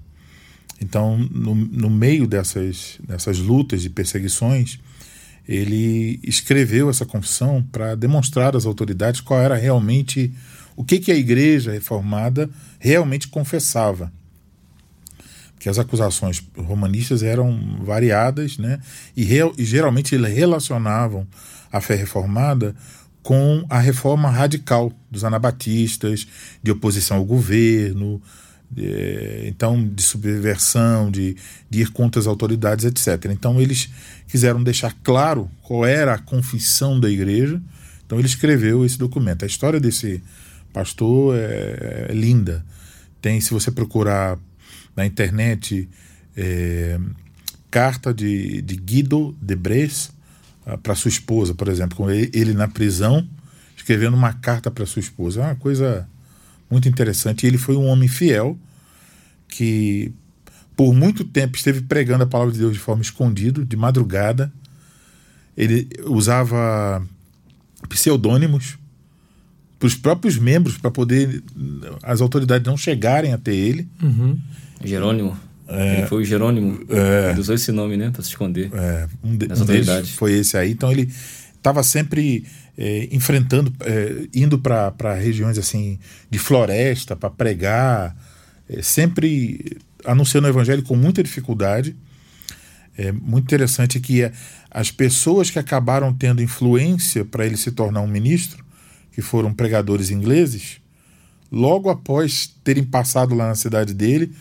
Então, 0.80 1.18
no, 1.18 1.54
no 1.54 1.90
meio 1.90 2.26
dessas, 2.26 2.98
dessas 3.06 3.36
lutas 3.40 3.84
e 3.84 3.90
perseguições, 3.90 4.80
ele 5.48 6.18
escreveu 6.22 6.90
essa 6.90 7.06
confissão 7.06 7.62
para 7.70 7.94
demonstrar 7.94 8.56
às 8.56 8.66
autoridades 8.66 9.20
qual 9.20 9.40
era 9.40 9.56
realmente 9.56 10.32
o 10.74 10.84
que, 10.84 10.98
que 10.98 11.12
a 11.12 11.16
igreja 11.16 11.72
reformada 11.72 12.50
realmente 12.78 13.28
confessava. 13.28 14.12
Porque 15.54 15.68
as 15.68 15.78
acusações 15.78 16.42
romanistas 16.56 17.22
eram 17.22 17.78
variadas 17.82 18.58
né? 18.58 18.78
e, 19.16 19.24
real, 19.24 19.54
e 19.56 19.64
geralmente 19.64 20.16
relacionavam 20.16 21.26
a 21.72 21.80
fé 21.80 21.94
reformada 21.94 22.74
com 23.22 23.64
a 23.68 23.80
reforma 23.80 24.30
radical 24.30 24.92
dos 25.10 25.24
anabatistas, 25.24 26.28
de 26.62 26.70
oposição 26.70 27.16
ao 27.16 27.24
governo, 27.24 28.22
então 29.44 29.88
de 29.88 30.02
subversão, 30.02 31.10
de, 31.10 31.36
de 31.70 31.82
ir 31.82 31.90
contra 31.90 32.20
as 32.20 32.26
autoridades, 32.26 32.84
etc. 32.84 33.30
Então 33.30 33.60
eles 33.60 33.88
quiseram 34.28 34.62
deixar 34.62 34.94
claro 35.02 35.50
qual 35.62 35.84
era 35.84 36.14
a 36.14 36.18
confissão 36.18 36.98
da 36.98 37.10
igreja, 37.10 37.60
então 38.04 38.18
ele 38.18 38.28
escreveu 38.28 38.84
esse 38.84 38.98
documento. 38.98 39.44
A 39.44 39.46
história 39.46 39.80
desse 39.80 40.22
pastor 40.72 41.36
é, 41.36 42.06
é 42.08 42.12
linda. 42.12 42.64
Tem, 43.20 43.40
se 43.40 43.50
você 43.50 43.70
procurar 43.70 44.38
na 44.94 45.06
internet, 45.06 45.88
é, 46.36 46.98
carta 47.70 48.12
de, 48.12 48.62
de 48.62 48.76
Guido 48.76 49.36
de 49.40 49.56
Bres 49.56 50.10
ah, 50.64 50.76
para 50.76 50.94
sua 50.94 51.08
esposa, 51.08 51.54
por 51.54 51.68
exemplo, 51.68 51.96
com 51.96 52.10
ele, 52.10 52.30
ele 52.32 52.54
na 52.54 52.68
prisão, 52.68 53.26
escrevendo 53.76 54.16
uma 54.16 54.32
carta 54.32 54.70
para 54.70 54.86
sua 54.86 55.00
esposa. 55.00 55.40
É 55.40 55.44
uma 55.44 55.54
coisa 55.54 56.08
muito 56.70 56.88
interessante. 56.88 57.46
Ele 57.46 57.58
foi 57.58 57.76
um 57.76 57.86
homem 57.86 58.08
fiel 58.08 58.58
que 59.48 60.12
por 60.76 60.94
muito 60.94 61.24
tempo 61.24 61.56
esteve 61.56 61.80
pregando 61.80 62.24
a 62.24 62.26
palavra 62.26 62.52
de 62.52 62.58
Deus 62.58 62.74
de 62.74 62.78
forma 62.78 63.02
escondida, 63.02 63.64
de 63.64 63.76
madrugada. 63.76 64.52
Ele 65.56 65.88
usava 66.04 67.04
pseudônimos 67.88 68.76
para 69.78 69.86
os 69.86 69.94
próprios 69.94 70.36
membros, 70.38 70.76
para 70.76 70.90
poder 70.90 71.42
as 72.02 72.20
autoridades 72.20 72.66
não 72.66 72.76
chegarem 72.76 73.32
até 73.32 73.54
ele. 73.54 73.88
Uhum. 74.02 74.38
Jerônimo. 74.84 75.36
É, 75.68 75.98
ele 75.98 76.06
foi 76.06 76.22
o 76.22 76.24
Jerônimo. 76.24 76.80
É, 76.88 77.30
ele 77.30 77.40
usou 77.40 77.54
esse 77.54 77.72
nome, 77.72 77.96
né, 77.96 78.10
para 78.10 78.22
se 78.22 78.28
esconder. 78.28 78.70
É, 78.72 79.08
um, 79.22 79.36
de, 79.36 79.46
um 79.46 79.64
deles 79.64 80.10
foi 80.10 80.34
esse 80.34 80.56
aí. 80.56 80.70
Então 80.70 80.92
ele 80.92 81.10
estava 81.56 81.82
sempre 81.82 82.44
é, 82.76 83.08
enfrentando, 83.10 83.72
é, 83.80 84.28
indo 84.34 84.58
para 84.58 85.14
regiões 85.14 85.58
assim 85.58 85.98
de 86.30 86.38
floresta 86.38 87.16
para 87.16 87.30
pregar, 87.30 88.16
é, 88.68 88.82
sempre 88.82 89.78
anunciando 90.04 90.46
o 90.46 90.50
evangelho 90.50 90.82
com 90.82 90.96
muita 90.96 91.22
dificuldade. 91.22 91.96
É 92.98 93.12
muito 93.12 93.44
interessante 93.44 94.00
que 94.00 94.22
é, 94.22 94.32
as 94.70 94.90
pessoas 94.90 95.50
que 95.50 95.58
acabaram 95.58 96.12
tendo 96.12 96.42
influência 96.42 97.24
para 97.24 97.46
ele 97.46 97.56
se 97.56 97.70
tornar 97.70 98.00
um 98.00 98.06
ministro, 98.06 98.64
que 99.12 99.22
foram 99.22 99.52
pregadores 99.52 100.10
ingleses, 100.10 100.78
logo 101.50 101.88
após 101.88 102.54
terem 102.62 102.84
passado 102.84 103.34
lá 103.34 103.48
na 103.48 103.54
cidade 103.54 103.94
dele, 103.94 104.32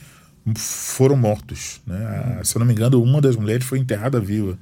foram 0.56 1.16
mortos. 1.16 1.82
Né? 1.88 2.42
Se 2.44 2.56
eu 2.56 2.60
não 2.60 2.66
me 2.66 2.74
engano, 2.74 3.02
uma 3.02 3.22
das 3.22 3.36
mulheres 3.36 3.66
foi 3.66 3.80
enterrada 3.80 4.20
viva. 4.20 4.58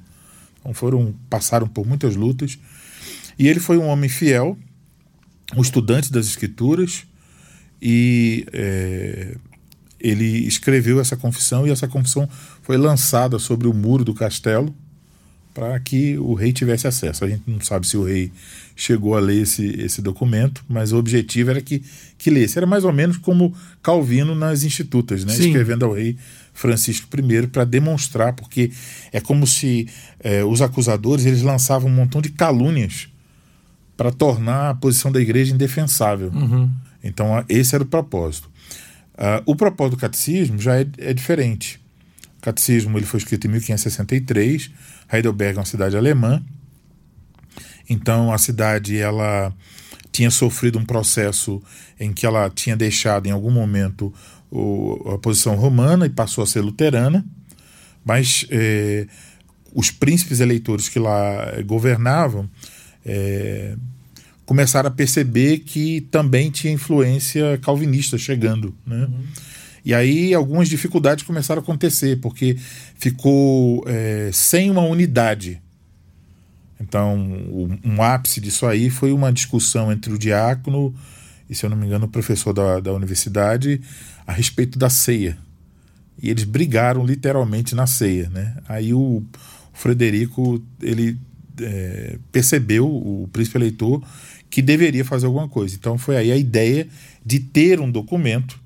Então 0.60 0.72
foram 0.72 1.14
passaram 1.28 1.68
por 1.68 1.86
muitas 1.86 2.16
lutas. 2.16 2.58
E 3.38 3.48
ele 3.48 3.60
foi 3.60 3.78
um 3.78 3.86
homem 3.86 4.08
fiel, 4.08 4.58
um 5.56 5.62
estudante 5.62 6.12
das 6.12 6.26
escrituras 6.26 7.04
e 7.80 8.46
é, 8.52 9.36
ele 10.00 10.46
escreveu 10.46 11.00
essa 11.00 11.16
confissão 11.16 11.66
e 11.66 11.70
essa 11.70 11.88
confissão 11.88 12.28
foi 12.62 12.76
lançada 12.76 13.38
sobre 13.38 13.66
o 13.66 13.74
muro 13.74 14.04
do 14.04 14.14
castelo 14.14 14.74
para 15.52 15.78
que 15.78 16.18
o 16.18 16.34
rei 16.34 16.52
tivesse 16.52 16.86
acesso. 16.86 17.24
A 17.24 17.28
gente 17.28 17.44
não 17.46 17.60
sabe 17.60 17.86
se 17.86 17.96
o 17.96 18.02
rei 18.02 18.32
chegou 18.74 19.16
a 19.16 19.20
ler 19.20 19.42
esse, 19.42 19.64
esse 19.80 20.02
documento, 20.02 20.64
mas 20.68 20.90
o 20.90 20.96
objetivo 20.96 21.50
era 21.50 21.60
que, 21.60 21.80
que 22.18 22.28
lesse. 22.28 22.58
Era 22.58 22.66
mais 22.66 22.84
ou 22.84 22.92
menos 22.92 23.16
como 23.18 23.54
Calvino 23.80 24.34
nas 24.34 24.64
Institutas, 24.64 25.24
né? 25.24 25.32
escrevendo 25.32 25.84
ao 25.84 25.92
rei 25.92 26.16
Francisco 26.52 27.06
I 27.16 27.46
para 27.46 27.64
demonstrar, 27.64 28.32
porque 28.32 28.72
é 29.12 29.20
como 29.20 29.46
se 29.46 29.88
é, 30.18 30.44
os 30.44 30.60
acusadores 30.60 31.24
eles 31.24 31.42
lançavam 31.42 31.88
um 31.88 31.94
montão 31.94 32.20
de 32.20 32.30
calúnias 32.30 33.08
para 33.96 34.10
tornar 34.10 34.70
a 34.70 34.74
posição 34.74 35.10
da 35.10 35.20
igreja 35.20 35.54
indefensável. 35.54 36.30
Uhum. 36.30 36.70
Então, 37.02 37.44
esse 37.48 37.74
era 37.74 37.84
o 37.84 37.86
propósito. 37.86 38.50
Uh, 39.14 39.42
o 39.46 39.54
propósito 39.54 39.96
do 39.96 40.00
catecismo 40.00 40.58
já 40.58 40.80
é, 40.80 40.86
é, 40.98 41.14
diferente. 41.14 41.80
O 42.38 42.42
catecismo 42.42 42.98
ele 42.98 43.06
foi 43.06 43.18
escrito 43.18 43.46
em 43.46 43.50
1563. 43.50 44.70
Heidelberg 45.12 45.56
é 45.56 45.60
uma 45.60 45.66
cidade 45.66 45.96
alemã. 45.96 46.42
Então 47.88 48.32
a 48.32 48.38
cidade 48.38 48.98
ela 48.98 49.52
tinha 50.10 50.30
sofrido 50.30 50.78
um 50.78 50.84
processo 50.84 51.62
em 51.98 52.12
que 52.12 52.26
ela 52.26 52.50
tinha 52.50 52.76
deixado 52.76 53.26
em 53.26 53.30
algum 53.30 53.50
momento 53.50 54.12
o, 54.50 55.12
a 55.14 55.18
posição 55.18 55.54
romana 55.54 56.06
e 56.06 56.10
passou 56.10 56.42
a 56.42 56.46
ser 56.46 56.60
luterana. 56.60 57.24
Mas 58.04 58.46
eh, 58.50 59.06
os 59.72 59.90
príncipes 59.90 60.40
eleitores 60.40 60.88
que 60.88 60.98
lá 60.98 61.60
governavam 61.64 62.48
eh, 63.04 63.76
começaram 64.46 64.88
a 64.88 64.90
perceber 64.90 65.60
que 65.60 66.02
também 66.10 66.50
tinha 66.50 66.72
influência 66.72 67.58
calvinista 67.58 68.18
chegando, 68.18 68.74
né? 68.86 69.04
Uhum. 69.04 69.24
E 69.84 69.92
aí 69.92 70.32
algumas 70.32 70.68
dificuldades 70.68 71.24
começaram 71.24 71.60
a 71.60 71.62
acontecer, 71.62 72.18
porque 72.20 72.56
ficou 72.96 73.84
é, 73.86 74.30
sem 74.32 74.70
uma 74.70 74.80
unidade. 74.80 75.60
Então, 76.80 77.16
um 77.84 78.02
ápice 78.02 78.40
disso 78.40 78.66
aí 78.66 78.88
foi 78.88 79.12
uma 79.12 79.32
discussão 79.32 79.92
entre 79.92 80.12
o 80.12 80.18
diácono 80.18 80.94
e, 81.48 81.54
se 81.54 81.64
eu 81.64 81.70
não 81.70 81.76
me 81.76 81.86
engano, 81.86 82.06
o 82.06 82.08
professor 82.08 82.52
da, 82.54 82.80
da 82.80 82.92
universidade 82.92 83.80
a 84.26 84.32
respeito 84.32 84.78
da 84.78 84.88
ceia. 84.88 85.36
E 86.22 86.30
eles 86.30 86.44
brigaram 86.44 87.04
literalmente 87.04 87.74
na 87.74 87.86
ceia. 87.86 88.30
Né? 88.30 88.56
Aí 88.66 88.94
o 88.94 89.22
Frederico 89.72 90.62
ele 90.80 91.18
é, 91.60 92.18
percebeu, 92.32 92.86
o 92.86 93.28
príncipe 93.32 93.58
eleitor, 93.58 94.02
que 94.50 94.62
deveria 94.62 95.04
fazer 95.04 95.26
alguma 95.26 95.48
coisa. 95.48 95.74
Então 95.74 95.98
foi 95.98 96.16
aí 96.16 96.30
a 96.30 96.36
ideia 96.36 96.86
de 97.24 97.40
ter 97.40 97.80
um 97.80 97.90
documento. 97.90 98.58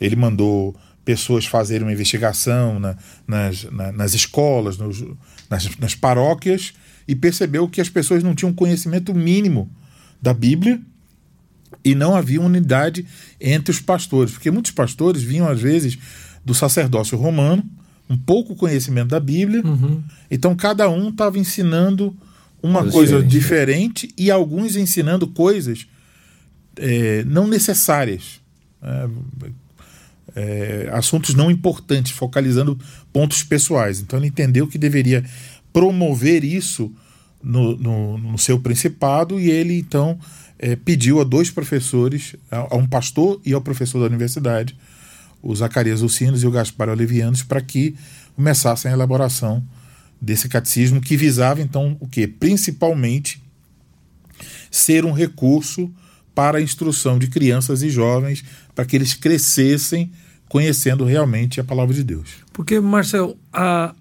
Ele 0.00 0.16
mandou 0.16 0.76
pessoas 1.04 1.46
fazerem 1.46 1.86
uma 1.86 1.92
investigação 1.92 2.78
na, 2.78 2.96
nas, 3.26 3.64
na, 3.64 3.92
nas 3.92 4.14
escolas, 4.14 4.78
nos, 4.78 5.04
nas, 5.48 5.76
nas 5.78 5.94
paróquias, 5.94 6.72
e 7.08 7.14
percebeu 7.14 7.68
que 7.68 7.80
as 7.80 7.88
pessoas 7.88 8.22
não 8.22 8.34
tinham 8.34 8.52
conhecimento 8.52 9.12
mínimo 9.14 9.68
da 10.22 10.32
Bíblia 10.32 10.80
e 11.84 11.94
não 11.94 12.14
havia 12.14 12.40
unidade 12.40 13.06
entre 13.40 13.72
os 13.72 13.80
pastores, 13.80 14.32
porque 14.32 14.50
muitos 14.50 14.70
pastores 14.70 15.22
vinham 15.22 15.48
às 15.48 15.60
vezes 15.60 15.98
do 16.44 16.54
sacerdócio 16.54 17.18
romano, 17.18 17.64
um 18.10 18.18
pouco 18.18 18.56
conhecimento 18.56 19.08
da 19.08 19.20
Bíblia, 19.20 19.62
uhum. 19.64 20.02
então 20.28 20.54
cada 20.56 20.90
um 20.90 21.08
estava 21.10 21.38
ensinando 21.38 22.14
uma 22.62 22.80
Coisa 22.80 22.92
coisa 22.92 23.22
diferente, 23.22 24.06
diferente 24.06 24.14
e 24.18 24.30
alguns 24.30 24.76
ensinando 24.76 25.26
coisas 25.28 25.86
é, 26.76 27.24
não 27.24 27.46
necessárias. 27.46 28.40
É, 28.82 29.08
é, 30.34 30.88
assuntos 30.92 31.34
não 31.34 31.50
importantes, 31.50 32.12
focalizando 32.12 32.78
pontos 33.12 33.42
pessoais. 33.42 34.00
Então 34.00 34.18
ele 34.18 34.28
entendeu 34.28 34.66
que 34.66 34.78
deveria 34.78 35.24
promover 35.72 36.44
isso 36.44 36.92
no, 37.42 37.76
no, 37.76 38.18
no 38.18 38.38
seu 38.38 38.58
principado 38.60 39.40
e 39.40 39.50
ele 39.50 39.78
então 39.78 40.18
é, 40.58 40.76
pediu 40.76 41.20
a 41.20 41.24
dois 41.24 41.50
professores, 41.50 42.36
a, 42.50 42.74
a, 42.74 42.76
um 42.76 42.86
pastor 42.86 43.40
e 43.44 43.52
ao 43.52 43.60
professor 43.60 43.98
da 44.00 44.06
universidade, 44.06 44.76
o 45.42 45.54
Zacarias 45.54 46.02
Ucinos 46.02 46.42
e 46.42 46.46
o 46.46 46.50
Gaspar 46.50 46.88
Olivianos, 46.88 47.42
para 47.42 47.60
que 47.60 47.94
começassem 48.36 48.90
a 48.90 48.94
elaboração 48.94 49.62
desse 50.20 50.48
catecismo 50.48 51.00
que 51.00 51.16
visava 51.16 51.62
então 51.62 51.96
o 51.98 52.06
que? 52.06 52.26
Principalmente 52.26 53.42
ser 54.70 55.04
um 55.04 55.12
recurso 55.12 55.90
para 56.34 56.58
a 56.58 56.62
instrução 56.62 57.18
de 57.18 57.26
crianças 57.26 57.82
e 57.82 57.90
jovens, 57.90 58.44
para 58.74 58.84
que 58.84 58.96
eles 58.96 59.14
crescessem 59.14 60.10
conhecendo 60.48 61.04
realmente 61.04 61.60
a 61.60 61.64
palavra 61.64 61.94
de 61.94 62.02
Deus. 62.02 62.28
Porque, 62.52 62.80
Marcel, 62.80 63.36
a, 63.52 63.94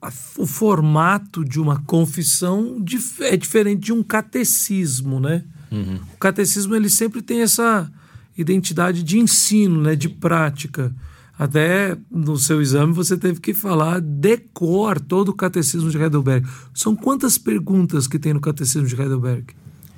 a, 0.00 0.12
o 0.36 0.46
formato 0.46 1.44
de 1.44 1.60
uma 1.60 1.80
confissão 1.82 2.82
é 3.20 3.36
diferente 3.36 3.80
de 3.80 3.92
um 3.92 4.02
catecismo, 4.02 5.20
né? 5.20 5.44
Uhum. 5.70 6.00
O 6.14 6.18
catecismo 6.18 6.74
ele 6.74 6.90
sempre 6.90 7.22
tem 7.22 7.40
essa 7.40 7.90
identidade 8.36 9.02
de 9.02 9.18
ensino, 9.18 9.80
né, 9.80 9.94
de 9.94 10.08
prática. 10.08 10.94
Até 11.38 11.96
no 12.10 12.36
seu 12.38 12.62
exame 12.62 12.92
você 12.92 13.16
teve 13.16 13.40
que 13.40 13.52
falar 13.52 14.00
decor 14.00 15.00
todo 15.00 15.30
o 15.30 15.34
catecismo 15.34 15.90
de 15.90 15.98
Heidelberg. 15.98 16.46
São 16.72 16.94
quantas 16.94 17.36
perguntas 17.36 18.06
que 18.06 18.18
tem 18.18 18.32
no 18.32 18.40
catecismo 18.40 18.86
de 18.86 18.94
Heidelberg? 18.94 19.46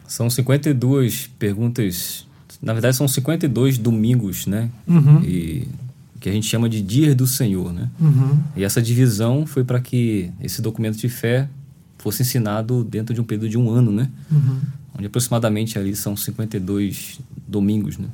São 0.09 0.31
52 0.31 1.31
perguntas. 1.39 2.27
Na 2.63 2.73
verdade, 2.73 2.97
são 2.97 3.07
52 3.07 3.77
domingos, 3.77 4.47
né? 4.47 4.71
Uhum. 4.87 5.23
E, 5.23 5.69
que 6.19 6.31
a 6.31 6.33
gente 6.33 6.47
chama 6.47 6.69
de 6.69 6.81
Dias 6.81 7.15
do 7.15 7.27
Senhor, 7.27 7.73
né? 7.73 7.91
Uhum. 8.01 8.39
E 8.57 8.65
essa 8.65 8.81
divisão 8.81 9.47
foi 9.47 9.63
para 9.63 9.79
que 9.79 10.31
esse 10.41 10.63
documento 10.63 10.97
de 10.97 11.09
fé 11.09 11.49
fosse 11.99 12.23
ensinado 12.23 12.83
dentro 12.83 13.15
de 13.15 13.21
um 13.21 13.25
período 13.25 13.49
de 13.49 13.59
um 13.59 13.71
ano, 13.71 13.93
né? 13.93 14.11
Uhum. 14.31 14.61
Onde 14.97 15.07
aproximadamente 15.07 15.79
ali 15.79 15.95
são 15.95 16.17
52 16.17 17.21
domingos, 17.47 17.99
né? 17.99 18.09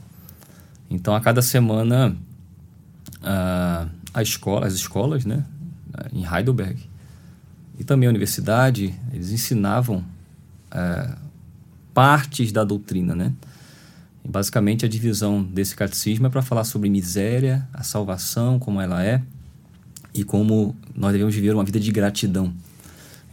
Então, 0.95 1.15
a 1.15 1.21
cada 1.21 1.41
semana 1.41 2.17
a 4.13 4.23
escola, 4.23 4.67
as 4.67 4.75
escolas, 4.75 5.25
né, 5.25 5.45
em 6.13 6.25
Heidelberg, 6.25 6.79
e 7.79 7.85
também 7.85 8.07
a 8.07 8.11
universidade, 8.11 8.95
eles 9.13 9.31
ensinavam 9.31 10.05
uh, 10.71 11.17
partes 11.95 12.53
da 12.53 12.65
doutrina, 12.65 13.15
né? 13.15 13.33
E 14.25 14.29
basicamente 14.29 14.85
a 14.85 14.89
divisão 14.89 15.43
desse 15.43 15.75
catecismo 15.75 16.27
é 16.27 16.31
para 16.31 16.43
falar 16.43 16.65
sobre 16.65 16.89
miséria, 16.91 17.67
a 17.73 17.83
salvação, 17.83 18.59
como 18.59 18.81
ela 18.81 19.03
é, 19.05 19.23
e 20.15 20.23
como 20.23 20.77
nós 20.95 21.13
devemos 21.13 21.35
viver 21.35 21.55
uma 21.55 21.65
vida 21.65 21.81
de 21.81 21.91
gratidão. 21.91 22.53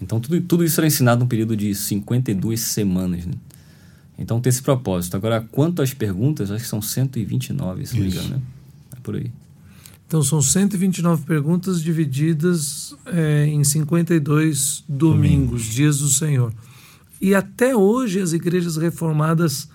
Então 0.01 0.20
tudo, 0.20 0.39
tudo 0.41 0.64
isso 0.64 0.80
era 0.80 0.88
ensinado 0.88 1.20
num 1.20 1.28
período 1.28 1.55
de 1.55 1.76
52 1.76 2.60
semanas, 2.60 3.26
né? 3.26 3.34
Então 4.20 4.41
tem 4.41 4.49
esse 4.49 4.61
propósito. 4.61 5.15
Agora, 5.15 5.39
quanto 5.39 5.82
às 5.82 5.93
perguntas, 5.93 6.51
acho 6.51 6.63
que 6.63 6.70
são 6.70 6.82
129, 6.82 7.86
se 7.86 7.95
não 7.95 8.03
me 8.03 8.09
engano, 8.09 8.30
né? 8.30 8.41
É 8.95 8.99
por 9.01 9.15
aí. 9.15 9.32
Então 10.05 10.22
são 10.22 10.41
129 10.41 11.24
perguntas 11.24 11.82
divididas 11.82 12.93
é, 13.05 13.45
em 13.45 13.63
52 13.63 14.84
domingos, 14.89 15.20
domingos, 15.20 15.63
dias 15.63 15.99
do 15.99 16.09
Senhor. 16.09 16.53
E 17.22 17.34
até 17.34 17.76
hoje 17.76 18.20
as 18.20 18.34
igrejas 18.34 18.76
reformadas 18.76 19.70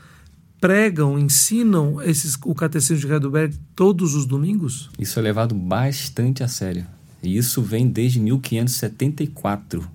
pregam, 0.61 1.19
ensinam 1.19 2.03
esses, 2.03 2.37
o 2.45 2.55
Catecismo 2.55 3.07
de 3.07 3.13
Heidelberg 3.13 3.55
todos 3.77 4.15
os 4.15 4.27
domingos? 4.27 4.91
Isso 4.99 5.19
é 5.19 5.23
levado 5.23 5.55
bastante 5.55 6.43
a 6.43 6.49
sério. 6.49 6.87
E 7.23 7.37
isso 7.37 7.63
vem 7.63 7.87
desde 7.87 8.19
1574. 8.21 9.89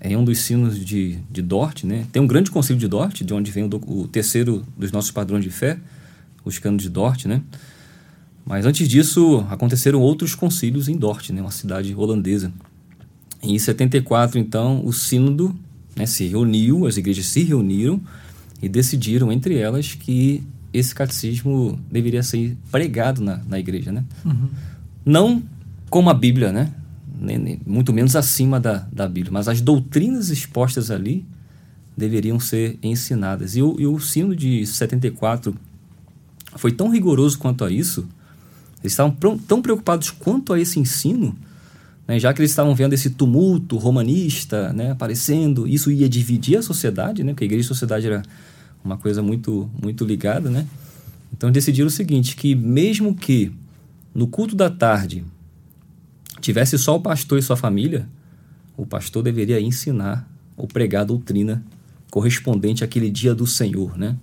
É 0.00 0.16
um 0.16 0.24
dos 0.24 0.38
sinos 0.40 0.78
de, 0.78 1.18
de 1.30 1.42
Dort, 1.42 1.84
né? 1.84 2.06
Tem 2.12 2.20
um 2.20 2.26
grande 2.26 2.50
concílio 2.50 2.78
de 2.78 2.86
Dort, 2.86 3.22
de 3.22 3.34
onde 3.34 3.50
vem 3.50 3.64
o, 3.64 4.02
o 4.02 4.08
terceiro 4.08 4.64
dos 4.76 4.92
nossos 4.92 5.10
padrões 5.10 5.42
de 5.42 5.50
fé, 5.50 5.78
os 6.44 6.58
canos 6.58 6.82
de 6.82 6.88
Dort, 6.90 7.24
né? 7.26 7.42
Mas 8.44 8.64
antes 8.64 8.88
disso, 8.88 9.44
aconteceram 9.50 10.00
outros 10.00 10.34
concílios 10.34 10.88
em 10.88 10.96
Dort, 10.96 11.30
né, 11.30 11.40
uma 11.40 11.50
cidade 11.50 11.92
holandesa. 11.96 12.52
Em 13.42 13.58
74, 13.58 14.38
então, 14.38 14.84
o 14.84 14.92
sínodo 14.92 15.54
né, 15.96 16.06
se 16.06 16.26
reuniu, 16.26 16.86
as 16.86 16.96
igrejas 16.96 17.26
se 17.26 17.42
reuniram 17.42 18.00
e 18.62 18.68
decidiram 18.68 19.32
entre 19.32 19.58
elas 19.58 19.94
que 19.94 20.44
esse 20.72 20.94
catecismo 20.94 21.78
deveria 21.90 22.22
ser 22.22 22.56
pregado 22.70 23.20
na, 23.20 23.38
na 23.48 23.58
igreja, 23.58 23.90
né? 23.90 24.04
Uhum. 24.24 24.48
Não 25.04 25.42
como 25.90 26.08
a 26.10 26.14
Bíblia, 26.14 26.52
né? 26.52 26.72
Nem, 27.18 27.38
nem, 27.38 27.60
muito 27.66 27.92
menos 27.92 28.14
acima 28.14 28.60
da, 28.60 28.86
da 28.92 29.08
Bíblia, 29.08 29.32
mas 29.32 29.48
as 29.48 29.60
doutrinas 29.60 30.28
expostas 30.28 30.90
ali 30.90 31.24
deveriam 31.96 32.38
ser 32.38 32.78
ensinadas. 32.82 33.56
E 33.56 33.62
o, 33.62 33.76
e 33.80 33.86
o 33.86 33.98
sino 33.98 34.36
de 34.36 34.66
74 34.66 35.56
foi 36.56 36.72
tão 36.72 36.90
rigoroso 36.90 37.38
quanto 37.38 37.64
a 37.64 37.70
isso 37.70 38.06
eles 38.82 38.92
estavam 38.92 39.38
tão 39.38 39.60
preocupados 39.60 40.10
quanto 40.10 40.52
a 40.52 40.60
esse 40.60 40.78
ensino, 40.78 41.36
né, 42.06 42.20
já 42.20 42.32
que 42.32 42.40
eles 42.40 42.52
estavam 42.52 42.74
vendo 42.74 42.92
esse 42.92 43.10
tumulto 43.10 43.76
romanista 43.76 44.72
né, 44.72 44.92
aparecendo, 44.92 45.66
isso 45.66 45.90
ia 45.90 46.08
dividir 46.08 46.58
a 46.58 46.62
sociedade, 46.62 47.24
né, 47.24 47.32
porque 47.32 47.44
a 47.44 47.46
igreja 47.46 47.64
e 47.64 47.66
a 47.66 47.68
sociedade 47.68 48.06
era 48.06 48.22
uma 48.84 48.96
coisa 48.96 49.22
muito, 49.22 49.68
muito 49.82 50.04
ligada. 50.04 50.48
Né? 50.48 50.66
Então 51.32 51.50
decidiram 51.50 51.88
o 51.88 51.90
seguinte, 51.90 52.36
que 52.36 52.54
mesmo 52.54 53.14
que 53.14 53.50
no 54.14 54.28
culto 54.28 54.54
da 54.54 54.70
tarde 54.70 55.24
tivesse 56.40 56.78
só 56.78 56.96
o 56.96 57.00
pastor 57.00 57.38
e 57.38 57.42
sua 57.42 57.56
família, 57.56 58.08
o 58.76 58.86
pastor 58.86 59.22
deveria 59.22 59.60
ensinar 59.60 60.28
ou 60.56 60.66
pregar 60.66 61.02
a 61.02 61.04
doutrina 61.04 61.64
correspondente 62.10 62.84
àquele 62.84 63.10
dia 63.10 63.34
do 63.34 63.46
Senhor, 63.46 63.96
né? 63.98 64.16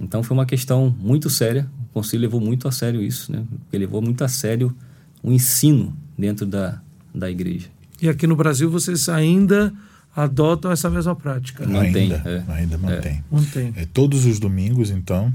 Então 0.00 0.22
foi 0.22 0.36
uma 0.36 0.46
questão 0.46 0.94
muito 0.98 1.30
séria, 1.30 1.68
concílio 1.94 2.22
levou 2.22 2.40
muito 2.40 2.66
a 2.66 2.72
sério 2.72 3.00
isso, 3.00 3.30
né? 3.30 3.44
Ele 3.72 3.86
levou 3.86 4.02
muito 4.02 4.24
a 4.24 4.28
sério 4.28 4.74
o 5.22 5.30
ensino 5.30 5.96
dentro 6.18 6.44
da, 6.44 6.80
da 7.14 7.30
igreja. 7.30 7.68
E 8.02 8.08
aqui 8.08 8.26
no 8.26 8.34
Brasil 8.34 8.68
vocês 8.68 9.08
ainda 9.08 9.72
adotam 10.14 10.72
essa 10.72 10.90
mesma 10.90 11.14
prática? 11.14 11.64
Né? 11.64 11.72
Mantém, 11.72 12.12
ainda, 12.12 12.28
é. 12.28 12.52
ainda 12.52 12.76
mantém. 12.76 13.12
É. 13.12 13.22
mantém. 13.30 13.72
É, 13.76 13.86
todos 13.86 14.26
os 14.26 14.40
domingos, 14.40 14.90
então, 14.90 15.32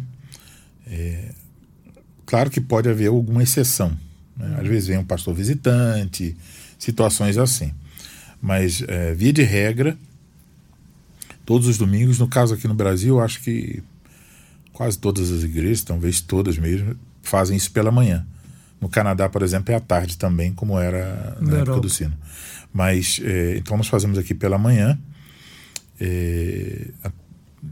é, 0.85 1.33
claro 2.25 2.49
que 2.49 2.59
pode 2.59 2.89
haver 2.89 3.07
alguma 3.07 3.41
exceção. 3.41 3.95
Né? 4.39 4.57
Às 4.59 4.67
vezes 4.67 4.87
vem 4.87 4.97
um 4.97 5.03
pastor 5.03 5.33
visitante, 5.35 6.35
situações 6.79 7.37
assim. 7.37 7.73
Mas, 8.41 8.81
é, 8.87 9.13
via 9.13 9.33
de 9.33 9.43
regra, 9.43 9.97
todos 11.45 11.67
os 11.67 11.77
domingos, 11.77 12.17
no 12.17 12.27
caso 12.27 12.53
aqui 12.53 12.67
no 12.67 12.73
Brasil, 12.73 13.19
acho 13.19 13.41
que 13.41 13.83
quase 14.71 14.97
todas 14.97 15.29
as 15.29 15.43
igrejas, 15.43 15.83
talvez 15.83 16.21
todas 16.21 16.57
mesmo, 16.57 16.95
fazem 17.21 17.57
isso 17.57 17.69
pela 17.71 17.91
manhã. 17.91 18.25
No 18.79 18.87
Canadá, 18.87 19.27
por 19.27 19.41
exemplo, 19.41 19.73
é 19.73 19.75
à 19.75 19.79
tarde 19.81 20.17
também, 20.17 20.53
como 20.53 20.79
era 20.79 21.35
na, 21.41 21.47
época 21.47 21.57
Europa. 21.57 21.81
do 21.81 21.89
sino. 21.89 22.13
Mas, 22.73 23.19
é, 23.21 23.57
então 23.57 23.75
nós 23.75 23.87
fazemos 23.87 24.17
aqui 24.17 24.33
pela 24.33 24.57
manhã. 24.57 24.97
É, 25.99 26.87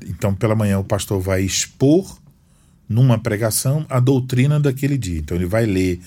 então, 0.06 0.36
pela 0.36 0.54
manhã, 0.54 0.80
o 0.80 0.84
pastor 0.84 1.22
vai 1.22 1.44
expor 1.44 2.20
numa 2.90 3.18
pregação 3.18 3.86
a 3.90 4.02
doutrina 4.02 4.60
daquele 4.60 4.98
dia. 4.98 5.20
Então, 5.20 5.38
ele 5.38 5.46
vai 5.46 5.66
ler 5.66 6.02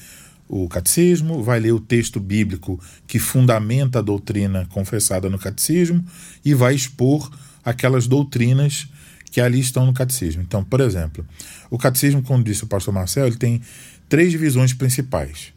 o 0.52 0.68
catecismo, 0.68 1.44
vai 1.44 1.60
ler 1.60 1.70
o 1.72 1.78
texto 1.78 2.18
bíblico 2.18 2.80
que 3.06 3.20
fundamenta 3.20 4.00
a 4.00 4.02
doutrina 4.02 4.66
confessada 4.70 5.30
no 5.30 5.38
catecismo 5.38 6.04
e 6.44 6.52
vai 6.54 6.74
expor 6.74 7.30
aquelas 7.64 8.08
doutrinas 8.08 8.88
que 9.30 9.40
ali 9.40 9.60
estão 9.60 9.86
no 9.86 9.92
catecismo. 9.92 10.42
Então, 10.42 10.64
por 10.64 10.80
exemplo, 10.80 11.24
o 11.70 11.78
catecismo, 11.78 12.20
como 12.20 12.42
disse 12.42 12.64
o 12.64 12.66
pastor 12.66 12.92
Marcel, 12.92 13.28
ele 13.28 13.36
tem 13.36 13.62
três 14.08 14.32
divisões 14.32 14.74
principais: 14.74 15.52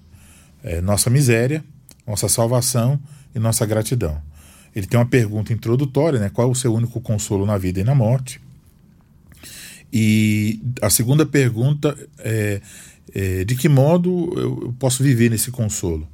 é, 0.64 0.80
nossa 0.80 1.10
miséria, 1.10 1.66
nossa 2.06 2.30
salvação 2.30 3.00
e 3.34 3.40
nossa 3.40 3.66
gratidão. 3.66 4.22
Ele 4.76 4.86
tem 4.86 5.00
uma 5.00 5.08
pergunta 5.08 5.52
introdutória, 5.52 6.20
né? 6.20 6.30
Qual 6.30 6.48
é 6.48 6.52
o 6.52 6.56
seu 6.56 6.72
único 6.72 7.02
consolo 7.02 7.48
na 7.48 7.58
vida 7.58 7.80
e 7.80 7.84
na 7.84 7.96
morte? 7.96 8.40
E 9.92 10.60
a 10.82 10.90
segunda 10.90 11.26
pergunta 11.26 11.98
é, 12.20 12.62
é 13.14 13.44
de 13.44 13.56
que 13.56 13.70
modo 13.70 14.34
eu 14.36 14.76
posso 14.80 15.04
viver 15.04 15.30
nesse 15.30 15.52
consolo? 15.52 16.08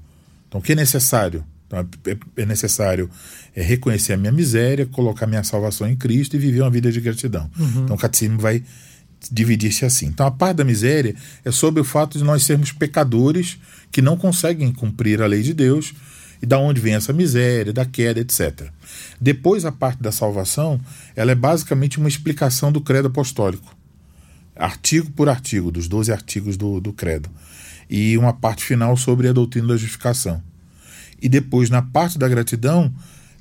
Então, 0.48 0.60
o 0.60 0.64
que 0.64 0.74
é 0.74 0.76
necessário? 0.76 1.44
Então, 1.68 1.88
é, 2.06 2.42
é 2.42 2.46
necessário 2.46 3.10
é, 3.56 3.62
reconhecer 3.62 4.14
a 4.14 4.18
minha 4.18 4.32
miséria, 4.32 4.86
colocar 4.88 5.28
minha 5.28 5.44
salvação 5.44 5.88
em 5.88 5.96
Cristo 5.96 6.36
e 6.36 6.40
viver 6.40 6.62
uma 6.62 6.72
vida 6.72 6.92
de 6.92 7.00
gratidão. 7.00 7.50
Uhum. 7.58 7.84
Então, 7.84 7.96
o 7.96 8.00
catecismo 8.00 8.40
vai 8.40 8.64
dividir-se 9.32 9.86
assim. 9.86 10.08
Então, 10.08 10.26
a 10.26 10.32
parte 10.32 10.58
da 10.58 10.64
miséria 10.64 11.16
é 11.46 11.52
sobre 11.52 11.82
o 11.82 11.84
fato 11.84 12.18
de 12.18 12.24
nós 12.24 12.44
sermos 12.44 12.72
pecadores 12.72 13.58
que 13.92 14.02
não 14.02 14.18
conseguem 14.18 14.72
cumprir 14.72 15.22
a 15.22 15.28
lei 15.28 15.44
de 15.44 15.54
Deus 15.54 15.94
e 16.42 16.46
da 16.46 16.58
onde 16.58 16.80
vem 16.80 16.96
essa 16.96 17.12
miséria, 17.12 17.74
da 17.74 17.86
queda, 17.86 18.20
etc. 18.20 18.70
Depois, 19.20 19.66
a 19.66 19.72
parte 19.72 20.02
da 20.02 20.12
salvação, 20.12 20.80
ela 21.16 21.32
é 21.32 21.36
basicamente 21.36 22.00
uma 22.00 22.08
explicação 22.08 22.72
do 22.72 22.82
credo 22.82 23.10
apostólico, 23.10 23.76
artigo 24.60 25.10
por 25.12 25.30
artigo, 25.30 25.72
dos 25.72 25.88
12 25.88 26.12
artigos 26.12 26.58
do, 26.58 26.82
do 26.82 26.92
credo, 26.92 27.30
e 27.90 28.18
uma 28.18 28.34
parte 28.34 28.64
final 28.66 28.96
sobre 28.98 29.30
a 29.30 29.34
doutrina 29.34 29.70
da 29.70 29.78
justificação. 29.78 30.44
E 31.22 31.30
depois, 31.30 31.70
na 31.70 31.82
parte 31.82 32.20
da 32.20 32.28
gratidão, 32.28 32.94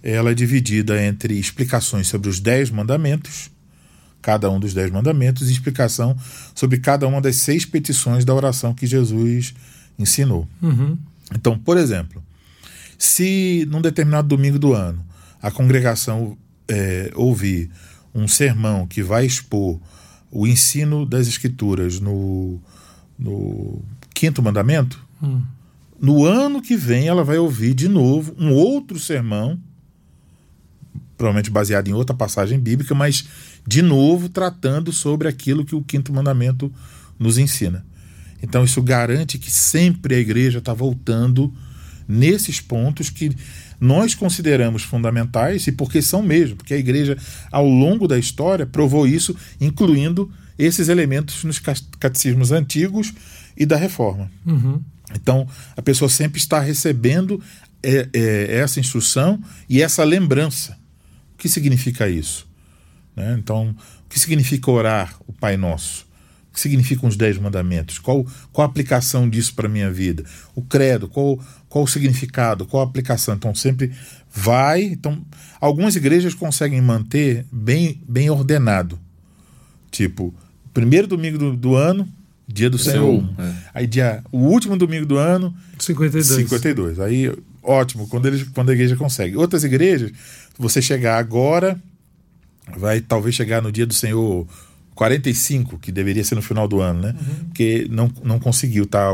ela 0.02 0.30
é 0.30 0.34
dividida 0.34 1.02
entre 1.04 1.38
explicações 1.38 2.06
sobre 2.06 2.30
os 2.30 2.38
dez 2.38 2.70
mandamentos, 2.70 3.50
cada 4.22 4.48
um 4.50 4.60
dos 4.60 4.72
dez 4.72 4.90
mandamentos, 4.90 5.48
e 5.48 5.52
explicação 5.52 6.16
sobre 6.54 6.78
cada 6.78 7.06
uma 7.06 7.20
das 7.20 7.36
seis 7.36 7.64
petições 7.64 8.24
da 8.24 8.32
oração 8.32 8.72
que 8.72 8.86
Jesus 8.86 9.54
ensinou. 9.98 10.48
Uhum. 10.62 10.96
Então, 11.34 11.58
por 11.58 11.76
exemplo, 11.76 12.22
se 12.96 13.66
num 13.70 13.82
determinado 13.82 14.28
domingo 14.28 14.58
do 14.58 14.72
ano 14.72 15.04
a 15.42 15.50
congregação 15.50 16.36
é, 16.68 17.10
ouvir 17.14 17.70
um 18.14 18.26
sermão 18.26 18.86
que 18.86 19.02
vai 19.02 19.26
expor 19.26 19.80
o 20.30 20.46
ensino 20.46 21.06
das 21.06 21.26
Escrituras 21.26 22.00
no, 22.00 22.60
no 23.18 23.82
quinto 24.14 24.42
mandamento, 24.42 25.06
Hum. 25.20 25.42
no 26.00 26.24
ano 26.24 26.62
que 26.62 26.76
vem 26.76 27.08
ela 27.08 27.24
vai 27.24 27.38
ouvir 27.38 27.74
de 27.74 27.88
novo 27.88 28.32
um 28.38 28.52
outro 28.52 29.00
sermão, 29.00 29.58
provavelmente 31.16 31.50
baseado 31.50 31.88
em 31.88 31.92
outra 31.92 32.14
passagem 32.14 32.58
bíblica, 32.60 32.94
mas 32.94 33.24
de 33.66 33.82
novo 33.82 34.28
tratando 34.28 34.92
sobre 34.92 35.26
aquilo 35.26 35.64
que 35.64 35.74
o 35.74 35.82
quinto 35.82 36.12
mandamento 36.12 36.72
nos 37.18 37.36
ensina. 37.36 37.84
Então 38.40 38.64
isso 38.64 38.80
garante 38.80 39.38
que 39.38 39.50
sempre 39.50 40.14
a 40.14 40.18
igreja 40.18 40.58
está 40.58 40.72
voltando 40.72 41.52
nesses 42.06 42.60
pontos 42.60 43.10
que 43.10 43.30
nós 43.80 44.14
consideramos 44.14 44.82
fundamentais 44.82 45.66
e 45.66 45.72
porque 45.72 46.02
são 46.02 46.22
mesmo, 46.22 46.56
porque 46.56 46.74
a 46.74 46.78
igreja 46.78 47.16
ao 47.50 47.66
longo 47.66 48.08
da 48.08 48.18
história 48.18 48.66
provou 48.66 49.06
isso, 49.06 49.36
incluindo 49.60 50.30
esses 50.58 50.88
elementos 50.88 51.44
nos 51.44 51.58
ca- 51.58 51.74
catecismos 52.00 52.50
antigos 52.50 53.12
e 53.56 53.64
da 53.64 53.76
reforma. 53.76 54.30
Uhum. 54.44 54.82
Então, 55.14 55.46
a 55.76 55.82
pessoa 55.82 56.08
sempre 56.08 56.38
está 56.38 56.60
recebendo 56.60 57.40
é, 57.82 58.08
é, 58.12 58.56
essa 58.56 58.80
instrução 58.80 59.42
e 59.68 59.80
essa 59.80 60.04
lembrança. 60.04 60.76
O 61.34 61.38
que 61.38 61.48
significa 61.48 62.08
isso? 62.08 62.46
Né? 63.14 63.36
Então, 63.38 63.74
o 64.04 64.08
que 64.08 64.18
significa 64.18 64.70
orar 64.70 65.14
o 65.26 65.32
Pai 65.32 65.56
Nosso? 65.56 66.06
O 66.50 66.54
que 66.54 66.60
significam 66.60 67.08
os 67.08 67.16
Dez 67.16 67.38
Mandamentos? 67.38 67.98
Qual, 67.98 68.26
qual 68.52 68.66
a 68.66 68.70
aplicação 68.70 69.28
disso 69.30 69.54
para 69.54 69.66
a 69.66 69.70
minha 69.70 69.90
vida? 69.90 70.24
O 70.54 70.62
credo, 70.62 71.08
qual, 71.08 71.38
qual 71.68 71.84
o 71.84 71.88
significado? 71.88 72.66
Qual 72.66 72.82
a 72.82 72.86
aplicação? 72.86 73.34
Então, 73.34 73.54
sempre 73.54 73.92
vai. 74.32 74.82
Então, 74.82 75.20
algumas 75.60 75.96
igrejas 75.96 76.34
conseguem 76.34 76.80
manter 76.80 77.44
bem, 77.52 78.00
bem 78.08 78.30
ordenado. 78.30 78.98
Tipo, 79.90 80.34
primeiro 80.72 81.06
domingo 81.06 81.38
do, 81.38 81.56
do 81.56 81.74
ano, 81.74 82.08
dia 82.46 82.70
do 82.70 82.78
Senhor. 82.78 83.22
é. 83.38 83.54
Aí 83.74 83.86
dia, 83.86 84.22
o 84.32 84.38
último 84.38 84.76
domingo 84.76 85.04
do 85.04 85.18
ano, 85.18 85.54
52. 85.78 86.26
52. 86.26 87.00
Aí, 87.00 87.32
ótimo, 87.62 88.08
quando, 88.08 88.26
eles, 88.26 88.44
quando 88.54 88.70
a 88.70 88.72
igreja 88.72 88.96
consegue. 88.96 89.36
Outras 89.36 89.64
igrejas, 89.64 90.10
você 90.58 90.80
chegar 90.80 91.18
agora, 91.18 91.78
vai 92.76 93.00
talvez 93.00 93.34
chegar 93.34 93.60
no 93.60 93.70
dia 93.70 93.86
do 93.86 93.94
Senhor 93.94 94.46
45, 94.94 95.78
que 95.78 95.92
deveria 95.92 96.24
ser 96.24 96.34
no 96.34 96.42
final 96.42 96.66
do 96.66 96.80
ano, 96.80 97.02
né? 97.02 97.14
Porque 97.48 97.86
não, 97.90 98.10
não 98.24 98.40
conseguiu, 98.40 98.86
tá? 98.86 99.10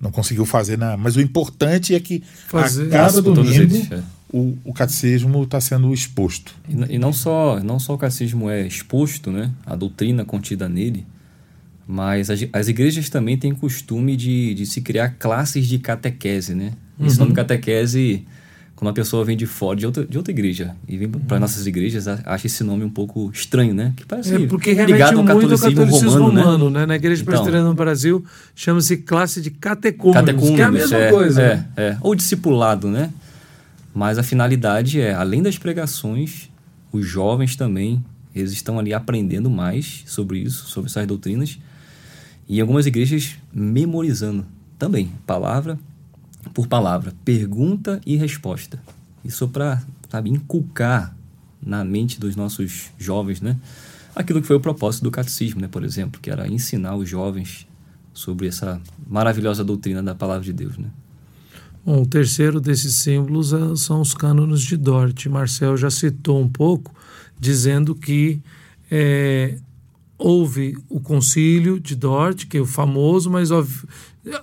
Não 0.00 0.10
conseguiu 0.10 0.46
fazer 0.46 0.78
na. 0.78 0.96
Mas 0.96 1.16
o 1.16 1.20
importante 1.20 1.94
é 1.94 2.00
que 2.00 2.22
Fazer. 2.48 2.86
a 2.86 2.90
cada 2.90 3.20
domingo 3.20 3.50
eles, 3.50 3.92
é. 3.92 4.02
o, 4.32 4.56
o 4.64 4.72
catecismo 4.72 5.42
está 5.42 5.60
sendo 5.60 5.92
exposto. 5.92 6.54
E, 6.68 6.94
e 6.94 6.98
não 6.98 7.12
só 7.12 7.60
não 7.60 7.78
só 7.78 7.94
o 7.94 7.98
catecismo 7.98 8.48
é 8.48 8.66
exposto, 8.66 9.30
né, 9.30 9.50
a 9.66 9.76
doutrina 9.76 10.24
contida 10.24 10.68
nele, 10.68 11.06
mas 11.86 12.30
as, 12.30 12.40
as 12.52 12.68
igrejas 12.68 13.10
também 13.10 13.36
têm 13.36 13.54
costume 13.54 14.16
de, 14.16 14.54
de 14.54 14.64
se 14.64 14.80
criar 14.80 15.16
classes 15.18 15.66
de 15.66 15.78
catequese, 15.78 16.54
né? 16.54 16.72
Esse 17.02 17.18
nome 17.18 17.32
catequese, 17.32 18.26
quando 18.80 18.92
a 18.92 18.94
pessoa 18.94 19.22
vem 19.26 19.36
de 19.36 19.44
fora 19.44 19.76
de 19.78 19.84
outra, 19.84 20.06
de 20.06 20.16
outra 20.16 20.32
igreja 20.32 20.74
e 20.88 20.96
vem 20.96 21.06
para 21.06 21.38
nossas 21.38 21.66
igrejas, 21.66 22.08
acha 22.08 22.46
esse 22.46 22.64
nome 22.64 22.82
um 22.82 22.88
pouco 22.88 23.30
estranho, 23.30 23.74
né? 23.74 23.92
Que 23.94 24.06
parece 24.06 24.34
É 24.34 24.46
porque 24.46 24.72
ligado 24.72 25.18
ao 25.18 25.24
catolicismo, 25.26 25.68
catolicismo 25.68 26.10
romano, 26.12 26.40
romano, 26.40 26.70
né? 26.70 26.80
né? 26.80 26.86
Na 26.86 26.96
Igreja 26.96 27.20
Então. 27.20 27.30
Presbiteriana 27.30 27.68
no 27.68 27.74
Brasil 27.74 28.24
chama-se 28.54 28.96
classe 28.96 29.42
de 29.42 29.50
catecúmenos, 29.50 30.22
Catecúmenos, 30.22 30.56
que 30.56 30.62
é 30.62 30.64
a 30.64 30.70
mesma 30.70 30.96
é, 30.96 31.10
coisa. 31.10 31.42
É, 31.42 31.56
né? 31.56 31.68
é. 31.76 31.96
Ou 32.00 32.14
discipulado, 32.14 32.88
né? 32.88 33.10
Mas 33.94 34.16
a 34.16 34.22
finalidade 34.22 34.98
é, 34.98 35.12
além 35.12 35.42
das 35.42 35.58
pregações, 35.58 36.48
os 36.90 37.04
jovens 37.04 37.56
também, 37.56 38.02
eles 38.34 38.50
estão 38.50 38.78
ali 38.78 38.94
aprendendo 38.94 39.50
mais 39.50 40.04
sobre 40.06 40.38
isso, 40.38 40.68
sobre 40.68 40.88
essas 40.88 41.06
doutrinas. 41.06 41.58
E 42.48 42.58
algumas 42.62 42.86
igrejas, 42.86 43.36
memorizando 43.52 44.46
também, 44.78 45.12
palavra 45.26 45.78
por 46.52 46.66
palavra, 46.66 47.14
pergunta 47.24 48.00
e 48.04 48.16
resposta. 48.16 48.82
Isso 49.24 49.48
para, 49.48 49.82
sabe, 50.08 50.30
inculcar 50.30 51.14
na 51.62 51.84
mente 51.84 52.18
dos 52.18 52.36
nossos 52.36 52.90
jovens, 52.98 53.40
né? 53.40 53.56
Aquilo 54.14 54.40
que 54.40 54.46
foi 54.46 54.56
o 54.56 54.60
propósito 54.60 55.04
do 55.04 55.10
catecismo, 55.10 55.60
né, 55.60 55.68
por 55.68 55.84
exemplo, 55.84 56.20
que 56.20 56.30
era 56.30 56.48
ensinar 56.48 56.96
os 56.96 57.08
jovens 57.08 57.66
sobre 58.12 58.48
essa 58.48 58.80
maravilhosa 59.06 59.62
doutrina 59.62 60.02
da 60.02 60.14
palavra 60.14 60.44
de 60.44 60.52
Deus, 60.52 60.76
né? 60.76 60.88
Bom, 61.84 62.02
o 62.02 62.06
terceiro 62.06 62.60
desses 62.60 62.96
símbolos 62.96 63.54
ah, 63.54 63.74
são 63.76 64.00
os 64.00 64.12
cânones 64.12 64.60
de 64.60 64.76
Dort. 64.76 65.26
Marcel 65.26 65.76
já 65.76 65.88
citou 65.90 66.40
um 66.40 66.48
pouco, 66.48 66.94
dizendo 67.38 67.94
que 67.94 68.42
é, 68.90 69.58
houve 70.20 70.76
o 70.88 71.00
concílio 71.00 71.80
de 71.80 71.94
Dort, 71.96 72.46
que 72.46 72.58
é 72.58 72.60
o 72.60 72.66
famoso, 72.66 73.30
mas 73.30 73.50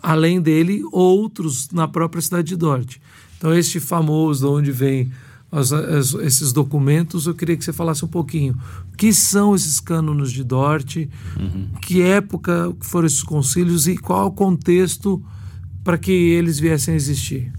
além 0.02 0.42
dele, 0.42 0.82
outros 0.92 1.70
na 1.72 1.88
própria 1.88 2.22
cidade 2.22 2.48
de 2.50 2.56
Dort. 2.56 2.98
Então, 3.38 3.54
este 3.54 3.80
famoso, 3.80 4.48
de 4.48 4.52
onde 4.52 4.72
vem 4.72 5.12
as- 5.52 5.72
as- 5.72 6.14
esses 6.16 6.52
documentos, 6.52 7.28
eu 7.28 7.36
queria 7.36 7.56
que 7.56 7.64
você 7.64 7.72
falasse 7.72 8.04
um 8.04 8.08
pouquinho. 8.08 8.58
O 8.94 8.98
que 8.98 9.14
são 9.14 9.54
esses 9.56 9.80
cânones 9.80 10.32
de 10.32 10.44
Dort? 10.44 10.98
Que 11.82 12.02
época 12.02 12.76
foram 12.82 13.06
esses 13.06 13.22
concílios 13.24 13.88
e 13.88 13.96
qual 13.98 14.28
o 14.28 14.32
contexto 14.32 15.24
para 15.84 15.98
que 15.98 16.12
eles 16.12 16.60
viessem 16.60 16.96
a 16.96 16.98
existir? 16.98 17.52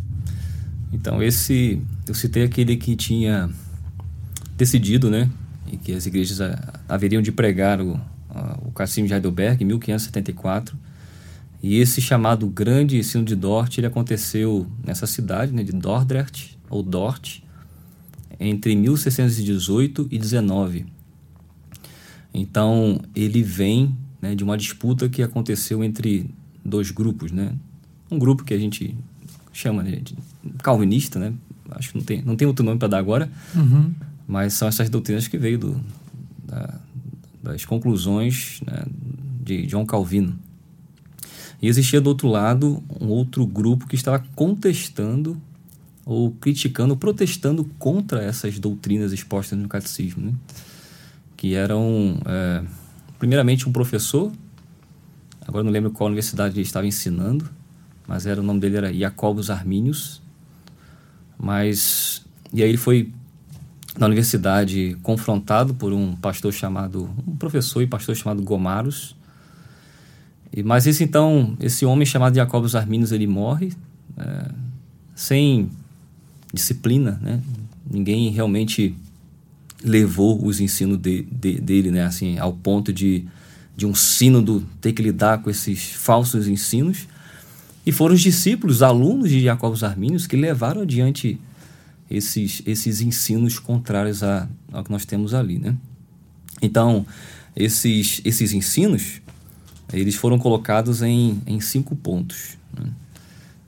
Então, 0.92 1.22
esse. 1.22 1.80
Eu 2.06 2.14
citei 2.14 2.42
aquele 2.42 2.76
que 2.76 2.96
tinha 2.96 3.48
decidido, 4.56 5.08
né? 5.10 5.30
E 5.70 5.76
que 5.76 5.92
as 5.92 6.06
igrejas 6.06 6.40
ah, 6.40 6.80
haveriam 6.88 7.20
de 7.20 7.32
pregar 7.32 7.80
o, 7.80 8.00
o 8.64 8.70
Cassino 8.72 9.06
de 9.06 9.14
Heidelberg 9.14 9.62
em 9.62 9.66
1574. 9.66 10.76
E 11.62 11.76
esse 11.78 12.00
chamado 12.00 12.46
Grande 12.46 12.96
Ensino 12.96 13.24
de 13.24 13.34
Dort, 13.34 13.78
ele 13.78 13.86
aconteceu 13.86 14.66
nessa 14.84 15.06
cidade, 15.06 15.52
né, 15.52 15.64
de 15.64 15.72
Dordrecht, 15.72 16.56
ou 16.70 16.82
Dort, 16.82 17.40
entre 18.38 18.76
1618 18.76 20.06
e 20.10 20.18
19. 20.18 20.86
Então, 22.32 23.00
ele 23.14 23.42
vem 23.42 23.96
né, 24.22 24.34
de 24.34 24.44
uma 24.44 24.56
disputa 24.56 25.08
que 25.08 25.22
aconteceu 25.22 25.82
entre 25.82 26.30
dois 26.64 26.90
grupos, 26.90 27.32
né? 27.32 27.52
Um 28.10 28.18
grupo 28.18 28.44
que 28.44 28.54
a 28.54 28.58
gente 28.58 28.94
chama 29.52 29.82
né, 29.82 29.96
de 30.02 30.16
calvinista, 30.62 31.18
né? 31.18 31.32
Acho 31.70 31.90
que 31.90 31.98
não 31.98 32.04
tem, 32.04 32.22
não 32.22 32.36
tem 32.36 32.46
outro 32.46 32.64
nome 32.64 32.78
para 32.78 32.88
dar 32.88 32.98
agora, 32.98 33.30
Uhum. 33.54 33.92
Mas 34.28 34.52
são 34.52 34.68
essas 34.68 34.90
doutrinas 34.90 35.26
que 35.26 35.38
veio 35.38 35.58
do, 35.58 35.80
da- 36.44 36.78
das 37.42 37.64
conclusões 37.64 38.60
né, 38.66 38.84
de 39.42 39.66
John 39.66 39.86
Calvino. 39.86 40.38
E 41.62 41.66
existia 41.66 42.00
do 42.00 42.08
outro 42.08 42.28
lado 42.28 42.82
um 43.00 43.08
outro 43.08 43.46
grupo 43.46 43.88
que 43.88 43.96
estava 43.96 44.22
contestando 44.36 45.40
ou 46.04 46.30
criticando, 46.32 46.96
protestando 46.96 47.64
contra 47.78 48.22
essas 48.22 48.58
doutrinas 48.58 49.12
expostas 49.12 49.58
no 49.58 49.68
catecismo, 49.68 50.26
né? 50.26 50.34
que 51.36 51.54
eram 51.54 52.18
é, 52.26 52.62
primeiramente 53.18 53.68
um 53.68 53.72
professor, 53.72 54.32
agora 55.46 55.64
não 55.64 55.70
lembro 55.70 55.90
qual 55.90 56.08
universidade 56.08 56.54
ele 56.54 56.62
estava 56.62 56.86
ensinando, 56.86 57.48
mas 58.06 58.26
era 58.26 58.40
o 58.40 58.44
nome 58.44 58.60
dele 58.60 58.76
era 58.76 58.92
Jacobus 58.92 59.50
Arminius, 59.50 60.20
mas 61.38 62.24
e 62.52 62.62
aí 62.62 62.68
ele 62.68 62.78
foi 62.78 63.12
na 63.98 64.06
universidade 64.06 64.96
confrontado 65.02 65.74
por 65.74 65.92
um 65.92 66.14
pastor 66.16 66.52
chamado 66.52 67.10
um 67.26 67.36
professor 67.36 67.82
e 67.82 67.86
pastor 67.86 68.14
chamado 68.16 68.42
Gomaros. 68.42 69.16
E 70.52 70.62
mas 70.62 70.86
esse 70.86 71.04
então 71.04 71.56
esse 71.60 71.84
homem 71.84 72.06
chamado 72.06 72.34
Jacobus 72.36 72.74
Arminius 72.74 73.12
ele 73.12 73.26
morre 73.26 73.72
é, 74.16 74.50
sem 75.14 75.70
disciplina 76.52 77.18
né? 77.22 77.40
Ninguém 77.90 78.30
realmente 78.30 78.94
levou 79.82 80.44
os 80.44 80.60
ensinos 80.60 80.98
de, 80.98 81.22
de- 81.22 81.60
dele 81.60 81.90
né? 81.90 82.04
Assim 82.04 82.38
ao 82.38 82.52
ponto 82.52 82.92
de 82.92 83.26
de 83.76 83.86
um 83.86 83.94
sínodo 83.94 84.66
ter 84.80 84.92
que 84.92 85.00
lidar 85.00 85.40
com 85.40 85.48
esses 85.48 85.92
falsos 85.92 86.48
ensinos. 86.48 87.06
E 87.86 87.92
foram 87.92 88.16
os 88.16 88.20
discípulos, 88.20 88.82
alunos 88.82 89.30
de 89.30 89.40
Jacob 89.40 89.72
Armínios, 89.84 90.26
que 90.26 90.36
levaram 90.36 90.82
adiante 90.82 91.40
esses, 92.10 92.62
esses 92.66 93.00
ensinos 93.00 93.58
contrários 93.58 94.22
a, 94.22 94.48
ao 94.72 94.82
que 94.82 94.90
nós 94.90 95.04
temos 95.04 95.34
ali, 95.34 95.58
né? 95.58 95.76
Então, 96.60 97.06
esses, 97.54 98.20
esses 98.24 98.52
ensinos, 98.52 99.20
eles 99.92 100.14
foram 100.14 100.38
colocados 100.38 101.02
em, 101.02 101.40
em 101.46 101.60
cinco 101.60 101.94
pontos, 101.94 102.56
né? 102.76 102.90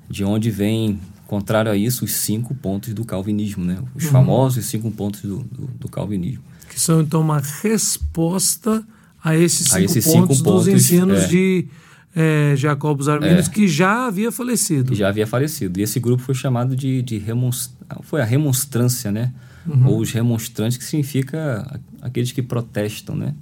de 0.08 0.24
onde 0.24 0.50
vem, 0.50 0.98
contrário 1.26 1.70
a 1.70 1.76
isso, 1.76 2.04
os 2.04 2.12
cinco 2.12 2.54
pontos 2.54 2.92
do 2.92 3.04
calvinismo, 3.04 3.64
né? 3.64 3.78
Os 3.94 4.04
uhum. 4.04 4.10
famosos 4.10 4.66
cinco 4.66 4.90
pontos 4.90 5.22
do, 5.22 5.38
do, 5.38 5.66
do, 5.68 5.88
calvinismo. 5.88 6.42
Que 6.68 6.80
são, 6.80 7.00
então, 7.00 7.20
uma 7.20 7.40
resposta 7.62 8.84
a 9.22 9.36
esses 9.36 9.66
cinco, 9.66 9.76
a 9.76 9.82
esses 9.82 10.04
pontos, 10.04 10.36
cinco 10.36 10.44
pontos 10.44 10.64
dos 10.64 10.68
ensinos 10.68 11.22
é, 11.24 11.26
de 11.28 11.68
é, 12.14 12.54
Jacobus 12.56 13.08
Arminius, 13.08 13.48
é, 13.48 13.50
que 13.50 13.68
já 13.68 14.06
havia 14.06 14.32
falecido. 14.32 14.92
Que 14.92 14.98
já 14.98 15.08
havia 15.08 15.26
falecido. 15.26 15.78
E 15.78 15.82
esse 15.82 16.00
grupo 16.00 16.22
foi 16.22 16.34
chamado 16.34 16.74
de, 16.74 17.02
de 17.02 17.18
remonst... 17.18 17.72
foi 18.02 18.20
a 18.20 18.24
remonstrância, 18.24 19.12
né? 19.12 19.32
Uhum. 19.66 19.86
Ou 19.88 20.00
os 20.00 20.10
remonstrantes, 20.10 20.76
que 20.76 20.84
significa 20.84 21.80
aqueles 22.02 22.32
que 22.32 22.42
protestam, 22.42 23.14
né? 23.14 23.34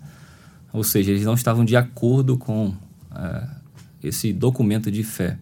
Ou 0.73 0.85
seja, 0.85 1.11
eles 1.11 1.25
não 1.25 1.35
estavam 1.35 1.65
de 1.65 1.77
acordo 1.77 2.37
com 2.37 2.69
uh, 2.69 3.49
esse 4.03 4.33
documento 4.33 4.91
de 4.91 5.03
fé. 5.03 5.39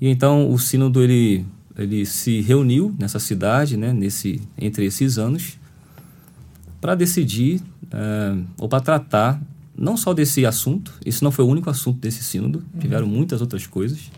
E 0.00 0.08
então 0.08 0.50
o 0.50 0.58
sínodo 0.58 1.02
ele, 1.02 1.46
ele 1.76 2.04
se 2.04 2.40
reuniu 2.40 2.94
nessa 2.98 3.18
cidade, 3.18 3.76
né? 3.76 3.92
Nesse 3.92 4.42
entre 4.58 4.84
esses 4.84 5.16
anos, 5.16 5.58
para 6.80 6.94
decidir 6.94 7.60
uh, 7.84 8.44
ou 8.58 8.68
para 8.68 8.80
tratar 8.80 9.40
não 9.76 9.96
só 9.96 10.12
desse 10.12 10.44
assunto, 10.44 10.92
esse 11.04 11.22
não 11.22 11.30
foi 11.30 11.44
o 11.44 11.48
único 11.48 11.70
assunto 11.70 11.98
desse 11.98 12.22
sínodo, 12.22 12.64
uhum. 12.74 12.80
tiveram 12.80 13.06
muitas 13.06 13.40
outras 13.40 13.66
coisas. 13.66 14.10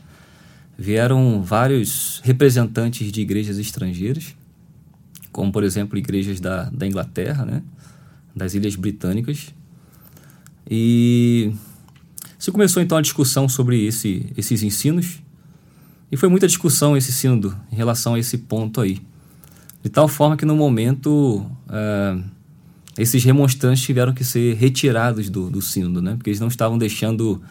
Vieram 0.76 1.42
vários 1.42 2.20
representantes 2.24 3.12
de 3.12 3.20
igrejas 3.20 3.58
estrangeiras, 3.58 4.34
como, 5.30 5.52
por 5.52 5.62
exemplo, 5.62 5.98
igrejas 5.98 6.40
da, 6.40 6.64
da 6.70 6.86
Inglaterra, 6.86 7.44
né? 7.44 7.62
das 8.34 8.54
Ilhas 8.54 8.74
Britânicas. 8.74 9.54
E 10.68 11.52
se 12.38 12.50
começou 12.50 12.82
então 12.82 12.98
a 12.98 13.02
discussão 13.02 13.48
sobre 13.48 13.84
esse, 13.84 14.32
esses 14.36 14.62
ensinos, 14.62 15.22
e 16.10 16.16
foi 16.16 16.28
muita 16.28 16.46
discussão 16.46 16.96
esse 16.96 17.12
sínodo 17.12 17.56
em 17.70 17.76
relação 17.76 18.14
a 18.14 18.18
esse 18.18 18.38
ponto 18.38 18.80
aí. 18.80 19.00
De 19.82 19.88
tal 19.88 20.08
forma 20.08 20.36
que 20.36 20.44
no 20.44 20.54
momento. 20.56 21.46
Uh, 21.66 22.41
esses 22.96 23.24
remonstrantes 23.24 23.82
tiveram 23.82 24.12
que 24.12 24.24
ser 24.24 24.54
retirados 24.56 25.30
do, 25.30 25.50
do 25.50 25.62
sínodo, 25.62 26.02
né? 26.02 26.14
Porque 26.14 26.30
eles 26.30 26.40
não 26.40 26.48
estavam 26.48 26.76
deixando 26.76 27.42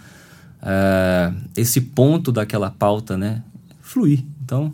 uh, 0.62 1.36
esse 1.56 1.82
ponto 1.82 2.32
daquela 2.32 2.70
pauta, 2.70 3.18
né? 3.18 3.44
Fluir. 3.82 4.24
Então, 4.44 4.74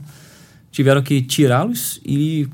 tiveram 0.71 1.01
que 1.01 1.21
tirá-los 1.21 2.01
e 2.05 2.47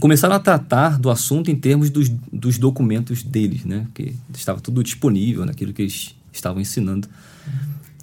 começaram 0.00 0.34
a 0.34 0.40
tratar 0.40 0.98
do 0.98 1.10
assunto 1.10 1.50
em 1.50 1.56
termos 1.56 1.90
dos, 1.90 2.08
dos 2.32 2.58
documentos 2.58 3.22
deles, 3.22 3.64
né? 3.64 3.86
Porque 3.86 4.14
estava 4.34 4.60
tudo 4.60 4.82
disponível 4.82 5.44
naquilo 5.44 5.72
que 5.72 5.82
eles 5.82 6.14
estavam 6.32 6.60
ensinando. 6.60 7.08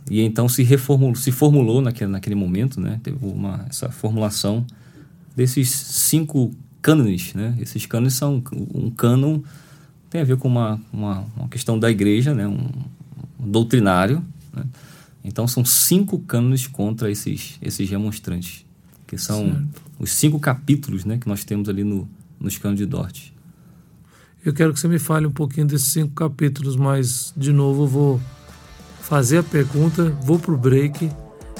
E 0.10 0.22
então 0.22 0.48
se 0.48 0.64
reformulou, 0.64 1.16
se 1.16 1.32
formulou 1.32 1.82
naquele, 1.82 2.12
naquele 2.12 2.36
momento, 2.36 2.80
né? 2.80 3.00
Teve 3.04 3.18
uma, 3.22 3.66
essa 3.70 3.90
formulação 3.90 4.66
desses 5.36 5.70
cinco 5.70 6.54
cânones, 6.86 7.34
né? 7.34 7.58
Esses 7.60 7.88
cânones 7.88 8.14
são 8.14 8.44
um 8.54 8.92
cânon 8.92 9.40
tem 10.08 10.22
a 10.22 10.24
ver 10.24 10.38
com 10.38 10.48
uma, 10.48 10.80
uma, 10.94 11.26
uma 11.36 11.50
questão 11.50 11.80
da 11.80 11.90
igreja, 11.90 12.36
né? 12.36 12.48
Um, 12.48 12.70
um 13.40 13.50
doutrinário. 13.50 14.24
Né? 14.54 14.64
Então 15.24 15.48
são 15.48 15.66
cinco 15.66 16.20
cânones 16.20 16.68
contra 16.68 17.10
esses 17.10 17.58
esses 17.60 17.90
remonstrantes, 17.90 18.64
que 19.08 19.18
são 19.18 19.46
certo. 19.46 19.82
os 19.98 20.12
cinco 20.12 20.40
capítulos, 20.40 21.06
né? 21.06 21.18
Que 21.18 21.28
nós 21.28 21.44
temos 21.44 21.68
ali 21.68 21.84
no 21.84 22.08
nos 22.40 22.56
cânones 22.60 22.78
de 22.78 22.86
Dort. 22.86 23.32
Eu 24.46 24.54
quero 24.54 24.72
que 24.72 24.80
você 24.80 24.88
me 24.88 25.00
fale 25.00 25.26
um 25.26 25.32
pouquinho 25.32 25.66
desses 25.66 25.92
cinco 25.92 26.14
capítulos, 26.14 26.76
mas 26.76 27.34
de 27.36 27.52
novo 27.52 27.86
eu 27.86 27.88
vou 27.88 28.22
fazer 29.02 29.40
a 29.40 29.44
pergunta, 29.44 30.12
vou 30.22 30.38
pro 30.38 30.56
break 30.56 31.10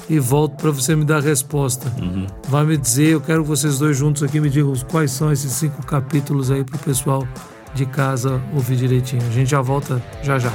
e 0.08 0.18
volto 0.18 0.56
para 0.56 0.70
você 0.70 0.94
me 0.94 1.04
dar 1.04 1.18
a 1.18 1.20
resposta. 1.20 1.92
Uhum. 2.00 2.26
Vai 2.48 2.64
me 2.64 2.76
dizer, 2.76 3.08
eu 3.08 3.20
quero 3.20 3.42
que 3.42 3.48
vocês 3.48 3.78
dois 3.78 3.96
juntos 3.96 4.22
aqui 4.22 4.40
me 4.40 4.48
digam 4.48 4.72
quais 4.90 5.10
são 5.10 5.32
esses 5.32 5.52
cinco 5.52 5.84
capítulos 5.84 6.50
aí 6.50 6.64
para 6.64 6.76
o 6.76 6.78
pessoal 6.78 7.26
de 7.74 7.86
casa 7.86 8.40
ouvir 8.54 8.76
direitinho. 8.76 9.22
A 9.26 9.30
gente 9.30 9.50
já 9.50 9.60
volta 9.60 10.02
já 10.22 10.38
já. 10.38 10.52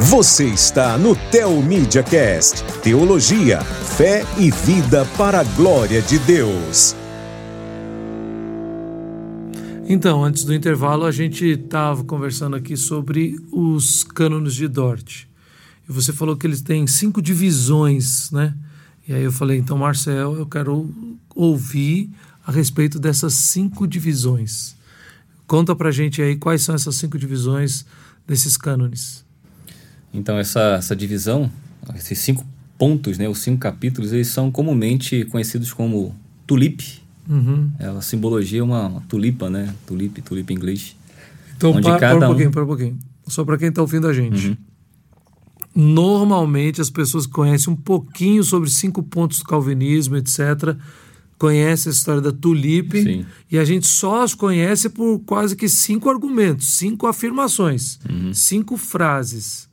Você 0.00 0.46
está 0.46 0.96
no 0.96 1.14
Tel 1.30 1.52
Media 1.62 2.02
Cast, 2.02 2.64
Teologia, 2.82 3.60
fé 3.60 4.24
e 4.38 4.50
vida 4.50 5.06
para 5.16 5.40
a 5.40 5.44
glória 5.44 6.00
de 6.00 6.18
Deus. 6.20 6.96
Então, 9.86 10.24
antes 10.24 10.44
do 10.44 10.54
intervalo, 10.54 11.04
a 11.04 11.10
gente 11.10 11.44
estava 11.44 12.02
conversando 12.04 12.56
aqui 12.56 12.76
sobre 12.76 13.36
os 13.52 14.02
cânones 14.02 14.54
de 14.54 14.68
Dort. 14.68 15.29
E 15.90 15.92
você 15.92 16.12
falou 16.12 16.36
que 16.36 16.46
eles 16.46 16.62
têm 16.62 16.86
cinco 16.86 17.20
divisões, 17.20 18.30
né? 18.30 18.54
E 19.08 19.12
aí 19.12 19.24
eu 19.24 19.32
falei, 19.32 19.58
então, 19.58 19.76
Marcel, 19.76 20.36
eu 20.36 20.46
quero 20.46 20.88
ouvir 21.34 22.08
a 22.46 22.52
respeito 22.52 22.96
dessas 23.00 23.34
cinco 23.34 23.88
divisões. 23.88 24.76
Conta 25.48 25.74
pra 25.74 25.90
gente 25.90 26.22
aí 26.22 26.36
quais 26.36 26.62
são 26.62 26.76
essas 26.76 26.94
cinco 26.94 27.18
divisões 27.18 27.84
desses 28.24 28.56
cânones. 28.56 29.24
Então, 30.14 30.38
essa, 30.38 30.76
essa 30.78 30.94
divisão, 30.94 31.50
esses 31.96 32.20
cinco 32.20 32.46
pontos, 32.78 33.18
né, 33.18 33.28
os 33.28 33.38
cinco 33.38 33.58
capítulos, 33.58 34.12
eles 34.12 34.28
são 34.28 34.48
comumente 34.48 35.24
conhecidos 35.24 35.72
como 35.72 36.14
tulipe. 36.46 37.02
Uhum. 37.28 37.68
É, 37.80 37.86
a 37.86 38.00
simbologia 38.00 38.60
é 38.60 38.62
uma, 38.62 38.86
uma, 38.86 39.00
tulipa, 39.08 39.50
né? 39.50 39.74
Tulipe, 39.88 40.22
tulipe 40.22 40.52
em 40.52 40.56
inglês. 40.56 40.94
Então, 41.56 41.72
para, 41.80 41.98
para 41.98 42.16
um 42.16 42.20
pouquinho, 42.20 42.50
para 42.52 42.62
um 42.62 42.66
pouquinho. 42.68 42.98
Só 43.26 43.44
para 43.44 43.58
quem 43.58 43.70
está 43.70 43.80
ouvindo 43.80 44.06
a 44.06 44.12
gente. 44.12 44.50
Uhum. 44.50 44.69
Normalmente 45.80 46.80
as 46.80 46.90
pessoas 46.90 47.26
que 47.26 47.32
conhecem 47.32 47.72
um 47.72 47.76
pouquinho 47.76 48.44
sobre 48.44 48.68
cinco 48.68 49.02
pontos 49.02 49.38
do 49.38 49.44
calvinismo, 49.44 50.16
etc., 50.16 50.76
conhecem 51.38 51.88
a 51.88 51.94
história 51.94 52.20
da 52.20 52.30
tulipe 52.30 53.02
Sim. 53.02 53.26
e 53.50 53.58
a 53.58 53.64
gente 53.64 53.86
só 53.86 54.22
as 54.22 54.34
conhece 54.34 54.90
por 54.90 55.20
quase 55.20 55.56
que 55.56 55.70
cinco 55.70 56.10
argumentos, 56.10 56.74
cinco 56.74 57.06
afirmações, 57.06 57.98
uhum. 58.08 58.34
cinco 58.34 58.76
frases. 58.76 59.66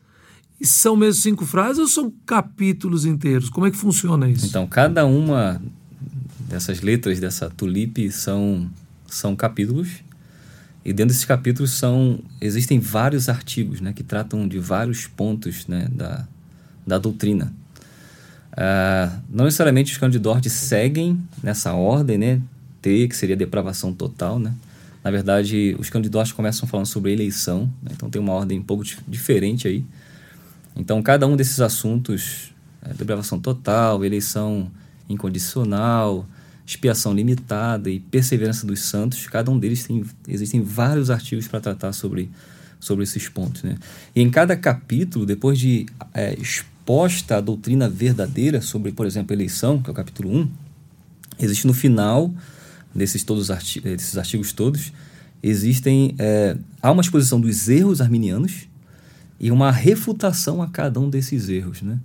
E 0.62 0.66
são 0.66 0.96
mesmo 0.96 1.22
cinco 1.22 1.46
frases 1.46 1.80
ou 1.80 1.88
são 1.88 2.14
capítulos 2.26 3.06
inteiros? 3.06 3.50
Como 3.50 3.68
é 3.68 3.72
que 3.72 3.76
funciona 3.76 4.30
isso? 4.30 4.46
Então, 4.46 4.66
cada 4.66 5.06
uma 5.06 5.62
dessas 6.48 6.80
letras 6.80 7.20
dessa 7.20 7.50
tulipe 7.50 8.10
são, 8.12 8.70
são 9.06 9.36
capítulos 9.36 9.90
e 10.88 10.94
dentro 10.94 11.10
desses 11.10 11.26
capítulos 11.26 11.72
são 11.72 12.18
existem 12.40 12.80
vários 12.80 13.28
artigos 13.28 13.82
né, 13.82 13.92
que 13.92 14.04
tratam 14.04 14.48
de 14.48 14.58
vários 14.58 15.06
pontos 15.06 15.68
né, 15.68 15.86
da, 15.92 16.26
da 16.88 16.98
doutrina. 16.98 17.54
Uh, 18.54 19.22
não 19.30 19.44
necessariamente 19.44 19.92
os 19.92 19.98
candidatos 19.98 20.50
seguem 20.54 21.22
nessa 21.44 21.74
ordem, 21.74 22.18
né? 22.18 22.42
T, 22.82 23.06
que 23.10 23.18
seria 23.18 23.36
depravação 23.36 23.94
total, 23.94 24.40
né? 24.40 24.54
Na 25.04 25.12
verdade, 25.12 25.76
os 25.78 25.90
candidatos 25.90 26.32
começam 26.32 26.66
falando 26.66 26.86
sobre 26.86 27.12
eleição, 27.12 27.72
né? 27.84 27.92
então 27.92 28.10
tem 28.10 28.22
uma 28.22 28.34
ordem 28.34 28.58
um 28.58 28.64
pouco 28.64 28.84
diferente 29.06 29.68
aí. 29.68 29.84
Então, 30.74 31.04
cada 31.04 31.28
um 31.28 31.36
desses 31.36 31.60
assuntos, 31.60 32.54
é, 32.82 32.94
depravação 32.94 33.40
total, 33.40 34.06
eleição 34.06 34.72
incondicional, 35.10 36.26
expiação 36.68 37.14
limitada 37.14 37.90
e 37.90 37.98
perseverança 37.98 38.68
dos 38.68 38.82
santos, 38.82 39.26
cada 39.28 39.50
um 39.50 39.58
deles 39.58 39.86
tem 39.86 40.04
existem 40.28 40.62
vários 40.62 41.10
artigos 41.10 41.48
para 41.48 41.62
tratar 41.62 41.94
sobre, 41.94 42.30
sobre 42.78 43.06
esses 43.06 43.30
pontos. 43.30 43.64
Né? 43.64 43.78
E 44.14 44.22
em 44.22 44.30
cada 44.30 44.54
capítulo, 44.58 45.26
depois 45.26 45.58
de 45.58 45.86
é, 46.14 46.34
exposta 46.38 47.38
a 47.38 47.42
doutrina 47.42 47.88
verdadeira 47.88 48.60
sobre, 48.62 48.92
por 48.92 49.06
exemplo, 49.06 49.34
eleição, 49.34 49.82
que 49.82 49.90
é 49.90 49.92
o 49.92 49.96
capítulo 49.96 50.30
1, 50.30 50.52
existe 51.40 51.66
no 51.66 51.74
final 51.74 52.34
desses, 52.94 53.24
todos 53.24 53.50
artigos, 53.50 53.90
desses 53.90 54.18
artigos 54.18 54.52
todos, 54.52 54.92
existem 55.42 56.16
é, 56.20 56.58
há 56.82 56.92
uma 56.92 57.02
exposição 57.02 57.40
dos 57.40 57.70
erros 57.70 58.02
arminianos 58.02 58.68
e 59.40 59.52
uma 59.52 59.72
refutação 59.72 60.62
a 60.62 60.68
cada 60.68 61.00
um 61.00 61.10
desses 61.10 61.48
erros. 61.48 61.82
Né? 61.82 61.98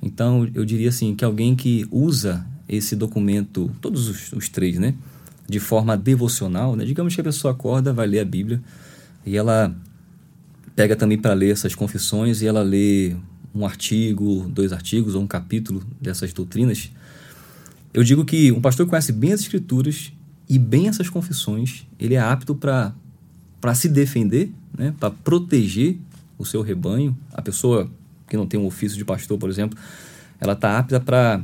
Então, 0.00 0.48
eu 0.54 0.64
diria 0.64 0.88
assim, 0.88 1.14
que 1.14 1.26
alguém 1.26 1.54
que 1.54 1.86
usa 1.90 2.46
esse 2.68 2.94
documento, 2.94 3.70
todos 3.80 4.08
os, 4.08 4.32
os 4.32 4.48
três, 4.48 4.78
né? 4.78 4.94
De 5.48 5.58
forma 5.58 5.96
devocional, 5.96 6.76
né? 6.76 6.84
Digamos 6.84 7.14
que 7.14 7.20
a 7.20 7.24
pessoa 7.24 7.52
acorda, 7.52 7.92
vai 7.92 8.06
ler 8.06 8.20
a 8.20 8.24
Bíblia 8.24 8.60
e 9.24 9.36
ela 9.36 9.74
pega 10.76 10.94
também 10.94 11.18
para 11.18 11.32
ler 11.32 11.50
essas 11.50 11.74
confissões 11.74 12.42
e 12.42 12.46
ela 12.46 12.62
lê 12.62 13.16
um 13.54 13.64
artigo, 13.64 14.46
dois 14.48 14.72
artigos 14.72 15.14
ou 15.14 15.22
um 15.22 15.26
capítulo 15.26 15.84
dessas 16.00 16.32
doutrinas. 16.32 16.90
Eu 17.92 18.04
digo 18.04 18.24
que 18.24 18.52
um 18.52 18.60
pastor 18.60 18.86
que 18.86 18.90
conhece 18.90 19.12
bem 19.12 19.32
as 19.32 19.40
escrituras 19.40 20.12
e 20.48 20.58
bem 20.58 20.88
essas 20.88 21.08
confissões, 21.08 21.86
ele 21.98 22.14
é 22.14 22.20
apto 22.20 22.54
para 22.54 22.94
para 23.60 23.74
se 23.74 23.88
defender, 23.88 24.52
né? 24.76 24.94
Para 25.00 25.10
proteger 25.10 25.98
o 26.38 26.44
seu 26.44 26.62
rebanho. 26.62 27.16
A 27.32 27.42
pessoa 27.42 27.90
que 28.28 28.36
não 28.36 28.46
tem 28.46 28.60
um 28.60 28.66
ofício 28.66 28.96
de 28.96 29.04
pastor, 29.04 29.36
por 29.36 29.50
exemplo, 29.50 29.76
ela 30.40 30.52
está 30.52 30.78
apta 30.78 31.00
para 31.00 31.42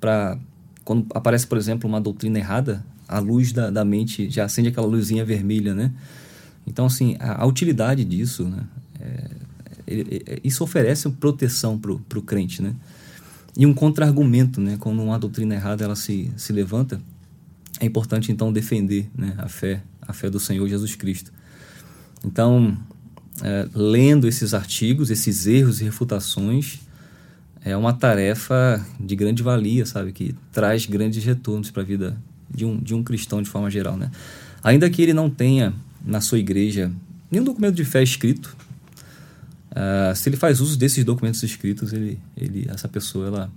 para 0.00 0.38
quando 0.84 1.06
aparece, 1.14 1.46
por 1.46 1.58
exemplo, 1.58 1.88
uma 1.88 2.00
doutrina 2.00 2.38
errada, 2.38 2.84
a 3.06 3.18
luz 3.18 3.52
da, 3.52 3.70
da 3.70 3.84
mente 3.84 4.30
já 4.30 4.44
acende 4.44 4.68
aquela 4.68 4.86
luzinha 4.86 5.24
vermelha, 5.24 5.74
né? 5.74 5.92
Então, 6.66 6.86
assim, 6.86 7.16
a, 7.20 7.42
a 7.42 7.46
utilidade 7.46 8.04
disso, 8.04 8.44
né? 8.44 8.64
É, 9.00 9.30
é, 9.86 10.40
isso 10.42 10.62
oferece 10.62 11.08
proteção 11.10 11.78
para 11.78 12.18
o 12.18 12.22
crente, 12.22 12.62
né? 12.62 12.74
E 13.56 13.66
um 13.66 13.74
contra-argumento, 13.74 14.60
né? 14.60 14.76
Quando 14.78 15.02
uma 15.02 15.18
doutrina 15.18 15.54
errada 15.54 15.84
ela 15.84 15.96
se, 15.96 16.30
se 16.36 16.52
levanta, 16.52 17.00
é 17.80 17.86
importante 17.86 18.30
então 18.30 18.52
defender 18.52 19.10
né? 19.16 19.34
a 19.38 19.48
fé, 19.48 19.82
a 20.02 20.12
fé 20.12 20.30
do 20.30 20.38
Senhor 20.38 20.68
Jesus 20.68 20.94
Cristo. 20.94 21.32
Então, 22.24 22.76
é, 23.42 23.68
lendo 23.74 24.28
esses 24.28 24.54
artigos, 24.54 25.10
esses 25.10 25.46
erros 25.46 25.80
e 25.80 25.84
refutações, 25.84 26.80
é 27.64 27.76
uma 27.76 27.92
tarefa 27.92 28.84
de 28.98 29.14
grande 29.14 29.42
valia, 29.42 29.84
sabe? 29.84 30.12
Que 30.12 30.34
traz 30.52 30.86
grandes 30.86 31.22
retornos 31.24 31.70
para 31.70 31.82
a 31.82 31.84
vida 31.84 32.16
de 32.48 32.64
um, 32.64 32.78
de 32.78 32.94
um 32.94 33.02
cristão 33.02 33.42
de 33.42 33.48
forma 33.48 33.70
geral, 33.70 33.96
né? 33.96 34.10
Ainda 34.62 34.88
que 34.90 35.02
ele 35.02 35.12
não 35.12 35.30
tenha 35.30 35.72
na 36.04 36.20
sua 36.20 36.38
igreja 36.38 36.90
nenhum 37.30 37.44
documento 37.44 37.74
de 37.74 37.84
fé 37.84 38.02
escrito, 38.02 38.56
uh, 39.70 40.14
se 40.16 40.28
ele 40.28 40.36
faz 40.36 40.60
uso 40.60 40.78
desses 40.78 41.04
documentos 41.04 41.42
escritos, 41.42 41.92
ele, 41.92 42.18
ele, 42.36 42.66
essa 42.68 42.88
pessoa, 42.88 43.26
ela, 43.26 43.52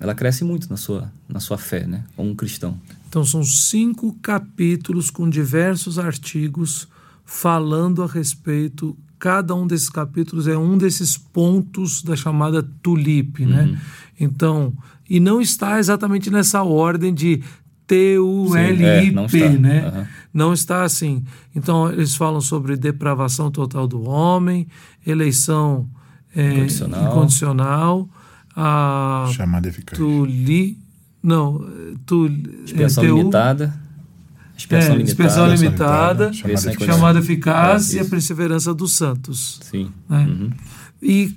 ela 0.00 0.14
cresce 0.14 0.44
muito 0.44 0.68
na 0.68 0.76
sua, 0.76 1.12
na 1.28 1.40
sua 1.40 1.58
fé, 1.58 1.86
né? 1.86 2.04
Como 2.16 2.30
um 2.30 2.34
cristão. 2.34 2.78
Então 3.08 3.24
são 3.24 3.44
cinco 3.44 4.14
capítulos 4.20 5.10
com 5.10 5.28
diversos 5.28 5.98
artigos 5.98 6.88
falando 7.24 8.02
a 8.02 8.06
respeito 8.06 8.96
cada 9.18 9.54
um 9.54 9.66
desses 9.66 9.88
capítulos 9.88 10.46
é 10.46 10.56
um 10.56 10.78
desses 10.78 11.16
pontos 11.18 12.02
da 12.02 12.14
chamada 12.14 12.62
tulipe, 12.82 13.44
né? 13.44 13.62
uhum. 13.62 13.72
né? 13.72 13.80
Então, 14.20 14.72
e 15.08 15.20
não 15.20 15.40
está 15.40 15.78
exatamente 15.78 16.30
nessa 16.30 16.62
ordem 16.62 17.14
de 17.14 17.42
T-U-L-I-P, 17.86 19.42
é, 19.42 19.50
não 19.50 19.60
né? 19.60 19.88
Uhum. 19.88 20.06
Não 20.34 20.52
está 20.52 20.82
assim. 20.82 21.24
Então, 21.54 21.90
eles 21.90 22.14
falam 22.14 22.40
sobre 22.40 22.76
depravação 22.76 23.50
total 23.50 23.88
do 23.88 24.02
homem, 24.08 24.68
eleição 25.06 25.88
é, 26.36 26.52
incondicional, 26.52 27.10
incondicional 27.10 28.10
a 28.54 29.30
chamada 29.32 29.68
eficaz. 29.68 29.98
Tuli, 29.98 30.78
não, 31.22 31.64
tu, 32.04 32.26
expiação 32.64 33.04
é, 33.04 33.06
limitada. 33.06 33.87
Expiação 34.58 34.94
é, 34.94 34.98
limitada, 34.98 35.54
limitada, 35.54 36.32
chamada, 36.32 36.84
chamada 36.84 37.18
eficaz 37.20 37.94
é, 37.94 37.98
e 37.98 38.00
a 38.00 38.04
perseverança 38.04 38.74
dos 38.74 38.96
santos. 38.96 39.60
Sim. 39.62 39.92
Né? 40.08 40.26
Uhum. 40.26 40.50
E 41.00 41.32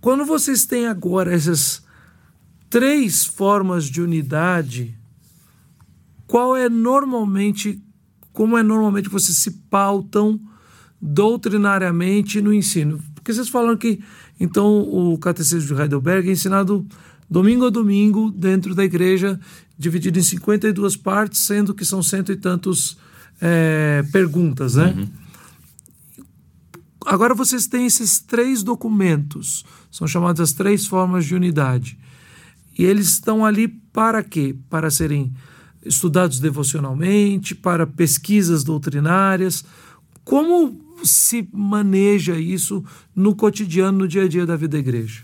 quando 0.00 0.24
vocês 0.24 0.64
têm 0.64 0.86
agora 0.86 1.32
essas 1.32 1.84
três 2.70 3.24
formas 3.24 3.84
de 3.84 4.00
unidade, 4.00 4.96
qual 6.26 6.56
é 6.56 6.68
normalmente, 6.68 7.82
como 8.32 8.56
é 8.56 8.62
normalmente 8.62 9.10
vocês 9.10 9.36
se 9.36 9.50
pautam 9.70 10.40
doutrinariamente 11.00 12.40
no 12.40 12.52
ensino? 12.52 12.98
Porque 13.14 13.32
vocês 13.32 13.48
falam 13.48 13.76
que, 13.76 14.02
então, 14.40 14.80
o 14.80 15.18
Catecismo 15.18 15.76
de 15.76 15.82
Heidelberg 15.82 16.28
é 16.28 16.32
ensinado 16.32 16.86
domingo 17.28 17.66
a 17.66 17.70
domingo 17.70 18.30
dentro 18.30 18.74
da 18.74 18.84
igreja, 18.84 19.38
dividido 19.78 20.18
em 20.18 20.22
52 20.22 20.96
partes, 20.96 21.40
sendo 21.40 21.74
que 21.74 21.84
são 21.84 22.02
cento 22.02 22.32
e 22.32 22.36
tantos 22.36 22.96
é, 23.40 24.04
perguntas, 24.12 24.76
né? 24.76 24.94
Uhum. 24.96 25.08
Agora 27.06 27.34
vocês 27.34 27.66
têm 27.66 27.84
esses 27.84 28.18
três 28.18 28.62
documentos, 28.62 29.64
são 29.90 30.06
chamadas 30.06 30.40
as 30.40 30.52
três 30.52 30.86
formas 30.86 31.26
de 31.26 31.34
unidade. 31.34 31.98
E 32.78 32.84
eles 32.84 33.08
estão 33.08 33.44
ali 33.44 33.68
para 33.68 34.22
quê? 34.22 34.56
Para 34.70 34.90
serem 34.90 35.32
estudados 35.84 36.40
devocionalmente, 36.40 37.54
para 37.54 37.86
pesquisas 37.86 38.64
doutrinárias. 38.64 39.64
Como 40.24 40.80
se 41.04 41.46
maneja 41.52 42.36
isso 42.38 42.82
no 43.14 43.34
cotidiano, 43.34 43.98
no 43.98 44.08
dia 44.08 44.24
a 44.24 44.28
dia 44.28 44.46
da 44.46 44.56
vida 44.56 44.72
da 44.72 44.78
igreja? 44.78 45.22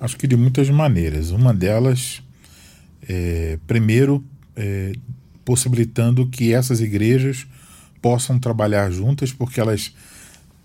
Acho 0.00 0.16
que 0.16 0.26
de 0.26 0.36
muitas 0.36 0.68
maneiras. 0.68 1.30
Uma 1.30 1.54
delas, 1.54 2.22
é, 3.08 3.58
primeiro, 3.66 4.24
é, 4.56 4.92
possibilitando 5.44 6.26
que 6.26 6.52
essas 6.52 6.80
igrejas 6.80 7.46
possam 8.00 8.38
trabalhar 8.38 8.90
juntas, 8.90 9.32
porque 9.32 9.60
elas 9.60 9.92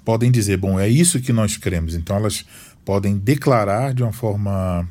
podem 0.03 0.31
dizer, 0.31 0.57
bom, 0.57 0.79
é 0.79 0.87
isso 0.89 1.19
que 1.19 1.31
nós 1.31 1.57
queremos. 1.57 1.95
Então 1.95 2.15
elas 2.15 2.45
podem 2.83 3.17
declarar 3.17 3.93
de 3.93 4.01
uma 4.01 4.11
forma 4.11 4.87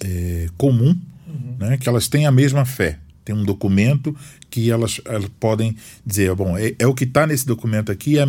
é, 0.00 0.46
comum 0.56 0.96
uhum. 1.26 1.56
né, 1.58 1.76
que 1.76 1.88
elas 1.88 2.08
têm 2.08 2.26
a 2.26 2.30
mesma 2.30 2.64
fé. 2.64 2.98
Tem 3.24 3.34
um 3.34 3.44
documento 3.44 4.16
que 4.50 4.70
elas, 4.70 5.00
elas 5.04 5.30
podem 5.38 5.76
dizer, 6.04 6.34
bom, 6.34 6.56
é, 6.56 6.74
é 6.78 6.86
o 6.86 6.94
que 6.94 7.04
está 7.04 7.26
nesse 7.26 7.46
documento 7.46 7.92
aqui, 7.92 8.18
é, 8.18 8.26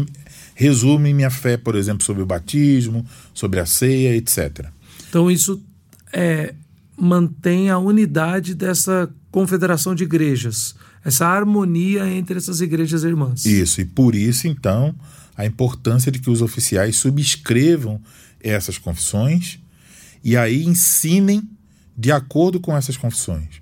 resume 0.55 1.13
minha 1.13 1.29
fé, 1.29 1.57
por 1.57 1.75
exemplo, 1.75 2.03
sobre 2.03 2.21
o 2.21 2.25
batismo, 2.25 3.05
sobre 3.33 3.59
a 3.59 3.65
ceia, 3.65 4.15
etc. 4.15 4.67
Então 5.09 5.29
isso 5.29 5.61
é, 6.11 6.53
mantém 7.03 7.69
a 7.69 7.77
unidade 7.77 8.55
dessa 8.55 9.09
confederação 9.31 9.93
de 9.93 10.03
igrejas, 10.03 10.75
essa 11.03 11.27
harmonia 11.27 12.07
entre 12.07 12.37
essas 12.37 12.61
igrejas 12.61 13.03
irmãs. 13.03 13.45
Isso, 13.45 13.81
e 13.81 13.85
por 13.85 14.15
isso, 14.15 14.47
então, 14.47 14.95
a 15.35 15.45
importância 15.45 16.11
de 16.11 16.19
que 16.19 16.29
os 16.29 16.41
oficiais 16.41 16.95
subscrevam 16.95 17.99
essas 18.39 18.77
confissões 18.77 19.59
e 20.23 20.37
aí 20.37 20.65
ensinem 20.65 21.43
de 21.97 22.11
acordo 22.11 22.59
com 22.59 22.75
essas 22.75 22.97
confissões. 22.97 23.61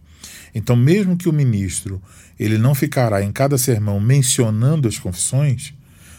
Então, 0.53 0.75
mesmo 0.75 1.17
que 1.17 1.29
o 1.29 1.33
ministro 1.33 2.01
ele 2.39 2.57
não 2.57 2.73
ficará 2.73 3.23
em 3.23 3.31
cada 3.31 3.57
sermão 3.57 3.99
mencionando 3.99 4.87
as 4.87 4.97
confissões, 4.97 5.73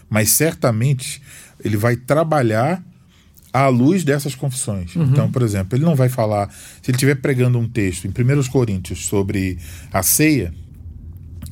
mas 0.08 0.30
certamente 0.30 1.20
ele 1.62 1.76
vai 1.76 1.96
trabalhar 1.96 2.82
à 3.52 3.68
luz 3.68 4.02
dessas 4.02 4.34
confissões. 4.34 4.96
Uhum. 4.96 5.04
Então, 5.04 5.30
por 5.30 5.42
exemplo, 5.42 5.76
ele 5.76 5.84
não 5.84 5.94
vai 5.94 6.08
falar, 6.08 6.48
se 6.80 6.90
ele 6.90 6.96
estiver 6.96 7.16
pregando 7.16 7.58
um 7.58 7.68
texto 7.68 8.06
em 8.06 8.10
1 8.10 8.48
Coríntios 8.50 9.06
sobre 9.06 9.58
a 9.92 10.02
ceia, 10.02 10.54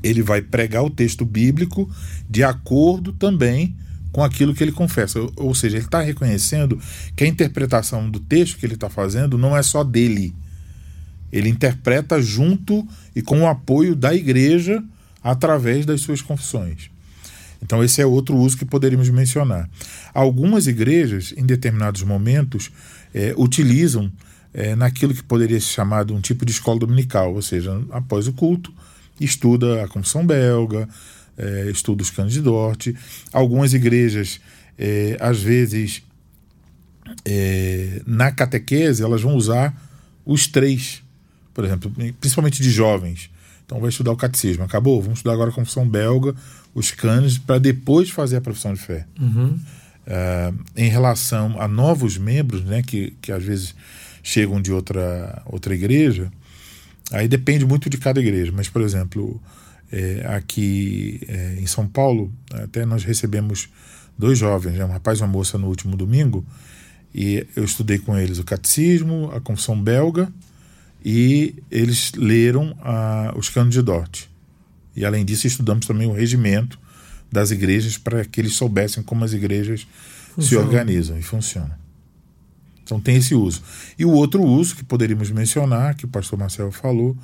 ele 0.02 0.22
vai 0.22 0.40
pregar 0.40 0.82
o 0.82 0.90
texto 0.90 1.24
bíblico 1.24 1.90
de 2.28 2.42
acordo 2.42 3.12
também 3.12 3.76
com 4.12 4.24
aquilo 4.24 4.54
que 4.54 4.64
ele 4.64 4.72
confessa. 4.72 5.20
Ou 5.36 5.54
seja, 5.54 5.76
ele 5.76 5.84
está 5.84 6.00
reconhecendo 6.00 6.80
que 7.14 7.24
a 7.24 7.26
interpretação 7.26 8.10
do 8.10 8.18
texto 8.18 8.58
que 8.58 8.66
ele 8.66 8.74
está 8.74 8.88
fazendo 8.88 9.36
não 9.36 9.56
é 9.56 9.62
só 9.62 9.84
dele. 9.84 10.34
Ele 11.32 11.48
interpreta 11.48 12.20
junto 12.20 12.86
e 13.14 13.22
com 13.22 13.42
o 13.42 13.46
apoio 13.46 13.94
da 13.94 14.14
igreja 14.14 14.82
através 15.22 15.86
das 15.86 16.00
suas 16.00 16.22
confissões. 16.22 16.90
Então, 17.62 17.84
esse 17.84 18.00
é 18.00 18.06
outro 18.06 18.36
uso 18.36 18.56
que 18.56 18.64
poderíamos 18.64 19.08
mencionar. 19.10 19.68
Algumas 20.14 20.66
igrejas, 20.66 21.34
em 21.36 21.44
determinados 21.44 22.02
momentos, 22.02 22.70
é, 23.14 23.34
utilizam 23.36 24.10
é, 24.52 24.74
naquilo 24.74 25.14
que 25.14 25.22
poderia 25.22 25.60
ser 25.60 25.68
chamado 25.68 26.14
um 26.14 26.20
tipo 26.20 26.44
de 26.44 26.52
escola 26.52 26.78
dominical, 26.78 27.34
ou 27.34 27.42
seja, 27.42 27.80
após 27.90 28.26
o 28.26 28.32
culto, 28.32 28.72
estuda 29.20 29.84
a 29.84 29.88
Confissão 29.88 30.26
Belga, 30.26 30.88
é, 31.36 31.70
estuda 31.70 32.02
os 32.02 32.10
canos 32.10 32.32
de 32.32 32.40
Dort. 32.40 32.88
Algumas 33.32 33.74
igrejas, 33.74 34.40
é, 34.78 35.16
às 35.20 35.40
vezes, 35.42 36.02
é, 37.24 38.02
na 38.06 38.32
catequese, 38.32 39.02
elas 39.02 39.22
vão 39.22 39.34
usar 39.34 39.74
os 40.24 40.46
três, 40.46 41.02
por 41.52 41.64
exemplo, 41.64 41.92
principalmente 42.20 42.62
de 42.62 42.70
jovens. 42.70 43.30
Então, 43.70 43.78
vai 43.78 43.90
estudar 43.90 44.10
o 44.10 44.16
catecismo. 44.16 44.64
Acabou? 44.64 45.00
Vamos 45.00 45.20
estudar 45.20 45.34
agora 45.34 45.50
a 45.50 45.54
Confissão 45.54 45.88
Belga 45.88 46.34
os 46.74 46.90
cânones 46.90 47.38
para 47.38 47.60
depois 47.60 48.10
fazer 48.10 48.38
a 48.38 48.40
profissão 48.40 48.74
de 48.74 48.80
fé. 48.80 49.06
Uhum. 49.20 49.60
Uh, 50.06 50.64
em 50.76 50.88
relação 50.88 51.54
a 51.60 51.68
novos 51.68 52.18
membros, 52.18 52.64
né, 52.64 52.82
que, 52.82 53.14
que 53.22 53.30
às 53.30 53.44
vezes 53.44 53.72
chegam 54.24 54.60
de 54.60 54.72
outra, 54.72 55.40
outra 55.46 55.72
igreja, 55.72 56.32
aí 57.12 57.28
depende 57.28 57.64
muito 57.64 57.88
de 57.88 57.96
cada 57.96 58.18
igreja. 58.18 58.50
Mas, 58.52 58.68
por 58.68 58.82
exemplo, 58.82 59.40
é, 59.92 60.26
aqui 60.34 61.20
é, 61.28 61.58
em 61.60 61.66
São 61.66 61.86
Paulo, 61.86 62.32
até 62.52 62.84
nós 62.84 63.04
recebemos 63.04 63.68
dois 64.18 64.36
jovens, 64.36 64.78
né, 64.78 64.84
um 64.84 64.90
rapaz 64.90 65.20
e 65.20 65.22
uma 65.22 65.28
moça, 65.28 65.56
no 65.56 65.68
último 65.68 65.96
domingo, 65.96 66.44
e 67.14 67.46
eu 67.54 67.62
estudei 67.62 67.98
com 67.98 68.18
eles 68.18 68.40
o 68.40 68.44
catecismo, 68.44 69.30
a 69.32 69.40
confissão 69.40 69.80
belga, 69.80 70.28
e 71.04 71.54
eles 71.70 72.12
leram 72.12 72.76
a, 72.82 73.32
os 73.36 73.48
canos 73.48 73.74
de 73.74 73.82
Dort. 73.82 74.24
E 74.94 75.04
além 75.04 75.24
disso, 75.24 75.46
estudamos 75.46 75.86
também 75.86 76.08
o 76.08 76.12
regimento 76.12 76.78
das 77.30 77.50
igrejas 77.50 77.96
para 77.96 78.24
que 78.24 78.40
eles 78.40 78.54
soubessem 78.54 79.02
como 79.02 79.24
as 79.24 79.32
igrejas 79.32 79.86
Funciona. 80.34 80.48
se 80.48 80.56
organizam 80.56 81.18
e 81.18 81.22
funcionam. 81.22 81.74
Então 82.82 83.00
tem 83.00 83.16
esse 83.16 83.34
uso. 83.34 83.62
E 83.98 84.04
o 84.04 84.10
outro 84.10 84.42
uso 84.42 84.74
que 84.74 84.82
poderíamos 84.84 85.30
mencionar, 85.30 85.94
que 85.94 86.04
o 86.04 86.08
pastor 86.08 86.38
Marcelo 86.38 86.72
falou, 86.72 87.16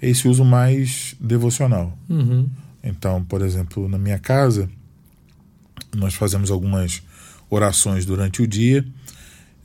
é 0.00 0.08
esse 0.08 0.26
uso 0.26 0.44
mais 0.44 1.14
devocional. 1.20 1.96
Uhum. 2.08 2.48
Então, 2.82 3.22
por 3.24 3.40
exemplo, 3.40 3.88
na 3.88 3.98
minha 3.98 4.18
casa, 4.18 4.68
nós 5.94 6.14
fazemos 6.14 6.50
algumas 6.50 7.02
orações 7.48 8.04
durante 8.04 8.42
o 8.42 8.46
dia 8.46 8.84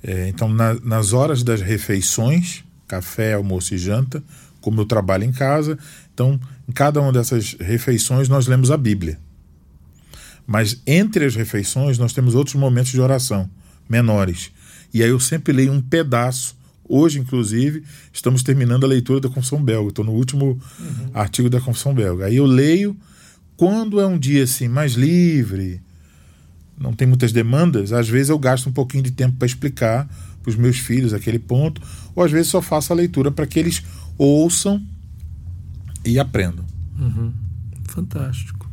É, 0.03 0.29
então, 0.29 0.47
na, 0.47 0.75
nas 0.75 1.11
horas 1.11 1.41
das 1.41 1.59
refeições, 1.59 2.63
café, 2.87 3.33
almoço 3.33 3.75
e 3.75 3.77
janta, 3.77 4.23
como 4.61 4.81
eu 4.81 4.85
trabalho 4.85 5.23
em 5.23 5.31
casa, 5.31 5.77
então, 6.13 6.39
em 6.67 6.71
cada 6.71 6.99
uma 6.99 7.11
dessas 7.11 7.55
refeições, 7.59 8.27
nós 8.27 8.47
lemos 8.47 8.71
a 8.71 8.77
Bíblia. 8.77 9.19
Mas 10.45 10.81
entre 10.87 11.25
as 11.25 11.35
refeições, 11.35 11.97
nós 11.97 12.13
temos 12.13 12.33
outros 12.33 12.55
momentos 12.55 12.91
de 12.91 13.01
oração 13.01 13.49
menores. 13.87 14.51
E 14.93 15.03
aí 15.03 15.09
eu 15.09 15.19
sempre 15.19 15.53
leio 15.53 15.71
um 15.71 15.81
pedaço. 15.81 16.55
Hoje, 16.89 17.19
inclusive, 17.19 17.83
estamos 18.11 18.43
terminando 18.43 18.85
a 18.85 18.87
leitura 18.87 19.19
da 19.19 19.29
Confissão 19.29 19.61
Belga. 19.61 19.89
Estou 19.89 20.05
no 20.05 20.13
último 20.13 20.59
uhum. 20.79 21.11
artigo 21.13 21.49
da 21.49 21.59
Confissão 21.59 21.93
Belga. 21.93 22.25
Aí 22.25 22.37
eu 22.37 22.45
leio 22.45 22.97
quando 23.57 23.99
é 23.99 24.05
um 24.05 24.17
dia 24.17 24.43
assim 24.43 24.67
mais 24.67 24.93
livre, 24.93 25.81
não 26.79 26.93
tem 26.93 27.07
muitas 27.07 27.31
demandas, 27.31 27.91
às 27.91 28.07
vezes 28.07 28.29
eu 28.29 28.37
gasto 28.37 28.69
um 28.69 28.71
pouquinho 28.71 29.03
de 29.03 29.11
tempo 29.11 29.35
para 29.37 29.47
explicar 29.47 30.07
para 30.47 30.51
os 30.51 30.55
meus 30.55 30.79
filhos 30.79 31.13
aquele 31.13 31.39
ponto, 31.39 31.81
ou 32.15 32.23
às 32.23 32.31
vezes 32.31 32.47
só 32.47 32.61
faço 32.61 32.93
a 32.93 32.95
leitura 32.95 33.29
para 33.29 33.45
que 33.45 33.59
eles 33.59 33.83
ouçam 34.17 34.81
e 36.05 36.17
aprendam. 36.17 36.65
Uhum. 36.97 37.33
Fantástico. 37.89 38.69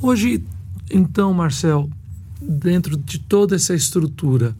Hoje, 0.00 0.44
então, 0.88 1.34
Marcel, 1.34 1.90
dentro 2.40 2.96
de 2.96 3.18
toda 3.18 3.56
essa 3.56 3.74
estrutura, 3.74 4.56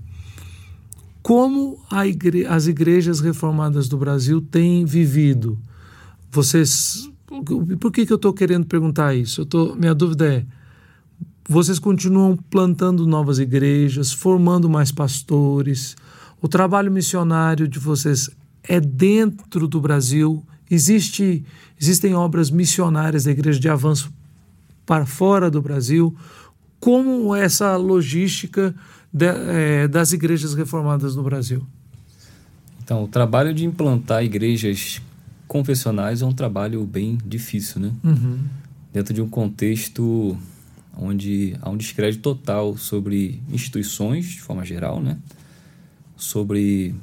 como 1.22 1.78
igre 2.04 2.44
as 2.44 2.66
igrejas 2.66 3.20
reformadas 3.20 3.88
do 3.88 3.96
Brasil 3.96 4.40
têm 4.40 4.84
vivido? 4.84 5.56
Vocês. 6.30 7.09
Por 7.78 7.92
que, 7.92 8.04
que 8.04 8.12
eu 8.12 8.16
estou 8.16 8.32
querendo 8.32 8.66
perguntar 8.66 9.14
isso? 9.14 9.46
Tô, 9.46 9.76
minha 9.76 9.94
dúvida 9.94 10.26
é: 10.26 10.46
vocês 11.48 11.78
continuam 11.78 12.36
plantando 12.36 13.06
novas 13.06 13.38
igrejas, 13.38 14.12
formando 14.12 14.68
mais 14.68 14.90
pastores? 14.90 15.94
O 16.41 16.47
trabalho 16.47 16.91
missionário 16.91 17.66
de 17.66 17.78
vocês 17.78 18.30
é 18.62 18.80
dentro 18.80 19.66
do 19.66 19.80
Brasil? 19.80 20.45
Existe, 20.70 21.45
existem 21.80 22.14
obras 22.14 22.51
missionárias 22.51 23.24
da 23.24 23.30
Igreja 23.30 23.59
de 23.59 23.68
Avanço 23.68 24.12
para 24.86 25.05
fora 25.05 25.51
do 25.51 25.61
Brasil? 25.61 26.14
Como 26.78 27.34
essa 27.34 27.76
logística 27.76 28.74
de, 29.12 29.26
é, 29.26 29.89
das 29.89 30.12
igrejas 30.12 30.55
reformadas 30.55 31.16
no 31.16 31.22
Brasil? 31.22 31.66
Então, 32.84 33.05
o 33.05 33.09
trabalho 33.09 33.53
de 33.53 33.64
implantar 33.64 34.24
igrejas 34.24 35.03
confessionais 35.49 36.22
é 36.22 36.26
um 36.26 36.32
trabalho 36.32 36.84
bem 36.84 37.18
difícil, 37.26 37.80
né? 37.80 37.93
Uhum. 38.05 38.39
Dentro 38.93 39.12
de 39.12 39.20
um 39.20 39.28
contexto 39.28 40.36
onde 40.97 41.57
há 41.61 41.68
um 41.68 41.76
descrédito 41.76 42.22
total 42.22 42.76
sobre 42.76 43.43
instituições, 43.51 44.26
de 44.26 44.41
forma 44.41 44.64
geral, 44.64 45.01
né? 45.01 45.18
Sobre 46.18 46.94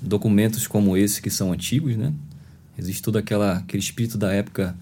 documentos 0.00 0.66
como 0.66 0.96
esse 0.96 1.22
que 1.22 1.30
são 1.30 1.52
antigos, 1.52 1.96
né? 1.96 2.12
Existe 2.76 3.02
todo 3.02 3.18
aquela, 3.18 3.58
aquele 3.58 3.82
espírito 3.82 4.18
da 4.18 4.32
época 4.32 4.74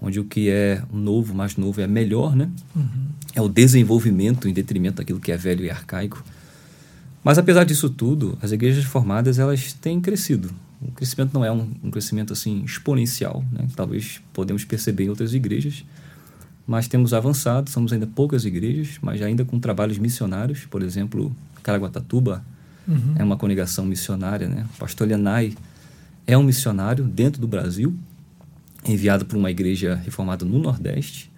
onde 0.00 0.20
o 0.20 0.24
que 0.24 0.48
é 0.48 0.82
novo, 0.92 1.34
mais 1.34 1.56
novo, 1.56 1.80
é 1.80 1.86
melhor, 1.86 2.36
né? 2.36 2.48
Uhum. 2.74 3.06
É 3.34 3.42
o 3.42 3.48
desenvolvimento 3.48 4.48
em 4.48 4.52
detrimento 4.52 4.98
daquilo 4.98 5.18
que 5.18 5.32
é 5.32 5.36
velho 5.36 5.64
e 5.64 5.70
arcaico. 5.70 6.22
Mas 7.22 7.36
apesar 7.36 7.64
disso 7.64 7.90
tudo, 7.90 8.38
as 8.40 8.52
igrejas 8.52 8.84
formadas 8.84 9.38
elas 9.38 9.72
têm 9.72 10.00
crescido. 10.00 10.50
O 10.80 10.92
crescimento 10.92 11.34
não 11.34 11.44
é 11.44 11.50
um, 11.50 11.68
um 11.82 11.90
crescimento 11.90 12.32
assim 12.32 12.62
exponencial, 12.64 13.44
né? 13.50 13.66
Talvez 13.74 14.20
podemos 14.32 14.64
perceber 14.64 15.04
em 15.04 15.08
outras 15.08 15.34
igrejas, 15.34 15.84
mas 16.64 16.86
temos 16.86 17.12
avançado. 17.12 17.68
Somos 17.68 17.92
ainda 17.92 18.06
poucas 18.06 18.44
igrejas, 18.44 18.98
mas 19.02 19.20
ainda 19.20 19.44
com 19.44 19.58
trabalhos 19.58 19.98
missionários. 19.98 20.64
Por 20.66 20.82
exemplo, 20.82 21.34
Caraguatatuba 21.62 22.44
uhum. 22.88 23.14
é 23.16 23.22
uma 23.22 23.36
congregação 23.36 23.84
missionária, 23.84 24.48
né? 24.48 24.66
O 24.74 24.78
pastor 24.78 25.06
Lenai 25.06 25.54
é 26.26 26.36
um 26.36 26.42
missionário 26.42 27.04
dentro 27.04 27.40
do 27.40 27.46
Brasil 27.46 27.94
enviado 28.84 29.26
por 29.26 29.36
uma 29.36 29.50
igreja 29.50 29.94
reformada 29.94 30.44
no 30.44 30.58
Nordeste. 30.58 31.30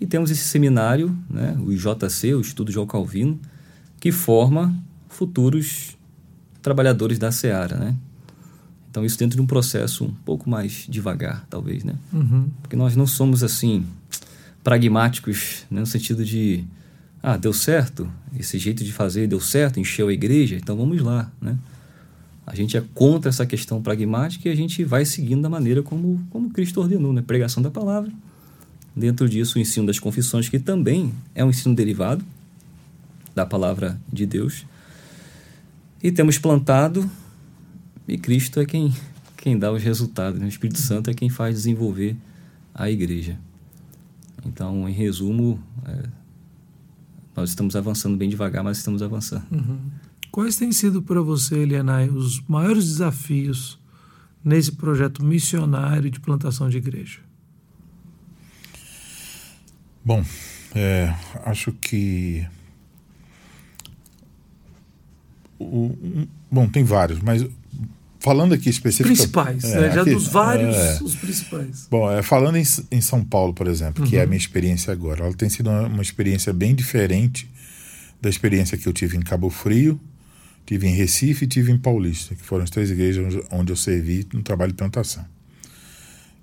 E 0.00 0.06
temos 0.06 0.30
esse 0.30 0.44
seminário, 0.44 1.16
né, 1.28 1.56
o 1.60 1.72
IJC, 1.72 2.34
o 2.34 2.40
Estudo 2.40 2.72
João 2.72 2.86
Calvino, 2.86 3.38
que 3.98 4.10
forma 4.10 4.74
futuros 5.08 5.96
trabalhadores 6.62 7.18
da 7.18 7.30
Seara, 7.30 7.76
né? 7.76 7.94
Então 8.90 9.04
isso 9.04 9.18
dentro 9.18 9.36
de 9.36 9.42
um 9.42 9.46
processo 9.46 10.04
um 10.04 10.14
pouco 10.24 10.48
mais 10.48 10.86
devagar, 10.88 11.46
talvez, 11.48 11.84
né? 11.84 11.94
Uhum. 12.12 12.48
Porque 12.62 12.74
nós 12.74 12.96
não 12.96 13.06
somos 13.06 13.44
assim 13.44 13.86
pragmáticos 14.64 15.64
né, 15.70 15.80
no 15.80 15.86
sentido 15.86 16.24
de 16.24 16.64
ah, 17.22 17.36
deu 17.36 17.52
certo, 17.52 18.10
esse 18.38 18.58
jeito 18.58 18.82
de 18.82 18.92
fazer 18.92 19.26
deu 19.26 19.40
certo, 19.40 19.78
encheu 19.78 20.08
a 20.08 20.12
igreja, 20.12 20.56
então 20.56 20.76
vamos 20.76 21.00
lá, 21.02 21.30
né? 21.40 21.58
A 22.46 22.54
gente 22.54 22.76
é 22.76 22.82
contra 22.94 23.28
essa 23.28 23.46
questão 23.46 23.80
pragmática 23.80 24.48
e 24.48 24.52
a 24.52 24.56
gente 24.56 24.82
vai 24.82 25.04
seguindo 25.04 25.42
da 25.42 25.48
maneira 25.48 25.82
como, 25.82 26.20
como 26.30 26.50
Cristo 26.50 26.80
ordenou, 26.80 27.12
né? 27.12 27.22
Pregação 27.22 27.62
da 27.62 27.70
palavra. 27.70 28.10
Dentro 28.96 29.28
disso, 29.28 29.56
o 29.56 29.60
ensino 29.60 29.86
das 29.86 30.00
confissões, 30.00 30.48
que 30.48 30.58
também 30.58 31.12
é 31.32 31.44
um 31.44 31.50
ensino 31.50 31.74
derivado 31.76 32.24
da 33.34 33.46
palavra 33.46 34.00
de 34.12 34.26
Deus. 34.26 34.66
E 36.02 36.10
temos 36.10 36.38
plantado, 36.38 37.08
e 38.08 38.18
Cristo 38.18 38.58
é 38.58 38.66
quem, 38.66 38.92
quem 39.36 39.56
dá 39.56 39.70
os 39.70 39.82
resultados, 39.82 40.40
né? 40.40 40.46
o 40.46 40.48
Espírito 40.48 40.80
Santo 40.80 41.08
é 41.08 41.14
quem 41.14 41.28
faz 41.28 41.54
desenvolver 41.54 42.16
a 42.74 42.90
igreja. 42.90 43.38
Então, 44.44 44.88
em 44.88 44.92
resumo, 44.92 45.60
é, 45.86 46.02
nós 47.40 47.50
estamos 47.50 47.74
avançando 47.74 48.16
bem 48.16 48.28
devagar, 48.28 48.62
mas 48.62 48.78
estamos 48.78 49.02
avançando. 49.02 49.44
Uhum. 49.50 49.78
Quais 50.30 50.56
têm 50.56 50.70
sido 50.72 51.02
para 51.02 51.20
você, 51.20 51.56
Elianai, 51.58 52.08
os 52.08 52.40
maiores 52.46 52.84
desafios 52.84 53.78
nesse 54.44 54.72
projeto 54.72 55.24
missionário 55.24 56.10
de 56.10 56.20
plantação 56.20 56.68
de 56.68 56.76
igreja? 56.76 57.20
Bom, 60.04 60.24
é, 60.74 61.14
acho 61.44 61.72
que. 61.72 62.46
O, 65.58 65.86
um, 66.02 66.26
bom, 66.50 66.68
tem 66.68 66.84
vários, 66.84 67.20
mas 67.20 67.46
falando 68.20 68.54
aqui 68.54 68.68
especificamente. 68.68 69.16
Principais, 69.16 69.64
é, 69.64 69.80
né? 69.80 69.90
já 69.90 70.02
aqui, 70.02 70.12
dos 70.12 70.28
vários, 70.28 70.76
é, 70.76 70.98
os 71.02 71.16
principais. 71.16 71.88
Bom, 71.90 72.10
é, 72.10 72.22
falando 72.22 72.56
em, 72.56 72.64
em, 72.92 73.00
São 73.00 73.24
Paulo, 73.24 73.52
por 73.52 73.66
exemplo, 73.66 74.06
que 74.06 74.16
é 74.16 74.20
a 74.20 74.22
uhum. 74.22 74.28
minha 74.28 74.38
experiência 74.38 74.92
agora, 74.92 75.24
ela 75.24 75.34
tem 75.34 75.48
sido 75.48 75.68
uma, 75.68 75.88
uma 75.88 76.02
experiência 76.02 76.52
bem 76.52 76.74
diferente 76.74 77.50
da 78.20 78.30
experiência 78.30 78.78
que 78.78 78.86
eu 78.86 78.92
tive 78.92 79.16
em 79.16 79.20
Cabo 79.20 79.50
Frio 79.50 79.98
Tive 80.70 80.86
em 80.86 80.94
Recife 80.94 81.46
e 81.46 81.48
tive 81.48 81.72
em 81.72 81.76
Paulista, 81.76 82.32
que 82.32 82.44
foram 82.44 82.62
as 82.62 82.70
três 82.70 82.92
igrejas 82.92 83.42
onde 83.50 83.72
eu 83.72 83.76
servi 83.76 84.24
no 84.32 84.40
trabalho 84.40 84.70
de 84.70 84.76
plantação. 84.76 85.26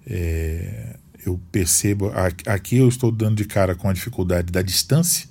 É, 0.05 0.97
eu 1.25 1.39
percebo, 1.49 2.11
aqui 2.45 2.75
eu 2.75 2.89
estou 2.89 3.09
dando 3.09 3.37
de 3.37 3.45
cara 3.45 3.73
com 3.73 3.87
a 3.87 3.93
dificuldade 3.93 4.51
da 4.51 4.61
distância, 4.61 5.29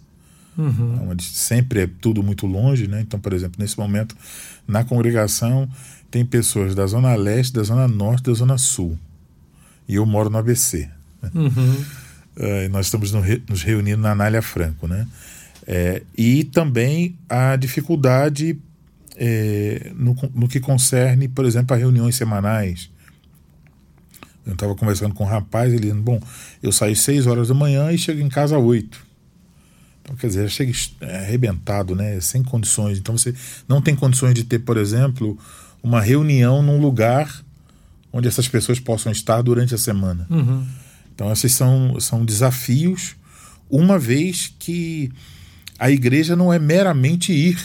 uhum. 0.56 1.10
onde 1.10 1.24
sempre 1.24 1.80
é 1.80 1.86
tudo 2.00 2.22
muito 2.22 2.46
longe, 2.46 2.86
né? 2.86 3.00
Então, 3.00 3.18
por 3.18 3.32
exemplo, 3.32 3.56
nesse 3.58 3.78
momento, 3.78 4.16
na 4.66 4.84
congregação, 4.84 5.68
tem 6.10 6.24
pessoas 6.24 6.74
da 6.74 6.86
Zona 6.86 7.14
Leste, 7.14 7.52
da 7.52 7.62
Zona 7.62 7.86
Norte, 7.86 8.24
da 8.24 8.32
Zona 8.32 8.58
Sul. 8.58 8.98
E 9.88 9.96
eu 9.96 10.06
moro 10.06 10.30
no 10.30 10.38
ABC. 10.38 10.88
Uhum. 11.34 11.84
É, 12.38 12.68
nós 12.68 12.84
estamos 12.84 13.12
no, 13.12 13.22
nos 13.48 13.62
reunindo 13.62 14.02
na 14.02 14.10
Anália 14.10 14.42
Franco, 14.42 14.86
né? 14.86 15.08
É, 15.66 16.02
e 16.14 16.44
também 16.44 17.16
a 17.30 17.56
dificuldade 17.56 18.58
é, 19.16 19.90
no, 19.96 20.14
no 20.34 20.46
que 20.46 20.60
concerne, 20.60 21.28
por 21.28 21.46
exemplo, 21.46 21.74
a 21.74 21.78
reuniões 21.78 22.14
semanais. 22.14 22.90
Eu 24.46 24.52
estava 24.52 24.74
conversando 24.74 25.14
com 25.14 25.24
um 25.24 25.26
rapaz, 25.26 25.72
ele 25.72 25.82
dizendo, 25.82 26.02
bom, 26.02 26.20
eu 26.62 26.70
saio 26.70 26.94
seis 26.94 27.26
horas 27.26 27.48
da 27.48 27.54
manhã 27.54 27.90
e 27.90 27.96
chego 27.96 28.20
em 28.20 28.28
casa 28.28 28.56
às 28.56 28.62
oito. 28.62 29.05
Então, 30.06 30.14
quer 30.14 30.28
dizer, 30.28 30.48
chega 30.48 30.72
é, 31.00 31.18
arrebentado, 31.18 31.96
né? 31.96 32.20
Sem 32.20 32.40
condições. 32.44 32.96
Então, 32.96 33.18
você 33.18 33.34
não 33.68 33.82
tem 33.82 33.96
condições 33.96 34.34
de 34.34 34.44
ter, 34.44 34.60
por 34.60 34.76
exemplo, 34.76 35.36
uma 35.82 36.00
reunião 36.00 36.62
num 36.62 36.80
lugar 36.80 37.44
onde 38.12 38.28
essas 38.28 38.46
pessoas 38.46 38.78
possam 38.78 39.10
estar 39.10 39.42
durante 39.42 39.74
a 39.74 39.78
semana. 39.78 40.24
Uhum. 40.30 40.64
Então, 41.12 41.32
esses 41.32 41.52
são, 41.52 41.98
são 41.98 42.24
desafios, 42.24 43.16
uma 43.68 43.98
vez 43.98 44.54
que 44.60 45.10
a 45.76 45.90
igreja 45.90 46.36
não 46.36 46.52
é 46.52 46.58
meramente 46.58 47.32
ir 47.32 47.58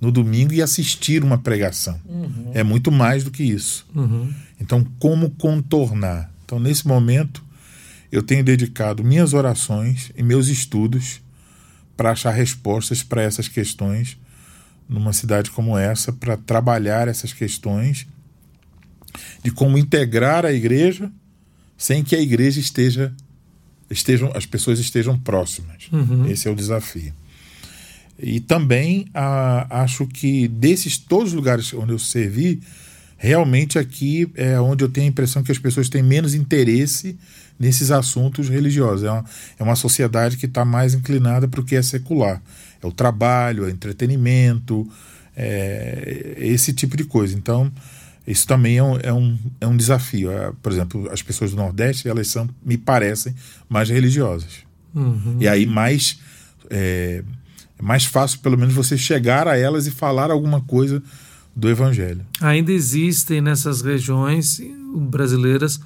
no 0.00 0.10
domingo 0.10 0.54
e 0.54 0.62
assistir 0.62 1.22
uma 1.22 1.36
pregação. 1.36 2.00
Uhum. 2.06 2.50
É 2.54 2.62
muito 2.62 2.90
mais 2.90 3.24
do 3.24 3.30
que 3.30 3.42
isso. 3.42 3.86
Uhum. 3.94 4.32
Então, 4.58 4.86
como 4.98 5.30
contornar? 5.30 6.32
Então, 6.46 6.58
nesse 6.58 6.88
momento, 6.88 7.44
eu 8.10 8.22
tenho 8.22 8.42
dedicado 8.42 9.04
minhas 9.04 9.34
orações 9.34 10.10
e 10.16 10.22
meus 10.22 10.48
estudos 10.48 11.20
para 12.02 12.10
achar 12.10 12.32
respostas 12.32 13.00
para 13.00 13.22
essas 13.22 13.46
questões 13.46 14.18
numa 14.88 15.12
cidade 15.12 15.52
como 15.52 15.78
essa, 15.78 16.12
para 16.12 16.36
trabalhar 16.36 17.06
essas 17.06 17.32
questões 17.32 18.08
de 19.40 19.52
como 19.52 19.78
integrar 19.78 20.44
a 20.44 20.52
igreja 20.52 21.12
sem 21.78 22.02
que 22.02 22.16
a 22.16 22.20
igreja 22.20 22.58
esteja 22.58 23.14
estejam 23.88 24.32
as 24.34 24.44
pessoas 24.44 24.80
estejam 24.80 25.16
próximas. 25.16 25.88
Uhum. 25.92 26.26
Esse 26.26 26.48
é 26.48 26.50
o 26.50 26.56
desafio. 26.56 27.14
E 28.18 28.40
também 28.40 29.06
a, 29.14 29.82
acho 29.82 30.04
que 30.08 30.48
desses 30.48 30.98
todos 30.98 31.28
os 31.28 31.34
lugares 31.34 31.72
onde 31.72 31.92
eu 31.92 32.00
servi, 32.00 32.60
realmente 33.16 33.78
aqui 33.78 34.28
é 34.34 34.60
onde 34.60 34.82
eu 34.82 34.88
tenho 34.88 35.06
a 35.06 35.10
impressão 35.10 35.44
que 35.44 35.52
as 35.52 35.58
pessoas 35.58 35.88
têm 35.88 36.02
menos 36.02 36.34
interesse 36.34 37.16
nesses 37.62 37.92
assuntos 37.92 38.48
religiosos. 38.48 39.04
É 39.04 39.10
uma, 39.10 39.24
é 39.60 39.62
uma 39.62 39.76
sociedade 39.76 40.36
que 40.36 40.46
está 40.46 40.64
mais 40.64 40.94
inclinada 40.94 41.46
para 41.46 41.60
o 41.60 41.64
que 41.64 41.76
é 41.76 41.82
secular. 41.82 42.42
É 42.82 42.86
o 42.86 42.90
trabalho, 42.90 43.62
é 43.62 43.66
o 43.68 43.70
entretenimento, 43.70 44.88
é 45.36 46.34
esse 46.38 46.72
tipo 46.72 46.96
de 46.96 47.04
coisa. 47.04 47.36
Então, 47.36 47.70
isso 48.26 48.48
também 48.48 48.78
é 48.78 48.82
um, 48.82 48.96
é 48.98 49.12
um, 49.12 49.38
é 49.60 49.66
um 49.68 49.76
desafio. 49.76 50.32
É, 50.32 50.52
por 50.60 50.72
exemplo, 50.72 51.08
as 51.12 51.22
pessoas 51.22 51.52
do 51.52 51.56
Nordeste, 51.56 52.08
elas 52.08 52.26
são, 52.26 52.48
me 52.64 52.76
parecem, 52.76 53.32
mais 53.68 53.88
religiosas. 53.88 54.64
Uhum. 54.92 55.36
E 55.38 55.46
aí 55.46 55.64
mais 55.64 56.18
é, 56.68 57.22
é 57.78 57.82
mais 57.82 58.04
fácil, 58.04 58.40
pelo 58.40 58.58
menos, 58.58 58.74
você 58.74 58.98
chegar 58.98 59.46
a 59.46 59.56
elas 59.56 59.86
e 59.86 59.92
falar 59.92 60.32
alguma 60.32 60.60
coisa 60.60 61.00
do 61.54 61.70
Evangelho. 61.70 62.26
Ainda 62.40 62.72
existem 62.72 63.40
nessas 63.40 63.82
regiões 63.82 64.60
brasileiras 64.96 65.80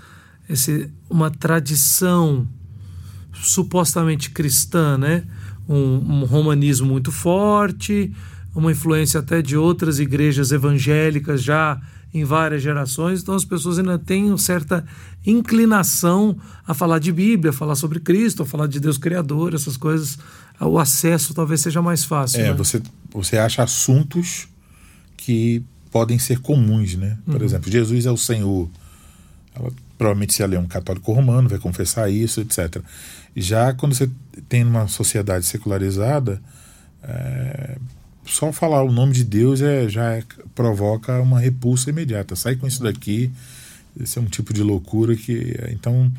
esse, 0.49 0.91
uma 1.09 1.31
tradição 1.31 2.47
supostamente 3.35 4.31
cristã, 4.31 4.97
né? 4.97 5.25
Um, 5.69 6.21
um, 6.21 6.25
romanismo 6.25 6.87
muito 6.87 7.11
forte, 7.11 8.13
uma 8.55 8.71
influência 8.71 9.21
até 9.21 9.43
de 9.43 9.57
outras 9.57 9.99
igrejas 9.99 10.53
evangélicas 10.53 11.43
já 11.43 11.81
em 12.15 12.25
várias 12.25 12.63
gerações, 12.63 13.21
então 13.21 13.35
as 13.35 13.45
pessoas 13.45 13.79
ainda 13.79 13.99
têm 13.99 14.27
uma 14.27 14.39
certa 14.39 14.87
inclinação 15.27 16.37
a 16.67 16.73
falar 16.73 16.99
de 16.99 17.13
Bíblia, 17.13 17.51
a 17.51 17.53
falar 17.53 17.75
sobre 17.75 18.01
Cristo, 18.01 18.43
a 18.43 18.47
falar 18.47 18.69
de 18.69 18.81
Deus 18.81 18.97
Criador, 18.97 19.55
essas 19.55 19.77
coisas. 19.77 20.19
O 20.59 20.79
acesso 20.79 21.35
talvez 21.35 21.61
seja 21.61 21.83
mais 21.83 22.05
fácil. 22.05 22.41
É, 22.41 22.45
né? 22.45 22.55
você, 22.55 22.81
você 23.13 23.37
acha 23.37 23.63
assuntos 23.63 24.49
que 25.17 25.63
podem 25.91 26.19
ser 26.19 26.39
comuns, 26.39 26.95
né? 26.95 27.19
Por 27.27 27.37
uhum. 27.37 27.45
exemplo, 27.45 27.71
Jesus 27.71 28.07
é 28.07 28.11
o 28.11 28.17
Senhor. 28.17 28.69
Ela, 29.55 29.71
provavelmente 29.99 30.35
se 30.35 30.43
ela 30.43 30.55
é 30.55 30.59
um 30.59 30.67
católico 30.67 31.13
romano, 31.13 31.49
vai 31.49 31.59
confessar 31.59 32.11
isso, 32.11 32.41
etc. 32.41 32.83
Já 33.35 33.73
quando 33.73 33.95
você 33.95 34.09
tem 34.49 34.65
uma 34.65 34.89
sociedade 34.89 35.45
secularizada, 35.47 36.41
é, 37.03 37.79
só 38.25 38.53
falar 38.53 38.83
o 38.83 38.93
nome 38.93 39.13
de 39.13 39.25
Deus 39.25 39.63
é, 39.63 39.89
já 39.89 40.15
é, 40.15 40.25
provoca 40.55 41.21
uma 41.21 41.39
repulsa 41.39 41.91
imediata. 41.91 42.35
Sai 42.35 42.57
com 42.57 42.67
isso 42.67 42.83
daqui, 42.83 43.31
esse 43.99 44.19
é 44.19 44.23
um 44.23 44.27
tipo 44.27 44.53
de 44.53 44.63
loucura 44.63 45.17
que. 45.17 45.57
Então, 45.71 46.11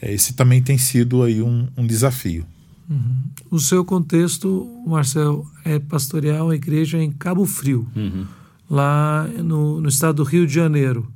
é, 0.00 0.12
esse 0.12 0.32
também 0.32 0.62
tem 0.62 0.78
sido 0.78 1.22
aí 1.22 1.42
um, 1.42 1.68
um 1.76 1.86
desafio. 1.86 2.46
Uhum. 2.88 3.16
O 3.50 3.60
seu 3.60 3.84
contexto, 3.84 4.68
Marcel, 4.86 5.46
é 5.64 5.78
pastorear 5.78 6.44
uma 6.44 6.56
igreja 6.56 6.98
em 6.98 7.12
Cabo 7.12 7.44
Frio, 7.44 7.86
uhum. 7.94 8.26
lá 8.68 9.28
no, 9.44 9.80
no 9.80 9.88
estado 9.88 10.16
do 10.16 10.24
Rio 10.24 10.46
de 10.46 10.52
Janeiro. 10.52 11.06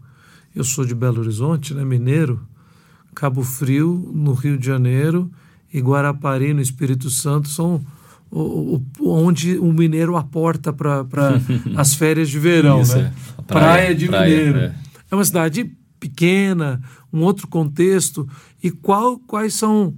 Eu 0.55 0.63
sou 0.63 0.85
de 0.85 0.95
Belo 0.95 1.21
Horizonte, 1.21 1.75
né, 1.75 1.85
mineiro. 1.85 2.41
Cabo 3.15 3.43
Frio, 3.43 4.11
no 4.15 4.33
Rio 4.35 4.59
de 4.59 4.67
Janeiro, 4.67 5.31
e 5.73 5.81
Guarapari, 5.81 6.55
no 6.55 6.61
Espírito 6.61 7.11
Santo, 7.11 7.49
são 7.49 7.85
o, 8.31 8.81
o, 8.99 9.11
onde 9.11 9.57
o 9.59 9.73
mineiro 9.73 10.17
aporta 10.17 10.73
para 10.73 11.05
as 11.77 11.95
férias 11.95 12.29
de 12.29 12.39
verão, 12.39 12.83
Isso, 12.83 12.97
né? 12.97 13.13
É. 13.39 13.43
Praia, 13.43 13.65
praia, 13.65 13.95
de 13.95 14.07
praia, 14.07 14.37
Mineiro. 14.37 14.59
É. 14.59 14.75
é. 15.11 15.15
uma 15.15 15.25
cidade 15.25 15.73
pequena, 16.01 16.81
um 17.13 17.23
outro 17.23 17.47
contexto. 17.47 18.29
E 18.63 18.71
qual, 18.71 19.19
quais 19.19 19.55
são. 19.55 19.95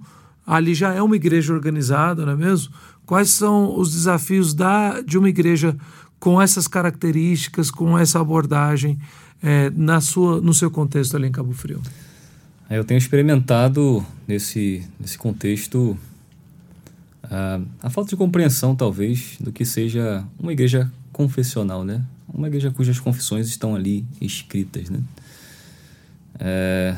Ali 0.46 0.74
já 0.74 0.94
é 0.94 1.02
uma 1.02 1.16
igreja 1.16 1.52
organizada, 1.52 2.24
não 2.24 2.32
é 2.32 2.36
mesmo? 2.36 2.72
Quais 3.04 3.30
são 3.30 3.76
os 3.78 3.92
desafios 3.92 4.54
da, 4.54 5.00
de 5.00 5.18
uma 5.18 5.28
igreja 5.28 5.76
com 6.20 6.40
essas 6.40 6.68
características, 6.68 7.70
com 7.70 7.98
essa 7.98 8.20
abordagem 8.20 8.98
é, 9.42 9.70
na 9.70 10.00
sua, 10.00 10.40
no 10.40 10.54
seu 10.54 10.70
contexto 10.70 11.16
ali 11.16 11.28
em 11.28 11.32
Cabo 11.32 11.52
Frio? 11.52 11.80
É, 12.68 12.78
eu 12.78 12.84
tenho 12.84 12.98
experimentado 12.98 14.04
nesse, 14.26 14.84
nesse 14.98 15.16
contexto 15.16 15.96
a, 17.22 17.60
a 17.82 17.90
falta 17.90 18.10
de 18.10 18.16
compreensão, 18.16 18.74
talvez, 18.74 19.36
do 19.40 19.52
que 19.52 19.64
seja 19.64 20.24
uma 20.38 20.52
igreja 20.52 20.90
confessional, 21.12 21.84
né? 21.84 22.04
Uma 22.32 22.48
igreja 22.48 22.70
cujas 22.70 22.98
confissões 22.98 23.48
estão 23.48 23.74
ali 23.74 24.04
escritas, 24.20 24.90
né? 24.90 25.00
É, 26.38 26.96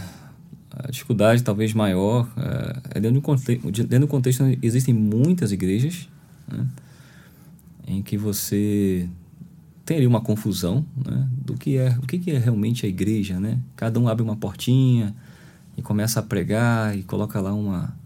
a 0.70 0.90
dificuldade 0.90 1.42
talvez 1.42 1.72
maior 1.72 2.28
é, 2.36 2.98
é 2.98 3.00
dentro, 3.00 3.20
do 3.20 3.70
dentro 3.70 4.00
do 4.00 4.08
contexto 4.08 4.44
existem 4.62 4.94
muitas 4.94 5.52
igrejas 5.52 6.08
né, 6.46 6.66
em 7.86 8.02
que 8.02 8.16
você 8.16 9.08
tem 9.88 9.96
ali 9.96 10.06
uma 10.06 10.20
confusão 10.20 10.84
né, 10.94 11.26
do 11.32 11.54
que 11.54 11.78
é 11.78 11.96
o 12.02 12.06
que 12.06 12.30
é 12.30 12.38
realmente 12.38 12.84
a 12.84 12.88
igreja 12.88 13.40
né 13.40 13.58
cada 13.74 13.98
um 13.98 14.06
abre 14.06 14.22
uma 14.22 14.36
portinha 14.36 15.14
e 15.76 15.82
começa 15.82 16.20
a 16.20 16.22
pregar 16.22 16.96
e 16.96 17.02
coloca 17.02 17.40
lá 17.40 17.54
uma 17.54 17.96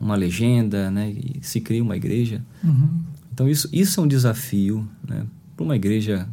uma 0.00 0.14
legenda, 0.14 0.90
né? 0.90 1.10
E 1.10 1.38
se 1.42 1.60
cria 1.60 1.82
uma 1.82 1.96
igreja. 1.96 2.42
Uhum. 2.62 3.00
Então 3.32 3.48
isso, 3.48 3.68
isso 3.72 4.00
é 4.00 4.02
um 4.02 4.06
desafio, 4.06 4.88
né? 5.06 5.26
Para 5.56 5.64
uma 5.64 5.76
igreja 5.76 6.28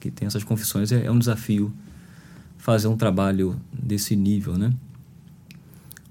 que 0.00 0.10
tem 0.10 0.26
essas 0.26 0.44
confissões 0.44 0.92
é, 0.92 1.06
é, 1.06 1.10
um 1.10 1.18
desafio 1.18 1.72
fazer 2.56 2.88
um 2.88 2.96
trabalho 2.96 3.60
desse 3.72 4.14
nível, 4.16 4.56
né? 4.58 4.72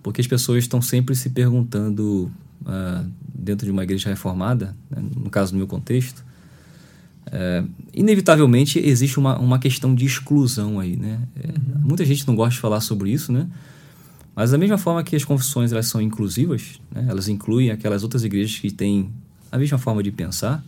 Porque 0.02 0.22
as 0.22 0.28
pessoas 0.28 0.64
estão 0.64 0.82
sempre 0.82 1.16
se 1.16 1.30
perguntando 1.30 2.32
uh, 2.62 3.10
dentro 3.34 3.66
de 3.66 3.72
uma 3.72 3.84
igreja 3.84 4.10
reformada, 4.10 4.76
né? 4.90 5.04
no 5.16 5.30
caso 5.30 5.52
do 5.52 5.58
meu 5.58 5.68
contexto, 5.68 6.26
uh, 7.28 7.70
inevitavelmente 7.94 8.80
existe 8.80 9.20
uma, 9.20 9.38
uma 9.38 9.60
questão 9.60 9.94
de 9.94 10.06
exclusão 10.06 10.80
aí, 10.80 10.96
né? 10.96 11.20
É, 11.36 11.48
uhum. 11.48 11.82
Muita 11.82 12.06
gente 12.06 12.28
não 12.28 12.36
gosta 12.36 12.56
de 12.56 12.60
falar 12.60 12.82
sobre 12.82 13.12
isso, 13.12 13.32
né? 13.32 13.48
Mas 14.36 14.52
da 14.52 14.58
mesma 14.58 14.78
forma 14.78 15.04
que 15.04 15.16
as 15.16 15.26
confissões 15.26 15.72
elas 15.72 15.88
são 15.88 16.00
inclusivas, 16.00 16.80
né? 16.94 17.08
elas 17.10 17.28
incluem 17.28 17.72
aquelas 17.72 18.04
outras 18.04 18.24
igrejas 18.24 18.60
que 18.60 18.70
têm 18.70 19.10
a 19.52 19.58
mesma 19.58 19.80
forma 19.80 20.04
de 20.04 20.12
pensar, 20.12 20.64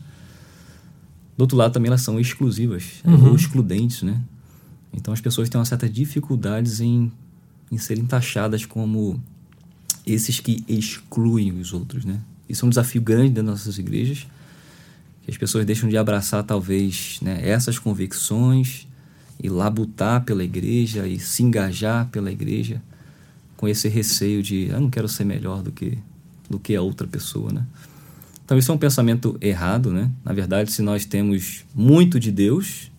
do 1.38 1.41
outro 1.41 1.55
lado 1.55 1.72
também 1.72 1.88
elas 1.88 2.01
são 2.01 2.20
exclusivas, 2.20 3.01
uhum. 3.05 3.30
ou 3.30 3.36
excludentes, 3.36 4.01
né? 4.01 4.22
Então 4.91 5.14
as 5.14 5.22
pessoas 5.22 5.49
têm 5.49 5.60
uma 5.60 5.66
certa 5.66 5.88
dificuldades 5.88 6.82
em, 6.82 7.12
em 7.72 7.78
serem 7.78 8.05
taxadas 8.05 8.66
como 8.66 9.22
esses 10.05 10.39
que 10.39 10.64
excluem 10.68 11.51
os 11.60 11.72
outros, 11.72 12.03
né? 12.05 12.20
Isso 12.49 12.66
é 12.66 12.68
um 12.68 12.70
desafio 12.70 13.01
grande 13.01 13.34
das 13.34 13.45
nossas 13.45 13.78
igrejas, 13.78 14.26
as 15.30 15.38
pessoas 15.38 15.66
deixam 15.66 15.90
de 15.90 15.98
abraçar 15.98 16.44
talvez 16.44 17.20
né, 17.22 17.40
essas 17.48 17.78
convicções 17.80 18.88
e 19.42 19.50
labutar 19.50 20.24
pela 20.24 20.44
igreja 20.44 21.08
e 21.08 21.20
se 21.20 21.44
engajar 21.44 22.08
pela 22.08 22.32
igreja 22.32 22.82
com 23.56 23.68
esse 23.68 23.88
receio 23.88 24.42
de 24.42 24.68
eu 24.70 24.80
não 24.80 24.90
quero 24.90 25.08
ser 25.08 25.26
melhor 25.26 25.62
do 25.62 25.72
que 25.72 25.97
do 26.50 26.58
que 26.58 26.76
a 26.76 26.82
outra 26.82 27.08
pessoa, 27.08 27.51
né? 27.51 27.64
Então 28.43 28.58
isso 28.58 28.72
é 28.72 28.74
um 28.74 28.78
pensamento 28.80 29.38
errado, 29.39 29.93
né? 29.93 30.10
Na 30.26 30.34
verdade, 30.34 30.72
se 30.72 30.82
nós 30.82 31.06
temos 31.06 31.64
muito 31.76 32.20
de 32.20 32.32
Deus, 32.32 32.92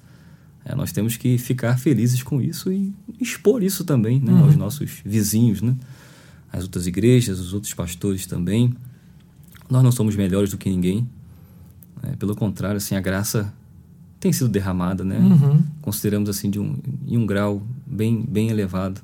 é, 0.65 0.75
nós 0.77 0.93
temos 0.93 1.17
que 1.17 1.37
ficar 1.39 1.77
felizes 1.79 2.23
com 2.23 2.41
isso 2.41 2.71
e 2.71 2.95
expor 3.21 3.63
isso 3.63 3.85
também 3.85 4.21
né? 4.21 4.33
uhum. 4.33 4.45
aos 4.45 4.57
nossos 4.57 5.01
vizinhos, 5.05 5.61
né? 5.61 5.75
As 6.53 6.63
outras 6.63 6.87
igrejas, 6.87 7.41
os 7.41 7.53
outros 7.53 7.75
pastores 7.75 8.27
também. 8.27 8.73
Nós 9.69 9.83
não 9.83 9.91
somos 9.91 10.15
melhores 10.15 10.51
do 10.51 10.59
que 10.59 10.71
ninguém. 10.71 11.09
É, 12.03 12.17
pelo 12.17 12.35
contrário, 12.35 12.77
assim, 12.77 12.95
a 12.95 13.01
graça 13.01 13.53
tem 14.19 14.33
sido 14.33 14.49
derramada, 14.49 15.03
né? 15.03 15.19
Uhum. 15.19 15.63
Consideramos 15.81 16.29
assim 16.29 16.51
de 16.51 16.61
um, 16.61 16.77
em 17.07 17.17
um 17.17 17.27
grau 17.27 17.63
bem, 17.87 18.23
bem 18.23 18.51
elevado. 18.51 19.01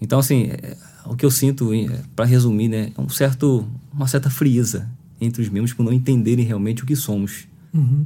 Então, 0.00 0.18
assim, 0.18 0.48
é, 0.50 0.76
o 1.06 1.14
que 1.14 1.24
eu 1.24 1.30
sinto, 1.30 1.72
é, 1.72 2.02
para 2.16 2.24
resumir, 2.24 2.68
né, 2.68 2.92
é 2.96 3.00
um 3.00 3.08
certo, 3.08 3.66
uma 3.92 4.08
certa 4.08 4.28
frieza 4.28 4.90
entre 5.20 5.40
os 5.40 5.48
membros 5.48 5.72
por 5.72 5.84
não 5.84 5.92
entenderem 5.92 6.44
realmente 6.44 6.82
o 6.82 6.86
que 6.86 6.96
somos. 6.96 7.46
Uhum. 7.72 8.04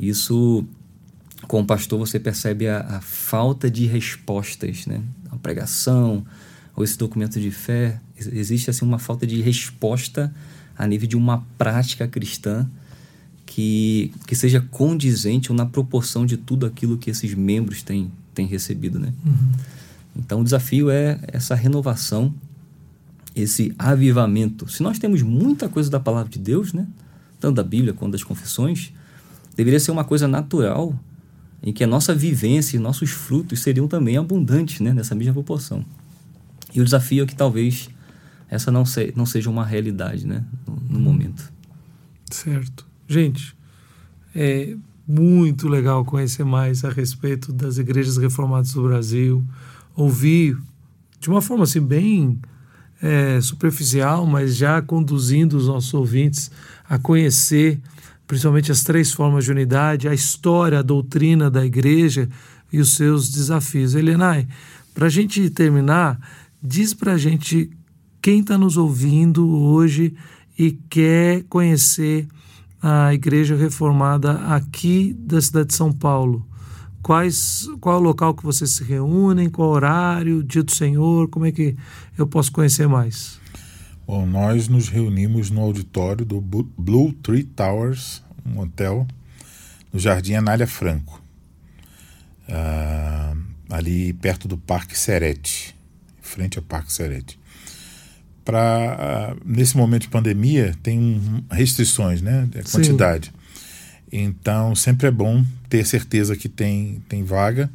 Isso, 0.00 0.64
como 1.46 1.64
pastor, 1.64 1.98
você 1.98 2.18
percebe 2.18 2.66
a, 2.68 2.80
a, 2.80 3.00
falta 3.00 3.70
de 3.70 3.86
respostas, 3.86 4.86
né? 4.86 5.00
A 5.30 5.36
pregação 5.36 6.24
ou 6.74 6.82
esse 6.82 6.98
documento 6.98 7.40
de 7.40 7.50
fé, 7.50 8.00
existe 8.16 8.70
assim 8.70 8.84
uma 8.84 8.98
falta 8.98 9.26
de 9.26 9.40
resposta 9.40 10.34
a 10.76 10.86
nível 10.86 11.06
de 11.06 11.16
uma 11.16 11.44
prática 11.58 12.08
cristã 12.08 12.68
que, 13.50 14.12
que 14.28 14.36
seja 14.36 14.60
condizente 14.60 15.50
ou 15.50 15.58
na 15.58 15.66
proporção 15.66 16.24
de 16.24 16.36
tudo 16.36 16.64
aquilo 16.64 16.96
que 16.96 17.10
esses 17.10 17.34
membros 17.34 17.82
têm, 17.82 18.08
têm 18.32 18.46
recebido, 18.46 19.00
né? 19.00 19.12
Uhum. 19.26 19.52
Então 20.14 20.40
o 20.40 20.44
desafio 20.44 20.88
é 20.88 21.18
essa 21.26 21.56
renovação, 21.56 22.32
esse 23.34 23.74
avivamento. 23.76 24.70
Se 24.70 24.84
nós 24.84 25.00
temos 25.00 25.20
muita 25.22 25.68
coisa 25.68 25.90
da 25.90 25.98
palavra 25.98 26.30
de 26.30 26.38
Deus, 26.38 26.72
né, 26.72 26.86
tanto 27.40 27.56
da 27.56 27.64
Bíblia 27.64 27.92
quanto 27.92 28.12
das 28.12 28.22
confissões, 28.22 28.92
deveria 29.56 29.80
ser 29.80 29.90
uma 29.90 30.04
coisa 30.04 30.28
natural 30.28 30.96
em 31.60 31.72
que 31.72 31.82
a 31.82 31.88
nossa 31.88 32.14
vivência 32.14 32.76
e 32.76 32.80
nossos 32.80 33.10
frutos 33.10 33.58
seriam 33.58 33.88
também 33.88 34.16
abundantes 34.16 34.78
né, 34.78 34.92
nessa 34.92 35.16
mesma 35.16 35.32
proporção. 35.32 35.84
E 36.72 36.80
o 36.80 36.84
desafio 36.84 37.24
é 37.24 37.26
que 37.26 37.34
talvez 37.34 37.90
essa 38.48 38.70
não, 38.70 38.86
se, 38.86 39.12
não 39.16 39.26
seja 39.26 39.50
uma 39.50 39.66
realidade 39.66 40.24
né, 40.24 40.44
no, 40.64 40.76
no 40.88 41.00
momento. 41.00 41.52
Certo. 42.30 42.89
Gente, 43.10 43.56
é 44.32 44.76
muito 45.04 45.66
legal 45.66 46.04
conhecer 46.04 46.44
mais 46.44 46.84
a 46.84 46.90
respeito 46.90 47.52
das 47.52 47.76
igrejas 47.76 48.16
reformadas 48.16 48.72
do 48.72 48.84
Brasil, 48.84 49.44
ouvir 49.96 50.56
de 51.18 51.28
uma 51.28 51.42
forma 51.42 51.64
assim 51.64 51.80
bem 51.80 52.38
é, 53.02 53.40
superficial, 53.40 54.24
mas 54.24 54.54
já 54.54 54.80
conduzindo 54.80 55.56
os 55.56 55.66
nossos 55.66 55.92
ouvintes 55.92 56.52
a 56.88 57.00
conhecer 57.00 57.80
principalmente 58.28 58.70
as 58.70 58.84
três 58.84 59.12
formas 59.12 59.44
de 59.44 59.50
unidade, 59.50 60.06
a 60.06 60.14
história, 60.14 60.78
a 60.78 60.82
doutrina 60.82 61.50
da 61.50 61.66
igreja 61.66 62.28
e 62.72 62.78
os 62.78 62.94
seus 62.94 63.28
desafios. 63.28 63.96
Elenai, 63.96 64.46
para 64.94 65.06
a 65.06 65.10
gente 65.10 65.50
terminar, 65.50 66.16
diz 66.62 66.94
para 66.94 67.14
a 67.14 67.18
gente 67.18 67.72
quem 68.22 68.38
está 68.38 68.56
nos 68.56 68.76
ouvindo 68.76 69.48
hoje 69.48 70.14
e 70.56 70.78
quer 70.88 71.42
conhecer 71.48 72.28
a 72.82 73.12
Igreja 73.12 73.56
Reformada 73.56 74.32
aqui 74.46 75.12
da 75.18 75.40
cidade 75.40 75.68
de 75.68 75.74
São 75.74 75.92
Paulo. 75.92 76.46
Quais, 77.02 77.66
qual 77.80 77.96
é 77.96 77.98
o 77.98 78.02
local 78.02 78.34
que 78.34 78.42
vocês 78.42 78.70
se 78.70 78.84
reúnem, 78.84 79.48
qual 79.48 79.70
horário, 79.70 80.42
dia 80.42 80.62
do 80.62 80.70
Senhor, 80.70 81.28
como 81.28 81.46
é 81.46 81.52
que 81.52 81.76
eu 82.16 82.26
posso 82.26 82.52
conhecer 82.52 82.86
mais? 82.86 83.40
Bom, 84.06 84.26
nós 84.26 84.68
nos 84.68 84.88
reunimos 84.88 85.50
no 85.50 85.60
auditório 85.60 86.24
do 86.24 86.40
Blue 86.40 87.12
Tree 87.22 87.44
Towers, 87.44 88.22
um 88.44 88.60
hotel, 88.60 89.06
no 89.92 89.98
Jardim 89.98 90.34
Anália 90.34 90.66
Franco, 90.66 91.22
uh, 92.48 93.38
ali 93.70 94.12
perto 94.12 94.46
do 94.46 94.58
Parque 94.58 94.98
Serete, 94.98 95.74
frente 96.20 96.58
ao 96.58 96.64
Parque 96.64 96.92
Serete 96.92 97.39
para 98.50 99.32
uh, 99.32 99.40
nesse 99.44 99.76
momento 99.76 100.02
de 100.02 100.08
pandemia 100.08 100.74
tem 100.82 101.20
restrições, 101.50 102.20
né, 102.20 102.48
de 102.50 102.64
quantidade. 102.64 103.26
Sim. 103.26 104.24
Então 104.24 104.74
sempre 104.74 105.06
é 105.06 105.10
bom 105.10 105.44
ter 105.68 105.86
certeza 105.86 106.36
que 106.36 106.48
tem 106.48 107.00
tem 107.08 107.22
vaga. 107.22 107.70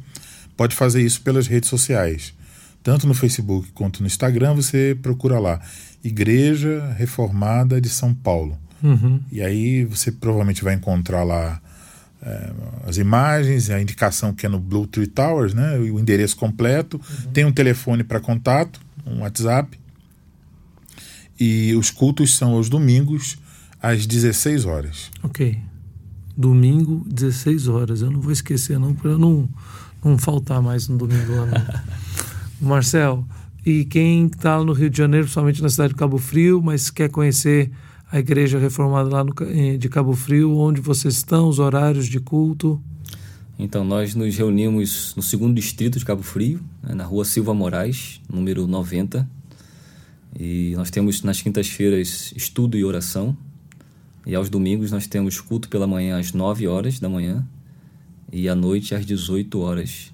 Pode 0.54 0.76
fazer 0.76 1.02
isso 1.02 1.22
pelas 1.22 1.46
redes 1.46 1.70
sociais, 1.70 2.34
tanto 2.82 3.06
no 3.06 3.14
Facebook 3.14 3.70
quanto 3.72 4.00
no 4.00 4.06
Instagram. 4.06 4.54
Você 4.54 4.96
procura 5.00 5.38
lá 5.38 5.60
Igreja 6.04 6.94
Reformada 6.98 7.80
de 7.80 7.88
São 7.88 8.12
Paulo. 8.12 8.58
Uhum. 8.82 9.20
E 9.32 9.40
aí 9.40 9.84
você 9.86 10.12
provavelmente 10.12 10.62
vai 10.62 10.74
encontrar 10.74 11.24
lá 11.24 11.60
é, 12.22 12.50
as 12.86 12.98
imagens, 12.98 13.70
a 13.70 13.80
indicação 13.80 14.34
que 14.34 14.44
é 14.44 14.48
no 14.48 14.60
Blue 14.60 14.86
Tree 14.86 15.06
Towers, 15.06 15.54
né, 15.54 15.78
o 15.78 15.98
endereço 15.98 16.36
completo. 16.36 16.98
Uhum. 16.98 17.32
Tem 17.32 17.44
um 17.46 17.52
telefone 17.52 18.04
para 18.04 18.20
contato, 18.20 18.78
um 19.06 19.20
WhatsApp 19.20 19.78
e 21.38 21.74
os 21.74 21.90
cultos 21.90 22.36
são 22.36 22.52
aos 22.54 22.68
domingos, 22.68 23.38
às 23.80 24.06
16 24.06 24.64
horas. 24.64 25.10
Ok. 25.22 25.58
Domingo, 26.36 27.04
16 27.08 27.68
horas. 27.68 28.02
Eu 28.02 28.10
não 28.10 28.20
vou 28.20 28.32
esquecer, 28.32 28.78
não, 28.78 28.94
para 28.94 29.16
não, 29.16 29.48
não 30.04 30.18
faltar 30.18 30.60
mais 30.60 30.88
no 30.88 30.98
domingo 30.98 31.32
lá, 31.32 31.46
não. 31.46 31.86
Marcel, 32.68 33.24
e 33.64 33.84
quem 33.84 34.26
está 34.26 34.62
no 34.62 34.72
Rio 34.72 34.88
de 34.88 34.96
Janeiro, 34.96 35.24
principalmente 35.24 35.62
na 35.62 35.68
cidade 35.68 35.92
de 35.92 35.98
Cabo 35.98 36.18
Frio, 36.18 36.62
mas 36.62 36.88
quer 36.90 37.10
conhecer 37.10 37.70
a 38.10 38.18
igreja 38.18 38.58
reformada 38.58 39.08
lá 39.08 39.24
no, 39.24 39.34
de 39.78 39.88
Cabo 39.88 40.14
Frio, 40.14 40.56
onde 40.56 40.80
vocês 40.80 41.16
estão, 41.16 41.48
os 41.48 41.58
horários 41.58 42.06
de 42.06 42.20
culto? 42.20 42.80
Então, 43.58 43.84
nós 43.84 44.14
nos 44.14 44.36
reunimos 44.36 45.14
no 45.16 45.22
segundo 45.22 45.54
distrito 45.54 45.98
de 45.98 46.04
Cabo 46.04 46.22
Frio, 46.22 46.60
né, 46.82 46.94
na 46.94 47.04
rua 47.04 47.24
Silva 47.24 47.54
Moraes, 47.54 48.20
número 48.32 48.66
90, 48.66 49.28
e 50.38 50.74
nós 50.76 50.90
temos 50.90 51.22
nas 51.22 51.40
quintas-feiras 51.40 52.32
estudo 52.36 52.76
e 52.76 52.84
oração. 52.84 53.36
E 54.26 54.34
aos 54.34 54.50
domingos 54.50 54.90
nós 54.90 55.06
temos 55.06 55.40
culto 55.40 55.68
pela 55.68 55.86
manhã 55.86 56.18
às 56.18 56.32
9 56.32 56.66
horas 56.66 56.98
da 56.98 57.08
manhã 57.08 57.46
e 58.30 58.48
à 58.48 58.54
noite 58.54 58.94
às 58.94 59.06
18 59.06 59.58
horas. 59.58 60.12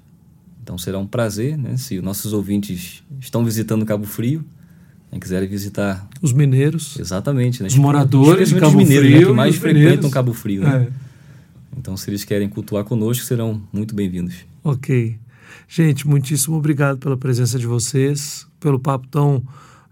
Então 0.62 0.78
será 0.78 0.99
um 0.99 1.07
prazer, 1.07 1.59
né? 1.59 1.77
Se 1.77 2.01
nossos 2.01 2.32
ouvintes 2.32 3.03
estão 3.20 3.44
visitando 3.44 3.85
Cabo 3.85 4.05
Frio, 4.05 4.44
né, 5.11 5.19
quiserem 5.19 5.49
visitar 5.49 6.09
os 6.20 6.32
mineiros, 6.32 6.99
exatamente, 7.01 7.62
né? 7.62 7.69
os 7.69 7.74
moradores 7.74 8.51
de 8.51 8.61
Cabo 8.61 8.77
mineiros, 8.77 9.09
Frio, 9.09 9.20
né? 9.20 9.27
que 9.27 9.32
mais 9.32 9.57
frequentam 9.57 10.11
Cabo 10.11 10.32
Frio, 10.32 10.62
né? 10.62 10.89
É. 10.89 11.03
Então, 11.77 11.97
se 11.97 12.09
eles 12.09 12.23
querem 12.23 12.49
cultuar 12.49 12.85
conosco, 12.85 13.24
serão 13.24 13.61
muito 13.73 13.94
bem-vindos. 13.94 14.35
Ok, 14.62 15.19
gente, 15.66 16.07
muitíssimo 16.07 16.57
obrigado 16.57 16.99
pela 16.99 17.16
presença 17.16 17.59
de 17.59 17.66
vocês, 17.66 18.47
pelo 18.61 18.78
papo 18.78 19.09
tão 19.09 19.43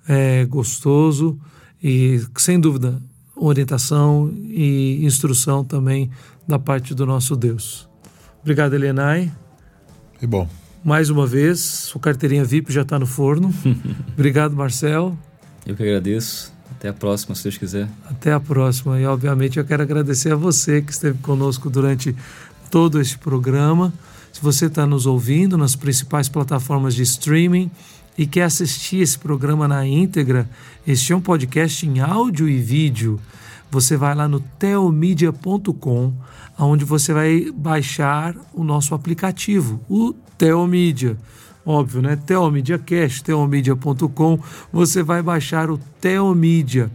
é, 0.09 0.45
gostoso 0.45 1.39
e, 1.83 2.21
sem 2.37 2.59
dúvida, 2.59 3.01
orientação 3.35 4.33
e 4.35 5.05
instrução 5.05 5.65
também 5.65 6.11
da 6.47 6.59
parte 6.59 6.95
do 6.95 7.07
nosso 7.07 7.37
Deus. 7.37 7.89
Obrigado, 8.43 8.75
Elenai. 8.75 9.33
E 10.21 10.27
bom. 10.27 10.49
Mais 10.83 11.11
uma 11.11 11.27
vez, 11.27 11.61
sua 11.61 12.01
carteirinha 12.01 12.45
VIP 12.45 12.73
já 12.73 12.83
está 12.83 12.99
no 12.99 13.07
forno. 13.07 13.53
Obrigado, 14.15 14.57
Marcel. 14.57 15.17
Eu 15.67 15.77
que 15.77 15.83
agradeço. 15.83 16.53
Até 16.71 16.89
a 16.89 16.93
próxima, 16.95 17.35
se 17.35 17.43
Deus 17.43 17.59
quiser. 17.59 17.89
Até 18.09 18.33
a 18.33 18.41
próxima. 18.41 18.99
E, 18.99 19.05
obviamente, 19.05 19.59
eu 19.59 19.65
quero 19.65 19.83
agradecer 19.83 20.33
a 20.33 20.37
você 20.37 20.81
que 20.81 20.93
esteve 20.93 21.19
conosco 21.19 21.69
durante 21.69 22.17
todo 22.71 22.99
este 22.99 23.19
programa. 23.19 23.93
Se 24.33 24.41
você 24.41 24.67
está 24.67 24.87
nos 24.87 25.05
ouvindo 25.05 25.59
nas 25.59 25.77
principais 25.77 26.29
plataformas 26.29 26.95
de 26.95 27.03
streaming, 27.03 27.71
e 28.21 28.27
quer 28.27 28.43
assistir 28.43 28.99
esse 28.99 29.19
programa 29.19 29.67
na 29.67 29.87
íntegra, 29.87 30.47
este 30.87 31.11
é 31.11 31.17
um 31.17 31.23
podcast 31.23 31.89
em 31.89 32.01
áudio 32.01 32.51
e 32.51 32.59
vídeo. 32.59 33.19
Você 33.71 33.97
vai 33.97 34.15
lá 34.15 34.29
no 34.29 34.41
teomedia.com, 34.41 36.13
onde 36.59 36.85
você 36.85 37.15
vai 37.15 37.51
baixar 37.51 38.37
o 38.53 38.63
nosso 38.63 38.95
aplicativo, 38.95 39.81
o 39.89 40.13
Teomedia. 40.37 41.17
Óbvio, 41.65 42.03
né? 42.03 42.15
Teomedia 42.15 42.79
Cast, 42.79 43.25
teomedia.com, 43.25 44.39
você 44.71 45.03
vai 45.03 45.23
baixar 45.23 45.71
o 45.71 45.79
Teomedia. 45.99 46.91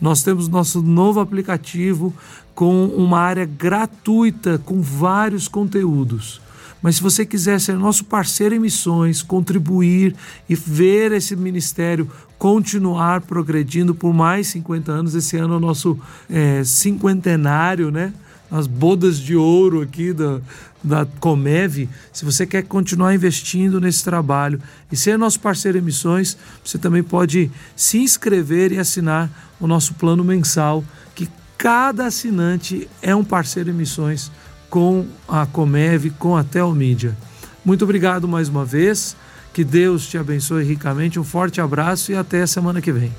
Nós 0.00 0.22
temos 0.22 0.46
nosso 0.46 0.80
novo 0.80 1.18
aplicativo 1.18 2.14
com 2.54 2.86
uma 2.86 3.18
área 3.18 3.44
gratuita 3.44 4.58
com 4.64 4.80
vários 4.80 5.48
conteúdos. 5.48 6.40
Mas 6.80 6.96
se 6.96 7.02
você 7.02 7.26
quiser 7.26 7.60
ser 7.60 7.74
nosso 7.74 8.04
parceiro 8.04 8.54
em 8.54 8.58
missões, 8.58 9.22
contribuir 9.22 10.14
e 10.48 10.54
ver 10.54 11.12
esse 11.12 11.34
ministério 11.34 12.10
continuar 12.38 13.20
progredindo 13.22 13.94
por 13.94 14.14
mais 14.14 14.46
50 14.48 14.92
anos, 14.92 15.14
esse 15.14 15.36
ano 15.36 15.54
é 15.54 15.56
o 15.56 15.60
nosso 15.60 15.98
é, 16.30 16.62
cinquentenário, 16.64 17.90
né? 17.90 18.12
As 18.50 18.66
bodas 18.66 19.18
de 19.18 19.36
ouro 19.36 19.82
aqui 19.82 20.12
da, 20.12 20.40
da 20.82 21.06
Comev. 21.20 21.88
Se 22.12 22.24
você 22.24 22.46
quer 22.46 22.62
continuar 22.62 23.14
investindo 23.14 23.80
nesse 23.80 24.02
trabalho 24.02 24.60
e 24.90 24.96
ser 24.96 25.18
nosso 25.18 25.40
parceiro 25.40 25.76
em 25.76 25.82
missões, 25.82 26.38
você 26.64 26.78
também 26.78 27.02
pode 27.02 27.50
se 27.76 27.98
inscrever 27.98 28.72
e 28.72 28.78
assinar 28.78 29.28
o 29.60 29.66
nosso 29.66 29.94
plano 29.94 30.24
mensal, 30.24 30.82
que 31.14 31.28
cada 31.58 32.06
assinante 32.06 32.88
é 33.02 33.14
um 33.14 33.24
parceiro 33.24 33.68
em 33.68 33.74
missões 33.74 34.30
com 34.70 35.06
a 35.26 35.46
Comev, 35.46 36.10
com 36.18 36.36
a 36.36 36.44
Telmídia. 36.44 37.16
Muito 37.64 37.84
obrigado 37.84 38.28
mais 38.28 38.48
uma 38.48 38.64
vez. 38.64 39.16
Que 39.52 39.64
Deus 39.64 40.06
te 40.06 40.16
abençoe 40.16 40.64
ricamente. 40.64 41.18
Um 41.18 41.24
forte 41.24 41.60
abraço 41.60 42.12
e 42.12 42.16
até 42.16 42.46
semana 42.46 42.80
que 42.80 42.92
vem. 42.92 43.12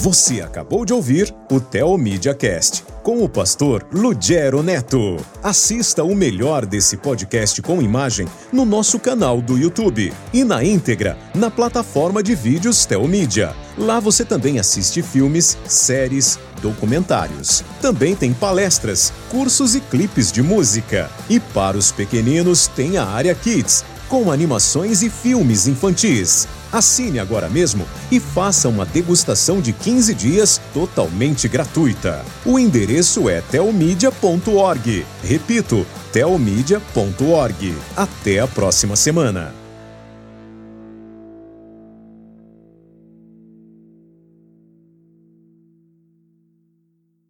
Você 0.00 0.40
acabou 0.40 0.84
de 0.84 0.92
ouvir 0.92 1.34
o 1.50 1.58
Telmídia 1.58 2.32
Cast 2.32 2.84
com 3.02 3.24
o 3.24 3.28
pastor 3.28 3.84
Lugero 3.92 4.62
Neto. 4.62 5.16
Assista 5.42 6.04
o 6.04 6.14
melhor 6.14 6.64
desse 6.64 6.96
podcast 6.96 7.60
com 7.62 7.82
imagem 7.82 8.28
no 8.52 8.64
nosso 8.64 9.00
canal 9.00 9.42
do 9.42 9.58
YouTube 9.58 10.12
e 10.32 10.44
na 10.44 10.62
íntegra 10.62 11.18
na 11.34 11.50
plataforma 11.50 12.22
de 12.22 12.36
vídeos 12.36 12.86
Telmídia. 12.86 13.52
Lá 13.76 13.98
você 13.98 14.24
também 14.24 14.60
assiste 14.60 15.02
filmes, 15.02 15.58
séries, 15.66 16.38
documentários. 16.62 17.64
Também 17.82 18.14
tem 18.14 18.32
palestras, 18.32 19.12
cursos 19.28 19.74
e 19.74 19.80
clipes 19.80 20.30
de 20.30 20.44
música. 20.44 21.10
E 21.28 21.40
para 21.40 21.76
os 21.76 21.90
pequeninos 21.90 22.68
tem 22.68 22.98
a 22.98 23.04
área 23.04 23.34
Kids, 23.34 23.84
com 24.08 24.30
animações 24.30 25.02
e 25.02 25.10
filmes 25.10 25.66
infantis. 25.66 26.46
Assine 26.72 27.18
agora 27.18 27.48
mesmo 27.48 27.86
e 28.10 28.20
faça 28.20 28.68
uma 28.68 28.84
degustação 28.84 29.60
de 29.60 29.72
15 29.72 30.14
dias 30.14 30.60
totalmente 30.72 31.48
gratuita. 31.48 32.24
O 32.44 32.58
endereço 32.58 33.28
é 33.28 33.40
telmedia.org. 33.40 35.06
Repito, 35.22 35.86
telmedia.org. 36.12 37.74
Até 37.96 38.40
a 38.40 38.46
próxima 38.46 38.96
semana. 38.96 39.67